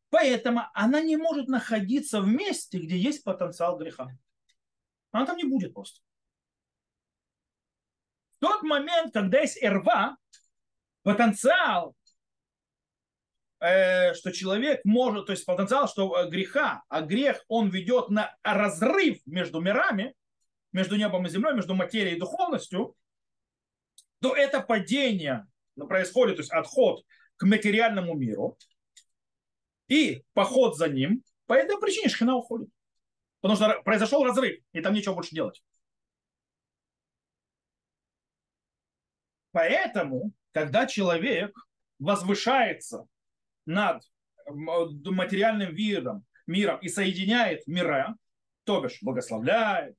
Поэтому 0.10 0.62
она 0.74 1.02
не 1.02 1.18
может 1.18 1.48
находиться 1.48 2.22
в 2.22 2.28
месте, 2.28 2.80
где 2.80 2.98
есть 2.98 3.24
потенциал 3.24 3.78
греха. 3.78 4.08
Она 5.12 5.26
там 5.26 5.38
не 5.38 5.46
будет 5.46 5.74
просто. 5.74 6.02
В 8.36 8.40
тот 8.40 8.64
момент, 8.64 9.14
когда 9.14 9.40
есть 9.40 9.62
эрва, 9.62 10.18
потенциал, 11.04 11.96
э, 13.60 14.14
что 14.14 14.32
человек 14.32 14.82
может, 14.84 15.28
то 15.28 15.32
есть 15.32 15.46
потенциал, 15.46 15.88
что 15.88 16.18
э, 16.18 16.30
греха, 16.30 16.84
а 16.90 17.02
грех, 17.02 17.44
он 17.48 17.70
ведет 17.70 18.10
на 18.10 18.36
разрыв 18.44 19.20
между 19.26 19.62
мирами, 19.62 20.16
между 20.72 20.98
небом 20.98 21.26
и 21.26 21.30
землей, 21.30 21.54
между 21.54 21.76
материей 21.76 22.18
и 22.18 22.20
духовностью, 22.20 22.96
то 24.20 24.36
это 24.36 24.60
падение 24.62 25.48
происходит, 25.76 26.38
то 26.38 26.42
есть 26.42 26.52
отход 26.52 27.04
к 27.38 27.46
материальному 27.46 28.14
миру 28.16 28.58
и 29.88 30.24
поход 30.34 30.78
за 30.78 30.88
ним, 30.88 31.24
по 31.46 31.54
этой 31.54 31.80
причине 31.80 32.10
шхина 32.10 32.36
уходит. 32.36 32.70
Потому 33.42 33.58
что 33.58 33.82
произошел 33.84 34.24
разрыв, 34.24 34.60
и 34.72 34.82
там 34.82 34.94
нечего 34.94 35.14
больше 35.14 35.36
делать. 35.36 35.62
Поэтому, 39.52 40.34
когда 40.52 40.86
человек 40.88 41.56
возвышается 42.00 43.06
над 43.66 44.04
материальным 44.48 45.74
видом, 45.74 46.26
миром 46.48 46.80
и 46.80 46.90
соединяет 46.90 47.66
мира, 47.68 48.18
то 48.64 48.82
бишь 48.82 48.98
благословляет, 49.02 49.98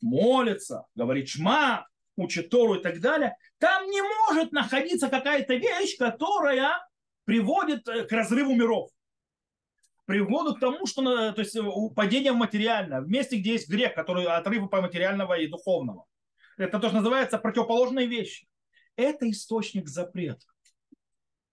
молится, 0.00 0.84
говорит 0.94 1.28
шма, 1.28 1.87
учит 2.18 2.50
Тору 2.50 2.74
и 2.74 2.82
так 2.82 3.00
далее, 3.00 3.36
там 3.58 3.86
не 3.86 4.02
может 4.02 4.52
находиться 4.52 5.08
какая-то 5.08 5.54
вещь, 5.54 5.96
которая 5.96 6.72
приводит 7.24 7.88
э, 7.88 8.04
к 8.04 8.12
разрыву 8.12 8.54
миров. 8.54 8.90
Приводит 10.04 10.56
к 10.56 10.60
тому, 10.60 10.86
что 10.86 11.32
то 11.32 11.40
есть, 11.40 11.56
падение 11.94 12.32
в 12.32 12.36
материальное, 12.36 13.02
в 13.02 13.08
месте, 13.08 13.36
где 13.36 13.52
есть 13.52 13.68
грех, 13.68 13.94
который 13.94 14.24
отрыв 14.24 14.70
по 14.70 14.80
материального 14.80 15.38
и 15.38 15.46
духовного. 15.46 16.06
Это 16.56 16.78
тоже 16.78 16.94
называется 16.94 17.38
противоположные 17.38 18.06
вещи. 18.06 18.48
Это 18.96 19.30
источник 19.30 19.86
запрета. 19.86 20.46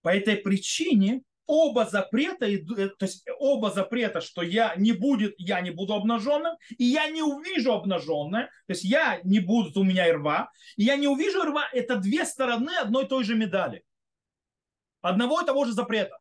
По 0.01 0.15
этой 0.15 0.37
причине 0.37 1.21
оба 1.47 1.85
запрета, 1.85 2.45
э, 2.45 2.57
то 2.57 3.05
есть 3.05 3.25
оба 3.39 3.71
запрета, 3.71 4.21
что 4.21 4.41
я 4.41 4.75
не 4.75 4.91
будет, 4.91 5.35
я 5.37 5.61
не 5.61 5.71
буду 5.71 5.93
обнаженным, 5.93 6.55
и 6.77 6.83
я 6.85 7.09
не 7.09 7.21
увижу 7.21 7.73
обнаженное, 7.73 8.45
то 8.67 8.73
есть 8.73 8.83
я 8.83 9.19
не 9.23 9.39
буду, 9.39 9.79
у 9.79 9.83
меня 9.83 10.11
рва, 10.13 10.51
и 10.75 10.83
я 10.83 10.95
не 10.95 11.07
увижу 11.07 11.43
рва, 11.43 11.67
это 11.71 11.97
две 11.97 12.25
стороны 12.25 12.71
одной 12.79 13.05
и 13.05 13.07
той 13.07 13.23
же 13.23 13.35
медали. 13.35 13.83
Одного 15.01 15.41
и 15.41 15.45
того 15.45 15.65
же 15.65 15.73
запрета. 15.73 16.17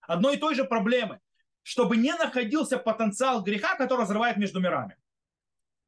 Одной 0.00 0.36
и 0.36 0.38
той 0.38 0.54
же 0.54 0.64
проблемы. 0.64 1.20
Чтобы 1.62 1.96
не 1.96 2.12
находился 2.12 2.78
потенциал 2.78 3.42
греха, 3.42 3.76
который 3.76 4.02
разрывает 4.02 4.36
между 4.36 4.60
мирами. 4.60 4.96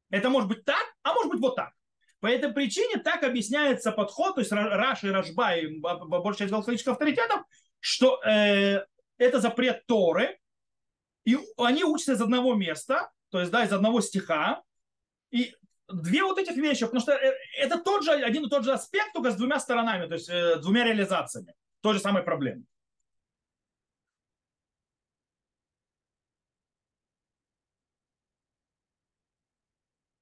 Это 0.09 0.29
может 0.29 0.49
быть 0.49 0.63
так, 0.63 0.83
а 1.03 1.13
может 1.13 1.31
быть 1.31 1.41
вот 1.41 1.55
так. 1.55 1.73
По 2.19 2.27
этой 2.27 2.51
причине 2.51 2.97
так 2.97 3.23
объясняется 3.23 3.91
подход, 3.91 4.35
то 4.35 4.41
есть 4.41 4.51
Раши, 4.51 5.11
Рашба 5.11 5.55
и 5.55 5.79
большая 5.79 6.47
часть 6.47 6.51
галактических 6.51 6.93
авторитетов, 6.93 7.43
что 7.79 8.21
э, 8.23 8.85
это 9.17 9.39
запрет 9.39 9.85
Торы, 9.85 10.39
и 11.25 11.37
они 11.57 11.83
учатся 11.83 12.13
из 12.13 12.21
одного 12.21 12.55
места, 12.55 13.11
то 13.29 13.39
есть, 13.39 13.51
да, 13.51 13.63
из 13.65 13.73
одного 13.73 14.01
стиха, 14.01 14.63
и 15.31 15.53
две 15.87 16.23
вот 16.23 16.37
этих 16.37 16.55
вещи, 16.55 16.85
потому 16.85 17.01
что 17.01 17.13
э, 17.13 17.33
это 17.57 17.79
тот 17.79 18.03
же, 18.03 18.11
один 18.11 18.45
и 18.45 18.49
тот 18.49 18.63
же 18.63 18.73
аспект, 18.73 19.13
только 19.13 19.31
с 19.31 19.35
двумя 19.35 19.59
сторонами, 19.59 20.07
то 20.07 20.13
есть 20.13 20.29
э, 20.29 20.57
двумя 20.57 20.83
реализациями. 20.83 21.53
Той 21.81 21.93
же 21.93 21.99
самой 21.99 22.23
проблемы. 22.23 22.63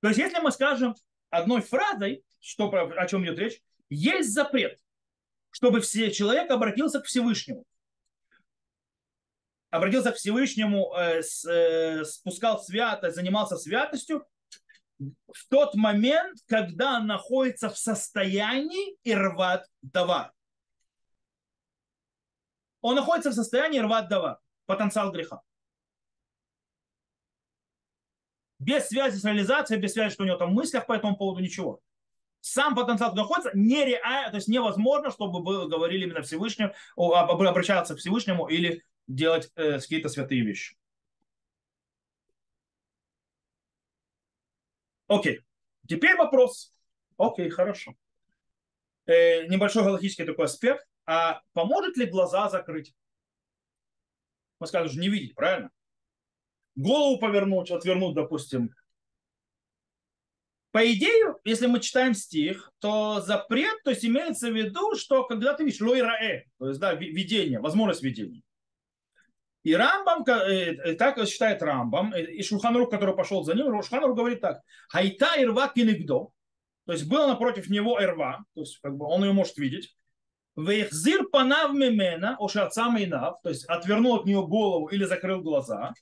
То 0.01 0.09
есть, 0.09 0.19
если 0.19 0.39
мы 0.39 0.51
скажем 0.51 0.95
одной 1.31 1.61
фразой, 1.61 2.23
что, 2.39 2.69
о 2.71 3.07
чем 3.07 3.25
идет 3.25 3.39
речь, 3.39 3.59
есть 3.89 4.33
запрет, 4.33 4.79
чтобы 5.55 5.79
все, 5.79 6.11
человек 6.11 6.51
обратился 6.51 6.99
к 6.99 7.05
Всевышнему. 7.05 7.63
Обратился 9.69 10.11
к 10.11 10.17
Всевышнему, 10.17 10.93
э, 10.93 11.21
с, 11.23 11.45
э, 11.45 12.03
спускал 12.03 12.61
святость, 12.61 13.15
занимался 13.15 13.55
святостью 13.55 14.27
в 14.99 15.47
тот 15.47 15.75
момент, 15.75 16.39
когда 16.45 16.97
он 16.97 17.07
находится 17.07 17.69
в 17.69 17.77
состоянии 17.77 18.97
ирват 19.05 19.65
давар 19.81 20.33
он 22.81 22.95
находится 22.95 23.31
в 23.31 23.33
состоянии 23.33 23.79
рвать 23.79 24.09
дава, 24.09 24.41
потенциал 24.65 25.11
греха. 25.13 25.41
Без 28.59 28.89
связи 28.89 29.17
с 29.17 29.23
реализацией, 29.23 29.79
без 29.79 29.93
связи, 29.93 30.13
что 30.13 30.23
у 30.23 30.27
него 30.27 30.37
там 30.37 30.51
в 30.51 30.53
мыслях 30.53 30.85
по 30.85 30.93
этому 30.93 31.15
поводу, 31.15 31.41
ничего. 31.41 31.79
Сам 32.47 32.75
потенциал 32.75 33.15
находится 33.15 33.49
нереально, 33.55 34.29
то 34.29 34.35
есть 34.35 34.47
невозможно, 34.47 35.09
чтобы 35.09 35.43
вы 35.43 35.67
говорили 35.67 36.03
именно 36.03 36.21
Всевышнему, 36.21 36.75
обращаться 36.95 37.95
к 37.95 37.97
Всевышнему 37.97 38.47
или 38.47 38.83
делать 39.07 39.51
э, 39.55 39.79
какие-то 39.79 40.09
святые 40.09 40.41
вещи. 40.43 40.77
Окей. 45.07 45.41
Теперь 45.87 46.15
вопрос. 46.17 46.71
Окей, 47.17 47.49
хорошо. 47.49 47.95
Э, 49.07 49.47
небольшой 49.47 49.83
галактический 49.83 50.25
такой 50.25 50.45
аспект 50.45 50.87
а 51.07 51.41
поможет 51.53 51.97
ли 51.97 52.05
глаза 52.05 52.47
закрыть? 52.49 52.93
Мы 54.59 54.67
скажем, 54.67 55.01
не 55.01 55.09
видеть, 55.09 55.33
правильно? 55.33 55.71
Голову 56.75 57.19
повернуть, 57.19 57.71
отвернуть, 57.71 58.13
допустим. 58.13 58.69
По 60.75 60.91
идее, 60.91 61.35
если 61.45 61.67
мы 61.67 61.79
читаем 61.79 62.13
стих, 62.13 62.69
то 62.79 63.21
запрет, 63.21 63.81
то 63.85 63.91
есть 63.91 64.03
имеется 64.03 64.51
в 64.51 64.53
виду, 64.53 64.93
что 64.97 65.23
когда 65.23 65.53
ты 65.53 65.63
видишь 65.63 65.79
лойраэ, 65.79 66.43
то 66.59 66.67
есть 66.67 66.81
да, 66.81 66.93
видение, 66.93 67.61
возможность 67.61 68.03
видения. 68.03 68.41
И 69.63 69.73
Рамбам, 69.73 70.25
э, 70.27 70.73
э, 70.73 70.95
так 70.95 71.25
считает 71.29 71.63
Рамбам, 71.63 72.13
э, 72.13 72.23
и 72.23 72.43
Шуханрук, 72.43 72.91
который 72.91 73.15
пошел 73.15 73.45
за 73.45 73.53
ним, 73.53 73.81
Шуханрук 73.83 74.17
говорит 74.17 74.41
так. 74.41 74.63
Хайта 74.89 75.41
ирва 75.41 75.71
кинегдо, 75.73 76.33
то 76.85 76.91
есть 76.91 77.07
было 77.07 77.27
напротив 77.27 77.69
него 77.69 77.97
ирва, 78.03 78.43
то 78.53 78.59
есть 78.59 78.77
как 78.81 78.97
бы 78.97 79.05
он 79.05 79.23
ее 79.23 79.31
может 79.31 79.55
видеть. 79.55 79.95
Вейхзир 80.57 81.29
панав 81.29 81.71
мемена, 81.71 82.35
оши 82.37 82.59
от 82.59 82.73
самой 82.73 83.05
нав, 83.05 83.41
то 83.43 83.47
есть 83.47 83.63
отвернул 83.63 84.17
от 84.17 84.25
нее 84.25 84.45
голову 84.45 84.87
или 84.87 85.05
закрыл 85.05 85.39
глаза. 85.39 85.93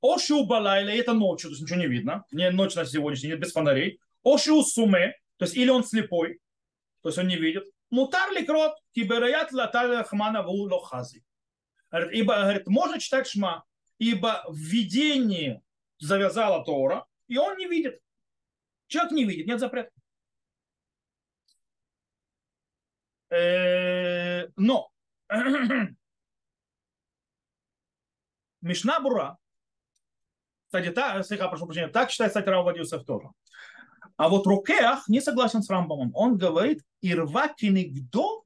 Оши 0.00 0.34
у 0.34 0.46
балайля, 0.46 0.94
это 0.94 1.12
ночью, 1.12 1.50
то 1.50 1.54
есть 1.54 1.62
ничего 1.62 1.78
не 1.80 1.88
видно, 1.88 2.24
не 2.30 2.50
ночь 2.50 2.74
на 2.74 2.84
сегодняшний, 2.84 3.30
нет 3.30 3.40
без 3.40 3.52
фонарей. 3.52 4.00
Оши 4.22 4.52
у 4.52 4.62
суме, 4.62 5.16
то 5.36 5.44
есть 5.44 5.56
или 5.56 5.70
он 5.70 5.84
слепой, 5.84 6.40
то 7.02 7.08
есть 7.08 7.18
он 7.18 7.26
не 7.26 7.36
видит. 7.36 7.64
Мутар 7.90 8.30
ли 8.32 8.44
крот, 8.44 8.76
кибераят 8.92 9.52
латаля 9.52 10.04
хмана 10.04 10.42
ву 10.42 10.68
лохази. 10.68 11.24
Ибо, 11.90 12.36
говорит, 12.36 12.66
можно 12.66 13.00
читать 13.00 13.26
шма, 13.26 13.64
ибо 13.98 14.44
в 14.46 14.56
видении 14.56 15.62
завязала 15.98 16.64
Тора, 16.64 17.06
и 17.28 17.38
он 17.38 17.56
не 17.56 17.66
видит. 17.66 18.00
Человек 18.88 19.12
не 19.12 19.24
видит, 19.24 19.46
нет 19.46 19.58
запрета. 19.58 19.90
Но 24.56 24.90
Мишна 28.60 29.00
Бура, 29.00 29.37
кстати, 30.68 30.90
та, 30.90 31.22
слегка 31.22 31.48
прошу 31.48 31.64
прощения, 31.64 31.88
так 31.88 32.10
считает, 32.10 32.30
кстати, 32.30 32.46
Рав 32.46 32.66
Вадиусов 32.66 33.04
тоже. 33.04 33.28
А 34.16 34.28
вот 34.28 34.46
Рукеах 34.46 35.08
не 35.08 35.22
согласен 35.22 35.62
с 35.62 35.70
Рамбамом. 35.70 36.10
Он 36.14 36.36
говорит, 36.36 36.82
ирва 37.00 37.48
кинигдо 37.48 38.44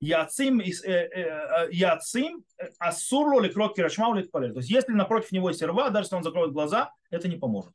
яцим, 0.00 0.60
э, 0.60 0.70
э, 0.84 1.68
яцим 1.72 2.44
асурло 2.78 3.40
ли 3.40 3.48
крот 3.48 3.74
кирашма 3.74 4.14
То 4.22 4.58
есть, 4.58 4.70
если 4.70 4.92
напротив 4.92 5.32
него 5.32 5.48
есть 5.48 5.62
ирва, 5.62 5.90
даже 5.90 6.04
если 6.04 6.16
он 6.16 6.22
закроет 6.22 6.52
глаза, 6.52 6.92
это 7.10 7.26
не 7.26 7.36
поможет. 7.36 7.74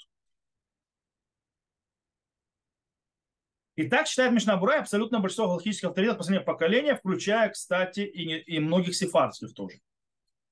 И 3.75 3.89
так 3.89 4.07
считает 4.07 4.31
Мишнабурай 4.31 4.79
абсолютно 4.79 5.19
большинство 5.19 5.47
галактических 5.47 5.89
авторитетов 5.89 6.19
последнего 6.19 6.45
поколения, 6.45 6.95
включая, 6.95 7.49
кстати, 7.49 8.01
и, 8.01 8.25
не, 8.25 8.39
и 8.39 8.59
многих 8.59 8.95
сефардских 8.95 9.53
тоже. 9.53 9.81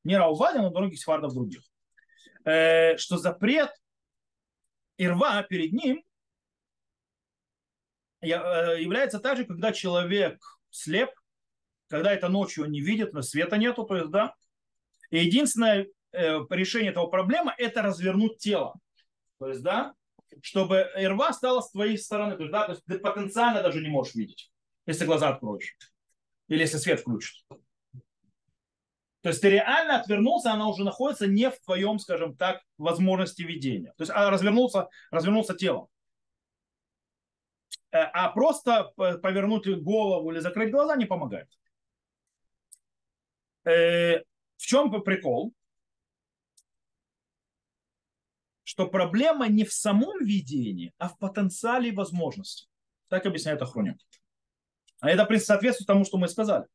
Не 0.04 0.18
Раувади, 0.18 0.58
но 0.58 0.72
многих 0.72 1.00
сефардов 1.00 1.34
других. 1.34 1.64
Э, 2.46 2.98
что 2.98 3.18
запрет 3.18 3.72
Ирва 4.98 5.44
перед 5.44 5.72
ним 5.72 6.04
э, 8.22 8.28
является 8.28 9.20
также, 9.20 9.46
когда 9.46 9.72
человек 9.72 10.42
слеп, 10.70 11.12
когда 11.88 12.12
это 12.12 12.28
ночью 12.28 12.66
он 12.66 12.72
не 12.72 12.82
видит, 12.82 13.14
но 13.14 13.22
света 13.22 13.58
нету, 13.58 13.86
то 13.86 13.96
есть, 13.96 14.10
да. 14.10 14.34
И 15.10 15.20
единственное 15.20 15.88
э, 16.12 16.40
решение 16.50 16.92
этого 16.92 17.08
проблемы– 17.08 17.54
это 17.58 17.82
развернуть 17.82 18.40
тело. 18.40 18.74
То 19.40 19.48
есть, 19.48 19.62
да, 19.62 19.94
чтобы 20.42 20.90
рва 20.96 21.32
стала 21.32 21.62
с 21.62 21.72
твоей 21.72 21.98
стороны. 21.98 22.36
То 22.36 22.44
есть, 22.44 22.52
да, 22.52 22.66
то 22.66 22.72
есть 22.74 22.84
ты 22.86 22.98
потенциально 22.98 23.62
даже 23.62 23.80
не 23.80 23.90
можешь 23.90 24.16
видеть, 24.16 24.52
если 24.86 25.06
глаза 25.06 25.30
откроешь. 25.30 25.78
Или 26.50 26.62
если 26.62 26.78
свет 26.78 27.00
включит. 27.00 27.46
То 29.24 29.30
есть 29.30 29.42
ты 29.42 29.50
реально 29.50 30.02
отвернулся, 30.02 30.52
она 30.52 30.68
уже 30.68 30.84
находится 30.84 31.28
не 31.28 31.50
в 31.50 31.58
твоем, 31.62 31.98
скажем 31.98 32.36
так, 32.36 32.62
возможности 32.78 33.42
видения. 33.42 33.94
То 33.98 34.04
есть 34.04 34.12
а 34.14 34.30
развернулся, 34.30 34.90
развернулся 35.12 35.54
телом. 35.54 35.88
Э, 37.92 38.00
а 38.02 38.30
просто 38.30 38.92
повернуть 38.96 39.66
голову 39.82 40.30
или 40.30 40.40
закрыть 40.40 40.72
глаза 40.72 40.98
не 40.98 41.06
помогает. 41.06 41.48
Э, 43.64 44.20
в 44.58 44.66
чем 44.66 44.92
прикол? 45.04 45.54
что 48.74 48.88
проблема 48.88 49.48
не 49.50 49.66
в 49.66 49.72
самом 49.72 50.26
видении, 50.26 50.94
а 50.98 51.08
в 51.08 51.20
потенциале 51.20 51.92
возможности. 51.92 52.68
Так 53.08 53.28
объясняет 53.28 53.62
Ахроним. 53.62 54.00
А 55.00 55.12
это, 55.12 55.28
соответствует 55.38 55.86
тому, 55.86 56.06
что 56.06 56.18
мы 56.18 56.28
сказали. 56.28 56.66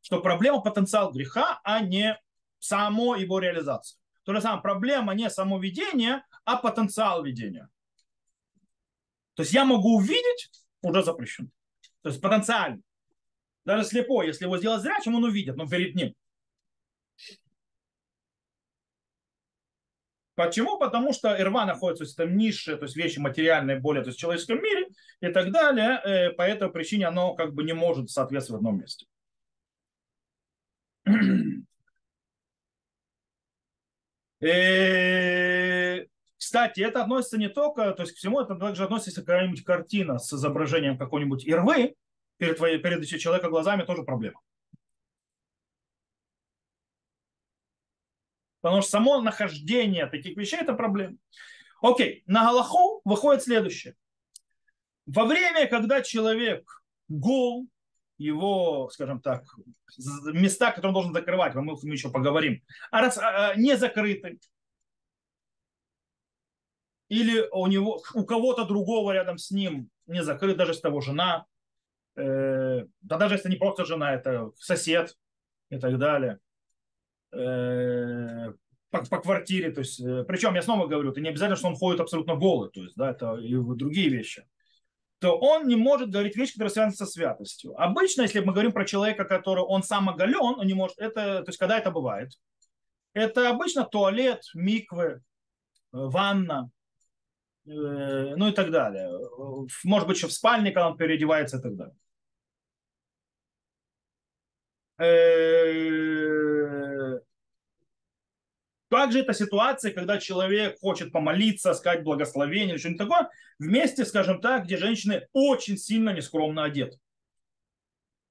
Что 0.00 0.20
проблема 0.20 0.60
потенциал 0.60 1.12
греха, 1.12 1.60
а 1.64 1.80
не 1.80 2.18
само 2.58 3.16
его 3.16 3.38
реализация. 3.38 3.98
То 4.24 4.34
же 4.34 4.40
самое, 4.40 4.62
проблема 4.62 5.14
не 5.14 5.30
само 5.30 5.58
видение, 5.58 6.22
а 6.44 6.56
потенциал 6.56 7.24
видения. 7.24 7.68
То 9.34 9.42
есть 9.42 9.52
я 9.52 9.64
могу 9.64 9.96
увидеть, 9.96 10.50
уже 10.82 11.02
запрещен. 11.02 11.50
То 12.02 12.10
есть 12.10 12.20
потенциально. 12.20 12.80
Даже 13.64 13.84
слепой, 13.84 14.26
если 14.26 14.44
его 14.44 14.58
сделать 14.58 14.82
зрячим, 14.82 15.14
он 15.14 15.24
увидит, 15.24 15.56
но 15.56 15.68
перед 15.68 15.94
ним. 15.94 16.14
Почему? 20.34 20.78
Потому 20.78 21.12
что 21.12 21.36
РВА 21.36 21.64
находится 21.64 22.04
в 22.04 22.08
этом 22.08 22.36
нише, 22.36 22.76
то 22.76 22.84
есть 22.84 22.94
вещи 22.94 23.18
материальные 23.18 23.80
более, 23.80 24.04
то 24.04 24.10
есть 24.10 24.18
в 24.18 24.20
человеческом 24.20 24.62
мире 24.62 24.86
и 25.20 25.28
так 25.28 25.50
далее. 25.50 26.00
Э, 26.04 26.30
по 26.30 26.42
этой 26.42 26.70
причине 26.70 27.08
оно 27.08 27.34
как 27.34 27.54
бы 27.54 27.64
не 27.64 27.72
может 27.72 28.08
соответствовать 28.08 28.62
в 28.62 28.66
одном 28.66 28.80
месте. 28.80 29.06
Э, 34.40 36.06
кстати, 36.36 36.80
это 36.80 37.02
относится 37.02 37.38
не 37.38 37.48
только, 37.48 37.92
то 37.92 38.02
есть 38.02 38.14
к 38.14 38.18
всему, 38.18 38.40
это 38.40 38.54
также 38.54 38.84
относится 38.84 39.22
какая-нибудь 39.22 39.64
картина 39.64 40.18
с 40.18 40.32
изображением 40.32 40.96
какой-нибудь 40.96 41.44
ирвы 41.44 41.96
перед, 42.36 42.56
твоей, 42.56 42.78
перед 42.78 43.04
человека 43.06 43.48
глазами 43.48 43.82
тоже 43.82 44.04
проблема. 44.04 44.40
Потому 48.60 48.82
что 48.82 48.90
само 48.90 49.20
нахождение 49.20 50.06
таких 50.06 50.36
вещей– 50.36 50.60
это 50.60 50.74
проблема. 50.74 51.16
Окей, 51.80 52.22
на 52.26 52.44
Галаху 52.44 53.00
выходит 53.04 53.42
следующее. 53.42 53.94
Во 55.06 55.24
время, 55.24 55.66
когда 55.68 56.02
человек 56.02 56.82
гол, 57.08 57.66
его, 58.18 58.90
скажем 58.90 59.20
так, 59.20 59.44
места, 60.32 60.70
которые 60.70 60.88
он 60.88 60.94
должен 60.94 61.12
закрывать, 61.14 61.54
мы, 61.54 61.62
мы 61.62 61.92
еще 61.92 62.10
поговорим, 62.10 62.62
а 62.90 63.00
раз, 63.00 63.16
а, 63.16 63.50
а, 63.50 63.54
не 63.54 63.76
закрыты, 63.76 64.38
или 67.08 67.48
у 67.52 67.66
него 67.68 68.02
у 68.14 68.24
кого-то 68.24 68.64
другого 68.64 69.12
рядом 69.12 69.38
с 69.38 69.50
ним 69.50 69.88
не 70.06 70.22
закрыт, 70.22 70.56
даже 70.56 70.74
с 70.74 70.80
того 70.80 71.00
жена, 71.00 71.46
э, 72.16 72.84
да 73.00 73.16
даже 73.16 73.36
если 73.36 73.50
не 73.50 73.56
просто 73.56 73.84
жена, 73.84 74.14
это 74.14 74.50
сосед 74.56 75.16
и 75.70 75.78
так 75.78 75.98
далее 75.98 76.38
э, 77.32 78.52
по, 78.90 79.04
по 79.06 79.20
квартире, 79.20 79.70
то 79.70 79.80
есть, 79.80 80.00
э, 80.00 80.24
причем 80.24 80.54
я 80.54 80.62
снова 80.62 80.86
говорю, 80.86 81.12
это 81.12 81.20
не 81.20 81.28
обязательно, 81.28 81.56
что 81.56 81.68
он 81.68 81.76
ходит 81.76 82.00
абсолютно 82.00 82.36
голый, 82.36 82.70
то 82.70 82.82
есть, 82.82 82.96
да, 82.96 83.10
это 83.10 83.36
и 83.36 83.54
другие 83.54 84.08
вещи, 84.08 84.46
то 85.18 85.36
он 85.36 85.66
не 85.66 85.76
может 85.76 86.10
говорить 86.10 86.36
вещи, 86.36 86.52
которые 86.52 86.70
связаны 86.70 86.94
со 86.94 87.06
святостью. 87.06 87.74
Обычно, 87.80 88.22
если 88.22 88.40
мы 88.40 88.52
говорим 88.52 88.72
про 88.72 88.84
человека, 88.84 89.24
который 89.24 89.64
он 89.64 89.82
сам 89.82 90.08
оголен, 90.08 90.58
он 90.58 90.66
не 90.66 90.74
может, 90.74 90.98
это, 90.98 91.42
то 91.42 91.48
есть, 91.48 91.58
когда 91.58 91.78
это 91.78 91.90
бывает, 91.90 92.32
это 93.14 93.50
обычно 93.50 93.84
туалет, 93.84 94.42
миквы, 94.54 95.04
э, 95.04 95.18
ванна, 95.92 96.70
э, 97.66 97.70
ну 97.70 98.48
и 98.48 98.52
так 98.52 98.70
далее. 98.70 99.10
Может 99.84 100.06
быть, 100.06 100.16
еще 100.16 100.28
в 100.28 100.32
спальне, 100.32 100.70
когда 100.70 100.88
он 100.90 100.96
переодевается 100.96 101.58
и 101.58 101.62
так 101.62 101.76
далее. 101.76 101.96
Также 108.88 109.20
это 109.20 109.34
ситуация, 109.34 109.92
когда 109.92 110.18
человек 110.18 110.78
хочет 110.80 111.12
помолиться, 111.12 111.74
сказать 111.74 112.02
благословение 112.02 112.70
или 112.70 112.78
что-нибудь 112.78 113.06
такое, 113.06 113.30
вместе, 113.58 114.04
скажем 114.04 114.40
так, 114.40 114.64
где 114.64 114.76
женщины 114.76 115.26
очень 115.32 115.76
сильно 115.76 116.10
нескромно 116.10 116.64
одеты. 116.64 116.98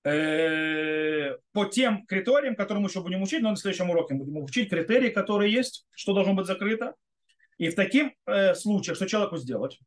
Э, 0.03 1.38
по 1.51 1.66
тем 1.66 2.05
критериям, 2.08 2.55
которые 2.55 2.82
мы 2.82 2.89
еще 2.89 3.01
будем 3.01 3.22
учить, 3.22 3.41
но 3.41 3.51
на 3.51 3.55
следующем 3.55 3.89
уроке 3.89 4.16
мы 4.16 4.26
будем 4.26 4.43
учить 4.43 4.70
критерии, 4.70 5.10
которые 5.10 5.53
есть, 5.53 5.86
что 5.91 6.14
должно 6.14 6.34
быть 6.34 6.47
закрыто. 6.47 6.95
И 7.58 7.70
в 7.70 7.76
таких 7.76 8.12
э, 8.26 8.55
случаях, 8.55 8.95
что 8.95 9.08
человеку 9.08 9.38
сделать? 9.38 9.80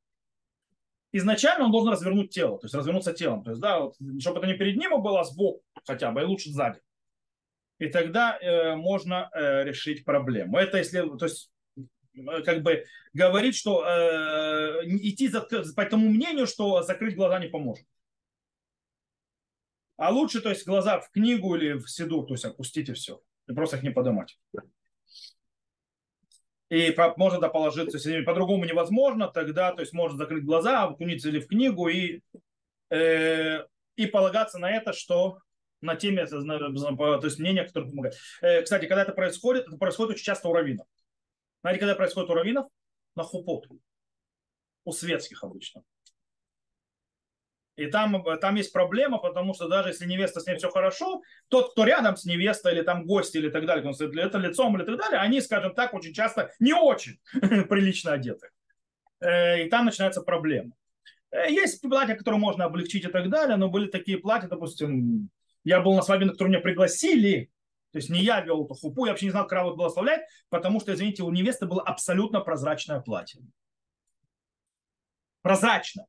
Изначально 1.12 1.64
он 1.64 1.72
должен 1.72 1.92
развернуть 1.92 2.30
тело, 2.30 2.58
то 2.58 2.66
есть 2.66 2.74
развернуться 2.74 3.12
телом. 3.12 3.42
То 3.42 3.50
есть, 3.50 3.60
да, 3.60 3.80
вот, 3.80 3.94
чтобы 4.20 4.38
это 4.38 4.46
не 4.46 4.54
перед 4.54 4.76
ним 4.76 5.02
было, 5.02 5.20
а 5.20 5.24
сбоку 5.24 5.62
хотя 5.84 6.12
бы, 6.12 6.20
и 6.20 6.24
лучше 6.24 6.50
сзади 6.50 6.80
и 7.80 7.88
тогда 7.88 8.38
э, 8.38 8.76
можно 8.76 9.30
э, 9.32 9.64
решить 9.64 10.04
проблему. 10.04 10.58
Это 10.58 10.76
если, 10.76 11.00
то 11.16 11.24
есть, 11.24 11.50
э, 12.14 12.42
как 12.42 12.62
бы 12.62 12.84
говорить, 13.14 13.56
что 13.56 13.84
э, 13.86 14.84
идти 14.84 15.28
за, 15.28 15.40
по 15.40 15.84
тому 15.86 16.10
мнению, 16.10 16.46
что 16.46 16.82
закрыть 16.82 17.16
глаза 17.16 17.38
не 17.38 17.48
поможет. 17.48 17.86
А 19.96 20.10
лучше, 20.10 20.42
то 20.42 20.50
есть, 20.50 20.66
глаза 20.66 21.00
в 21.00 21.10
книгу 21.10 21.56
или 21.56 21.72
в 21.72 21.88
седу, 21.88 22.22
то 22.22 22.34
есть 22.34 22.44
опустите 22.44 22.92
все. 22.92 23.22
И 23.48 23.54
просто 23.54 23.78
их 23.78 23.82
не 23.82 23.90
поднимать. 23.90 24.38
И 26.68 26.94
можно 27.16 27.48
положиться, 27.48 27.96
если 27.96 28.22
по-другому 28.22 28.66
невозможно, 28.66 29.28
тогда, 29.28 29.72
то 29.72 29.80
есть, 29.80 29.94
можно 29.94 30.18
закрыть 30.18 30.44
глаза, 30.44 30.84
окуниться 30.84 31.30
или 31.30 31.40
в 31.40 31.48
книгу 31.48 31.88
и, 31.88 32.20
э, 32.90 33.64
и 33.96 34.06
полагаться 34.06 34.58
на 34.58 34.70
это, 34.70 34.92
что 34.92 35.38
на 35.80 35.96
теме, 35.96 36.26
то 36.26 36.36
есть 37.24 37.38
мнения, 37.38 37.64
которые 37.64 37.90
помогают. 37.90 38.16
Э, 38.42 38.62
кстати, 38.62 38.86
когда 38.86 39.02
это 39.02 39.12
происходит, 39.12 39.66
это 39.66 39.76
происходит 39.76 40.14
очень 40.14 40.24
часто 40.24 40.48
у 40.48 40.52
раввинов. 40.52 40.86
Знаете, 41.62 41.80
когда 41.80 41.94
происходит 41.94 42.30
у 42.30 42.34
раввинов? 42.34 42.66
На 43.16 43.22
хупот. 43.22 43.66
У 44.84 44.92
светских 44.92 45.42
обычно. 45.44 45.82
И 47.76 47.86
там, 47.86 48.22
там 48.40 48.56
есть 48.56 48.72
проблема, 48.72 49.18
потому 49.18 49.54
что 49.54 49.66
даже 49.66 49.88
если 49.88 50.04
невеста 50.04 50.40
с 50.40 50.46
ней 50.46 50.56
все 50.56 50.68
хорошо, 50.68 51.22
тот, 51.48 51.72
кто 51.72 51.84
рядом 51.84 52.16
с 52.16 52.26
невестой, 52.26 52.72
или 52.72 52.82
там 52.82 53.06
гость, 53.06 53.34
или 53.34 53.48
так 53.48 53.64
далее, 53.64 53.90
это 53.90 54.38
лицом 54.38 54.76
или 54.76 54.84
так 54.84 54.98
далее, 54.98 55.18
они, 55.18 55.40
скажем 55.40 55.74
так, 55.74 55.94
очень 55.94 56.12
часто 56.12 56.50
не 56.58 56.74
очень 56.74 57.18
прилично 57.32 58.12
одеты. 58.12 58.50
Э, 59.20 59.64
и 59.64 59.70
там 59.70 59.86
начинается 59.86 60.20
проблема. 60.20 60.72
Э, 61.30 61.50
есть 61.50 61.80
платья, 61.80 62.16
которые 62.16 62.38
можно 62.38 62.64
облегчить 62.64 63.04
и 63.04 63.08
так 63.08 63.30
далее, 63.30 63.56
но 63.56 63.70
были 63.70 63.86
такие 63.86 64.18
платья, 64.18 64.48
допустим, 64.48 65.30
я 65.64 65.80
был 65.80 65.94
на 65.94 66.02
свадьбе, 66.02 66.26
на 66.26 66.32
которую 66.32 66.52
меня 66.52 66.62
пригласили, 66.62 67.50
то 67.92 67.98
есть 67.98 68.08
не 68.08 68.22
я 68.22 68.40
вел 68.40 68.64
эту 68.64 68.74
хупу, 68.74 69.04
я 69.04 69.12
вообще 69.12 69.26
не 69.26 69.32
знал, 69.32 69.46
как 69.46 69.64
вот 69.64 69.76
благословлять, 69.76 70.22
потому 70.48 70.80
что, 70.80 70.94
извините, 70.94 71.22
у 71.22 71.30
невесты 71.30 71.66
было 71.66 71.82
абсолютно 71.82 72.40
прозрачное 72.40 73.00
платье. 73.00 73.42
Прозрачно. 75.42 76.06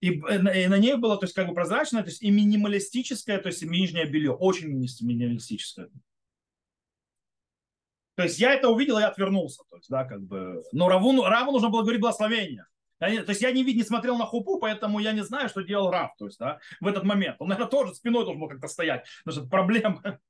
И, 0.00 0.08
и 0.08 0.66
на 0.66 0.78
ней 0.78 0.96
было, 0.96 1.16
то 1.16 1.26
есть, 1.26 1.34
как 1.34 1.46
бы 1.46 1.54
прозрачное, 1.54 2.02
то 2.02 2.08
есть 2.08 2.22
и 2.22 2.30
минималистическое, 2.30 3.38
то 3.38 3.48
есть 3.48 3.62
и 3.62 3.68
нижнее 3.68 4.06
белье, 4.06 4.32
очень 4.32 4.68
минималистическое. 4.68 5.90
То 8.14 8.24
есть 8.24 8.38
я 8.38 8.52
это 8.52 8.68
увидел, 8.68 8.98
и 8.98 9.02
отвернулся. 9.02 9.62
То 9.70 9.76
есть, 9.76 9.88
да, 9.88 10.04
как 10.04 10.22
бы. 10.22 10.62
Но 10.72 10.88
Раву, 10.88 11.22
Раву 11.22 11.52
нужно 11.52 11.70
было 11.70 11.82
говорить 11.82 12.00
благословение. 12.00 12.66
То 13.02 13.30
есть 13.30 13.42
я 13.42 13.50
не, 13.50 13.64
не 13.64 13.82
смотрел 13.82 14.16
на 14.16 14.26
хупу, 14.26 14.58
поэтому 14.58 15.00
я 15.00 15.12
не 15.12 15.24
знаю, 15.24 15.48
что 15.48 15.62
делал 15.62 15.90
Раф 15.90 16.12
то 16.18 16.26
есть, 16.26 16.38
да, 16.38 16.60
в 16.80 16.86
этот 16.86 17.02
момент. 17.02 17.36
Он, 17.40 17.48
наверное, 17.48 17.70
тоже 17.70 17.94
спиной 17.94 18.24
должен 18.24 18.40
был 18.40 18.48
как-то 18.48 18.68
стоять. 18.68 19.06
Что 19.28 19.44
проблема. 19.46 20.20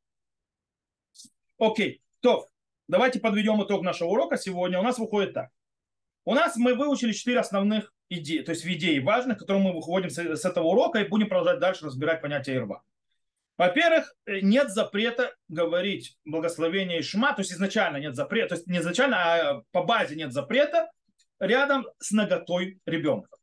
Окей, 1.58 2.02
то 2.20 2.48
давайте 2.88 3.20
подведем 3.20 3.62
итог 3.62 3.82
нашего 3.82 4.08
урока 4.08 4.38
сегодня. 4.38 4.80
У 4.80 4.82
нас 4.82 4.98
выходит 4.98 5.34
так. 5.34 5.50
У 6.24 6.34
нас 6.34 6.56
мы 6.56 6.74
выучили 6.74 7.12
четыре 7.12 7.40
основных 7.40 7.92
идеи, 8.08 8.38
то 8.38 8.52
есть 8.52 8.64
идей 8.64 9.00
важных, 9.00 9.38
которые 9.38 9.62
мы 9.64 9.74
выходим 9.74 10.08
с, 10.08 10.16
с 10.18 10.44
этого 10.44 10.68
урока 10.68 11.00
и 11.00 11.08
будем 11.08 11.28
продолжать 11.28 11.58
дальше 11.58 11.86
разбирать 11.86 12.22
понятие 12.22 12.56
ирва. 12.56 12.82
Во-первых, 13.58 14.14
э, 14.26 14.40
нет 14.40 14.70
запрета 14.70 15.34
говорить 15.48 16.16
благословение 16.24 17.00
и 17.00 17.02
шма, 17.02 17.34
то 17.34 17.40
есть 17.40 17.52
изначально 17.52 17.98
нет 17.98 18.14
запрета, 18.14 18.50
то 18.50 18.54
есть 18.54 18.66
не 18.66 18.78
изначально, 18.78 19.16
а 19.18 19.62
по 19.72 19.82
базе 19.82 20.16
нет 20.16 20.32
запрета 20.32 20.90
рядом 21.42 21.86
с 21.98 22.12
ноготой 22.12 22.80
ребенка. 22.86 23.36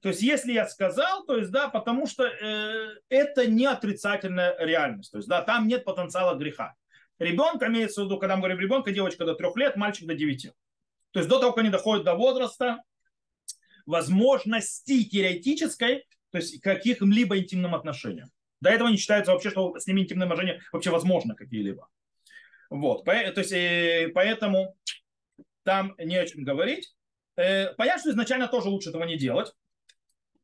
То 0.00 0.08
есть, 0.08 0.22
если 0.22 0.52
я 0.52 0.66
сказал, 0.66 1.24
то 1.26 1.36
есть, 1.36 1.50
да, 1.50 1.68
потому 1.68 2.06
что 2.06 2.24
э, 2.24 2.96
это 3.08 3.46
не 3.46 3.66
отрицательная 3.66 4.56
реальность. 4.58 5.12
То 5.12 5.18
есть, 5.18 5.28
да, 5.28 5.42
там 5.42 5.68
нет 5.68 5.84
потенциала 5.84 6.36
греха. 6.36 6.74
Ребенка 7.18 7.66
имеется 7.66 8.02
в 8.02 8.06
виду, 8.06 8.18
когда 8.18 8.34
мы 8.34 8.40
говорим 8.40 8.58
ребенка, 8.58 8.90
девочка 8.90 9.24
до 9.24 9.34
трех 9.34 9.56
лет, 9.56 9.76
мальчик 9.76 10.06
до 10.08 10.14
девяти. 10.14 10.52
То 11.12 11.20
есть, 11.20 11.28
до 11.28 11.38
того, 11.38 11.52
как 11.52 11.60
они 11.60 11.70
доходят 11.70 12.04
до 12.04 12.14
возраста, 12.14 12.82
возможности 13.86 15.04
теоретической, 15.04 16.04
то 16.30 16.38
есть, 16.38 16.60
каких-либо 16.60 17.38
интимным 17.38 17.74
отношениям. 17.74 18.30
До 18.60 18.70
этого 18.70 18.88
не 18.88 18.96
считается 18.96 19.32
вообще, 19.32 19.50
что 19.50 19.78
с 19.78 19.86
ними 19.86 20.00
интимные 20.00 20.24
отношения 20.24 20.62
вообще 20.72 20.90
возможно 20.90 21.34
какие-либо. 21.34 21.88
Вот, 22.70 23.04
то 23.04 23.12
есть, 23.12 23.52
э, 23.52 24.10
поэтому 24.14 24.74
там 25.62 25.94
не 25.98 26.16
о 26.16 26.26
чем 26.26 26.44
говорить. 26.44 26.94
Э, 27.36 27.72
понятно, 27.74 28.00
что 28.00 28.10
изначально 28.10 28.48
тоже 28.48 28.68
лучше 28.68 28.90
этого 28.90 29.04
не 29.04 29.16
делать. 29.16 29.52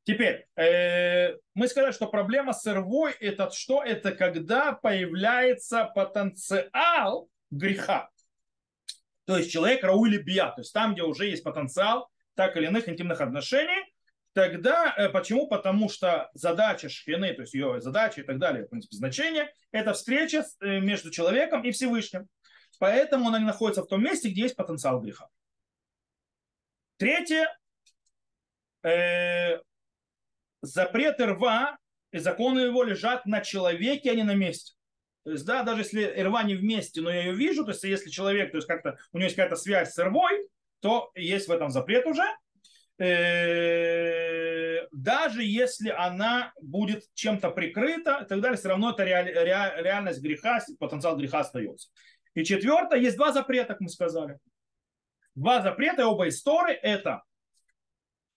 Теперь, 0.04 0.46
э, 0.56 1.36
мы 1.54 1.68
сказали, 1.68 1.92
что 1.92 2.06
проблема 2.06 2.54
с 2.54 2.66
РВО 2.66 3.10
это 3.20 3.50
что? 3.50 3.82
Это 3.82 4.12
когда 4.12 4.72
появляется 4.72 5.84
потенциал 5.94 7.28
греха. 7.50 8.08
То 9.26 9.36
есть 9.36 9.50
человек 9.50 9.84
рау 9.84 10.06
или 10.06 10.16
бия, 10.16 10.50
то 10.50 10.62
есть 10.62 10.72
там, 10.72 10.94
где 10.94 11.02
уже 11.02 11.26
есть 11.26 11.44
потенциал 11.44 12.08
так 12.34 12.56
или 12.56 12.66
иных 12.66 12.88
интимных 12.88 13.20
отношений, 13.20 13.84
тогда 14.32 14.94
э, 14.96 15.10
почему? 15.10 15.46
Потому 15.46 15.90
что 15.90 16.30
задача 16.32 16.88
шхины, 16.88 17.34
то 17.34 17.42
есть 17.42 17.52
ее 17.52 17.82
задача 17.82 18.22
и 18.22 18.24
так 18.24 18.38
далее, 18.38 18.64
в 18.64 18.70
принципе, 18.70 18.96
значение, 18.96 19.52
это 19.72 19.92
встреча 19.92 20.46
между 20.60 21.10
человеком 21.10 21.62
и 21.64 21.70
Всевышним. 21.70 22.28
Поэтому 22.78 23.28
она 23.28 23.40
не 23.40 23.44
находится 23.44 23.82
в 23.82 23.88
том 23.88 24.02
месте, 24.02 24.30
где 24.30 24.42
есть 24.42 24.56
потенциал 24.56 25.00
греха. 25.00 25.28
Третье. 26.98 27.48
Э, 28.82 29.58
запреты 30.60 31.26
рва 31.26 31.78
и 32.12 32.18
законы 32.18 32.60
его 32.60 32.82
лежат 32.82 33.24
на 33.26 33.40
человеке, 33.40 34.10
а 34.10 34.14
не 34.14 34.24
на 34.24 34.34
месте. 34.34 34.74
То 35.24 35.32
есть, 35.32 35.44
да, 35.44 35.62
даже 35.62 35.82
если 35.82 36.04
рва 36.22 36.42
не 36.42 36.54
вместе, 36.54 37.00
но 37.00 37.10
я 37.10 37.22
ее 37.22 37.34
вижу, 37.34 37.64
то 37.64 37.70
есть, 37.70 37.84
если 37.84 38.10
человек, 38.10 38.50
то 38.50 38.58
есть, 38.58 38.66
как-то 38.66 38.98
у 39.12 39.18
него 39.18 39.24
есть 39.24 39.36
какая-то 39.36 39.56
связь 39.56 39.92
с 39.92 39.98
рвой, 39.98 40.48
то 40.80 41.10
есть 41.14 41.48
в 41.48 41.52
этом 41.52 41.70
запрет 41.70 42.06
уже. 42.06 42.24
Э, 42.98 44.86
даже 44.90 45.44
если 45.44 45.90
она 45.90 46.52
будет 46.60 47.04
чем-то 47.14 47.50
прикрыта 47.50 48.22
и 48.24 48.26
так 48.26 48.40
далее, 48.40 48.56
все 48.56 48.70
равно 48.70 48.90
это 48.90 49.04
реальность 49.04 50.20
греха, 50.20 50.60
потенциал 50.80 51.16
греха 51.16 51.40
остается. 51.40 51.90
И 52.34 52.44
четвертое, 52.44 52.98
есть 52.98 53.16
два 53.16 53.32
запрета, 53.32 53.74
как 53.74 53.80
мы 53.80 53.88
сказали. 53.88 54.38
Два 55.38 55.62
запрета, 55.62 56.08
оба 56.08 56.28
истории, 56.28 56.74
это 56.74 57.22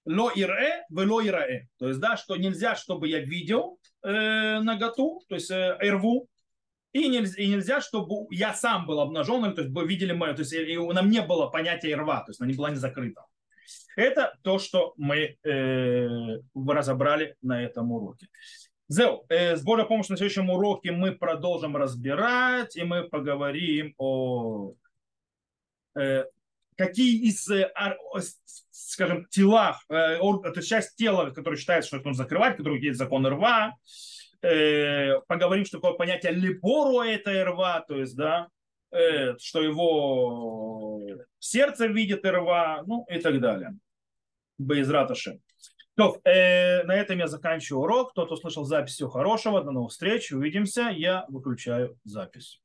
ло 0.06 0.30
ире, 0.30 0.86
вело 0.90 1.26
ираэ. 1.26 1.68
То 1.80 1.88
есть, 1.88 2.00
да, 2.00 2.16
что 2.16 2.36
нельзя, 2.36 2.76
чтобы 2.76 3.08
я 3.08 3.20
видел 3.20 3.80
э, 4.04 4.60
наготу, 4.60 5.24
то 5.28 5.36
есть 5.36 5.50
э, 5.50 5.78
эрву, 5.80 6.28
и 6.94 7.08
нельзя, 7.08 7.42
и 7.42 7.48
нельзя, 7.48 7.82
чтобы 7.82 8.28
я 8.30 8.54
сам 8.54 8.86
был 8.86 9.00
обнажен, 9.00 9.56
то 9.56 9.62
есть 9.62 9.76
видели 9.88 10.12
мое, 10.12 10.34
то 10.34 10.42
есть 10.42 10.54
и 10.54 10.78
на 10.78 11.02
мне 11.02 11.22
было 11.24 11.48
понятие 11.48 11.96
рва, 11.96 12.22
то 12.22 12.30
есть 12.30 12.40
она 12.40 12.50
не 12.50 12.56
была 12.56 12.70
не 12.70 12.76
закрыта. 12.76 13.26
Это 13.96 14.38
то, 14.44 14.60
что 14.60 14.94
мы 14.98 15.38
э, 15.44 16.08
разобрали 16.54 17.36
на 17.42 17.64
этом 17.64 17.92
уроке. 17.92 18.28
Зел, 18.90 19.26
э, 19.30 19.56
с 19.56 19.64
Божьей 19.64 19.88
помощью 19.88 20.14
на 20.14 20.18
следующем 20.18 20.52
уроке 20.52 20.92
мы 20.92 21.14
продолжим 21.14 21.78
разбирать, 21.78 22.76
и 22.76 22.84
мы 22.84 23.10
поговорим 23.10 23.96
о 23.98 24.74
э, 25.96 26.26
какие 26.86 27.28
из, 27.28 27.48
э, 27.50 27.72
скажем, 28.72 29.26
телах, 29.30 29.84
э, 29.90 30.18
это 30.44 30.62
часть 30.62 30.96
тела, 30.96 31.30
которая 31.30 31.58
считается, 31.58 31.88
что 31.88 31.98
это 31.98 32.08
нужно 32.08 32.24
закрывать, 32.24 32.58
который 32.58 32.82
есть 32.82 32.98
закон 32.98 33.26
рва, 33.26 33.76
э, 34.42 35.20
поговорим, 35.28 35.66
что 35.66 35.78
такое 35.78 35.94
понятие 35.94 36.32
либору 36.32 37.02
это 37.02 37.46
рва, 37.46 37.84
то 37.88 37.98
есть, 37.98 38.16
да, 38.16 38.48
что 39.40 39.62
его 39.62 41.00
сердце 41.40 41.88
видит 41.88 42.26
рва, 42.26 42.84
ну 42.86 43.06
и 43.10 43.20
так 43.20 43.40
далее. 43.40 43.78
Безраташем. 44.58 45.40
То, 45.96 46.20
э, 46.24 46.84
на 46.84 46.96
этом 46.96 47.20
я 47.20 47.28
заканчиваю 47.28 47.84
урок. 47.84 48.14
Тот, 48.14 48.28
кто 48.28 48.36
слышал 48.36 48.66
запись, 48.66 48.94
всего 48.94 49.10
хорошего. 49.10 49.64
До 49.64 49.72
новых 49.72 49.92
встреч. 49.92 50.32
Увидимся. 50.32 50.90
Я 50.94 51.26
выключаю 51.30 51.98
запись. 52.04 52.62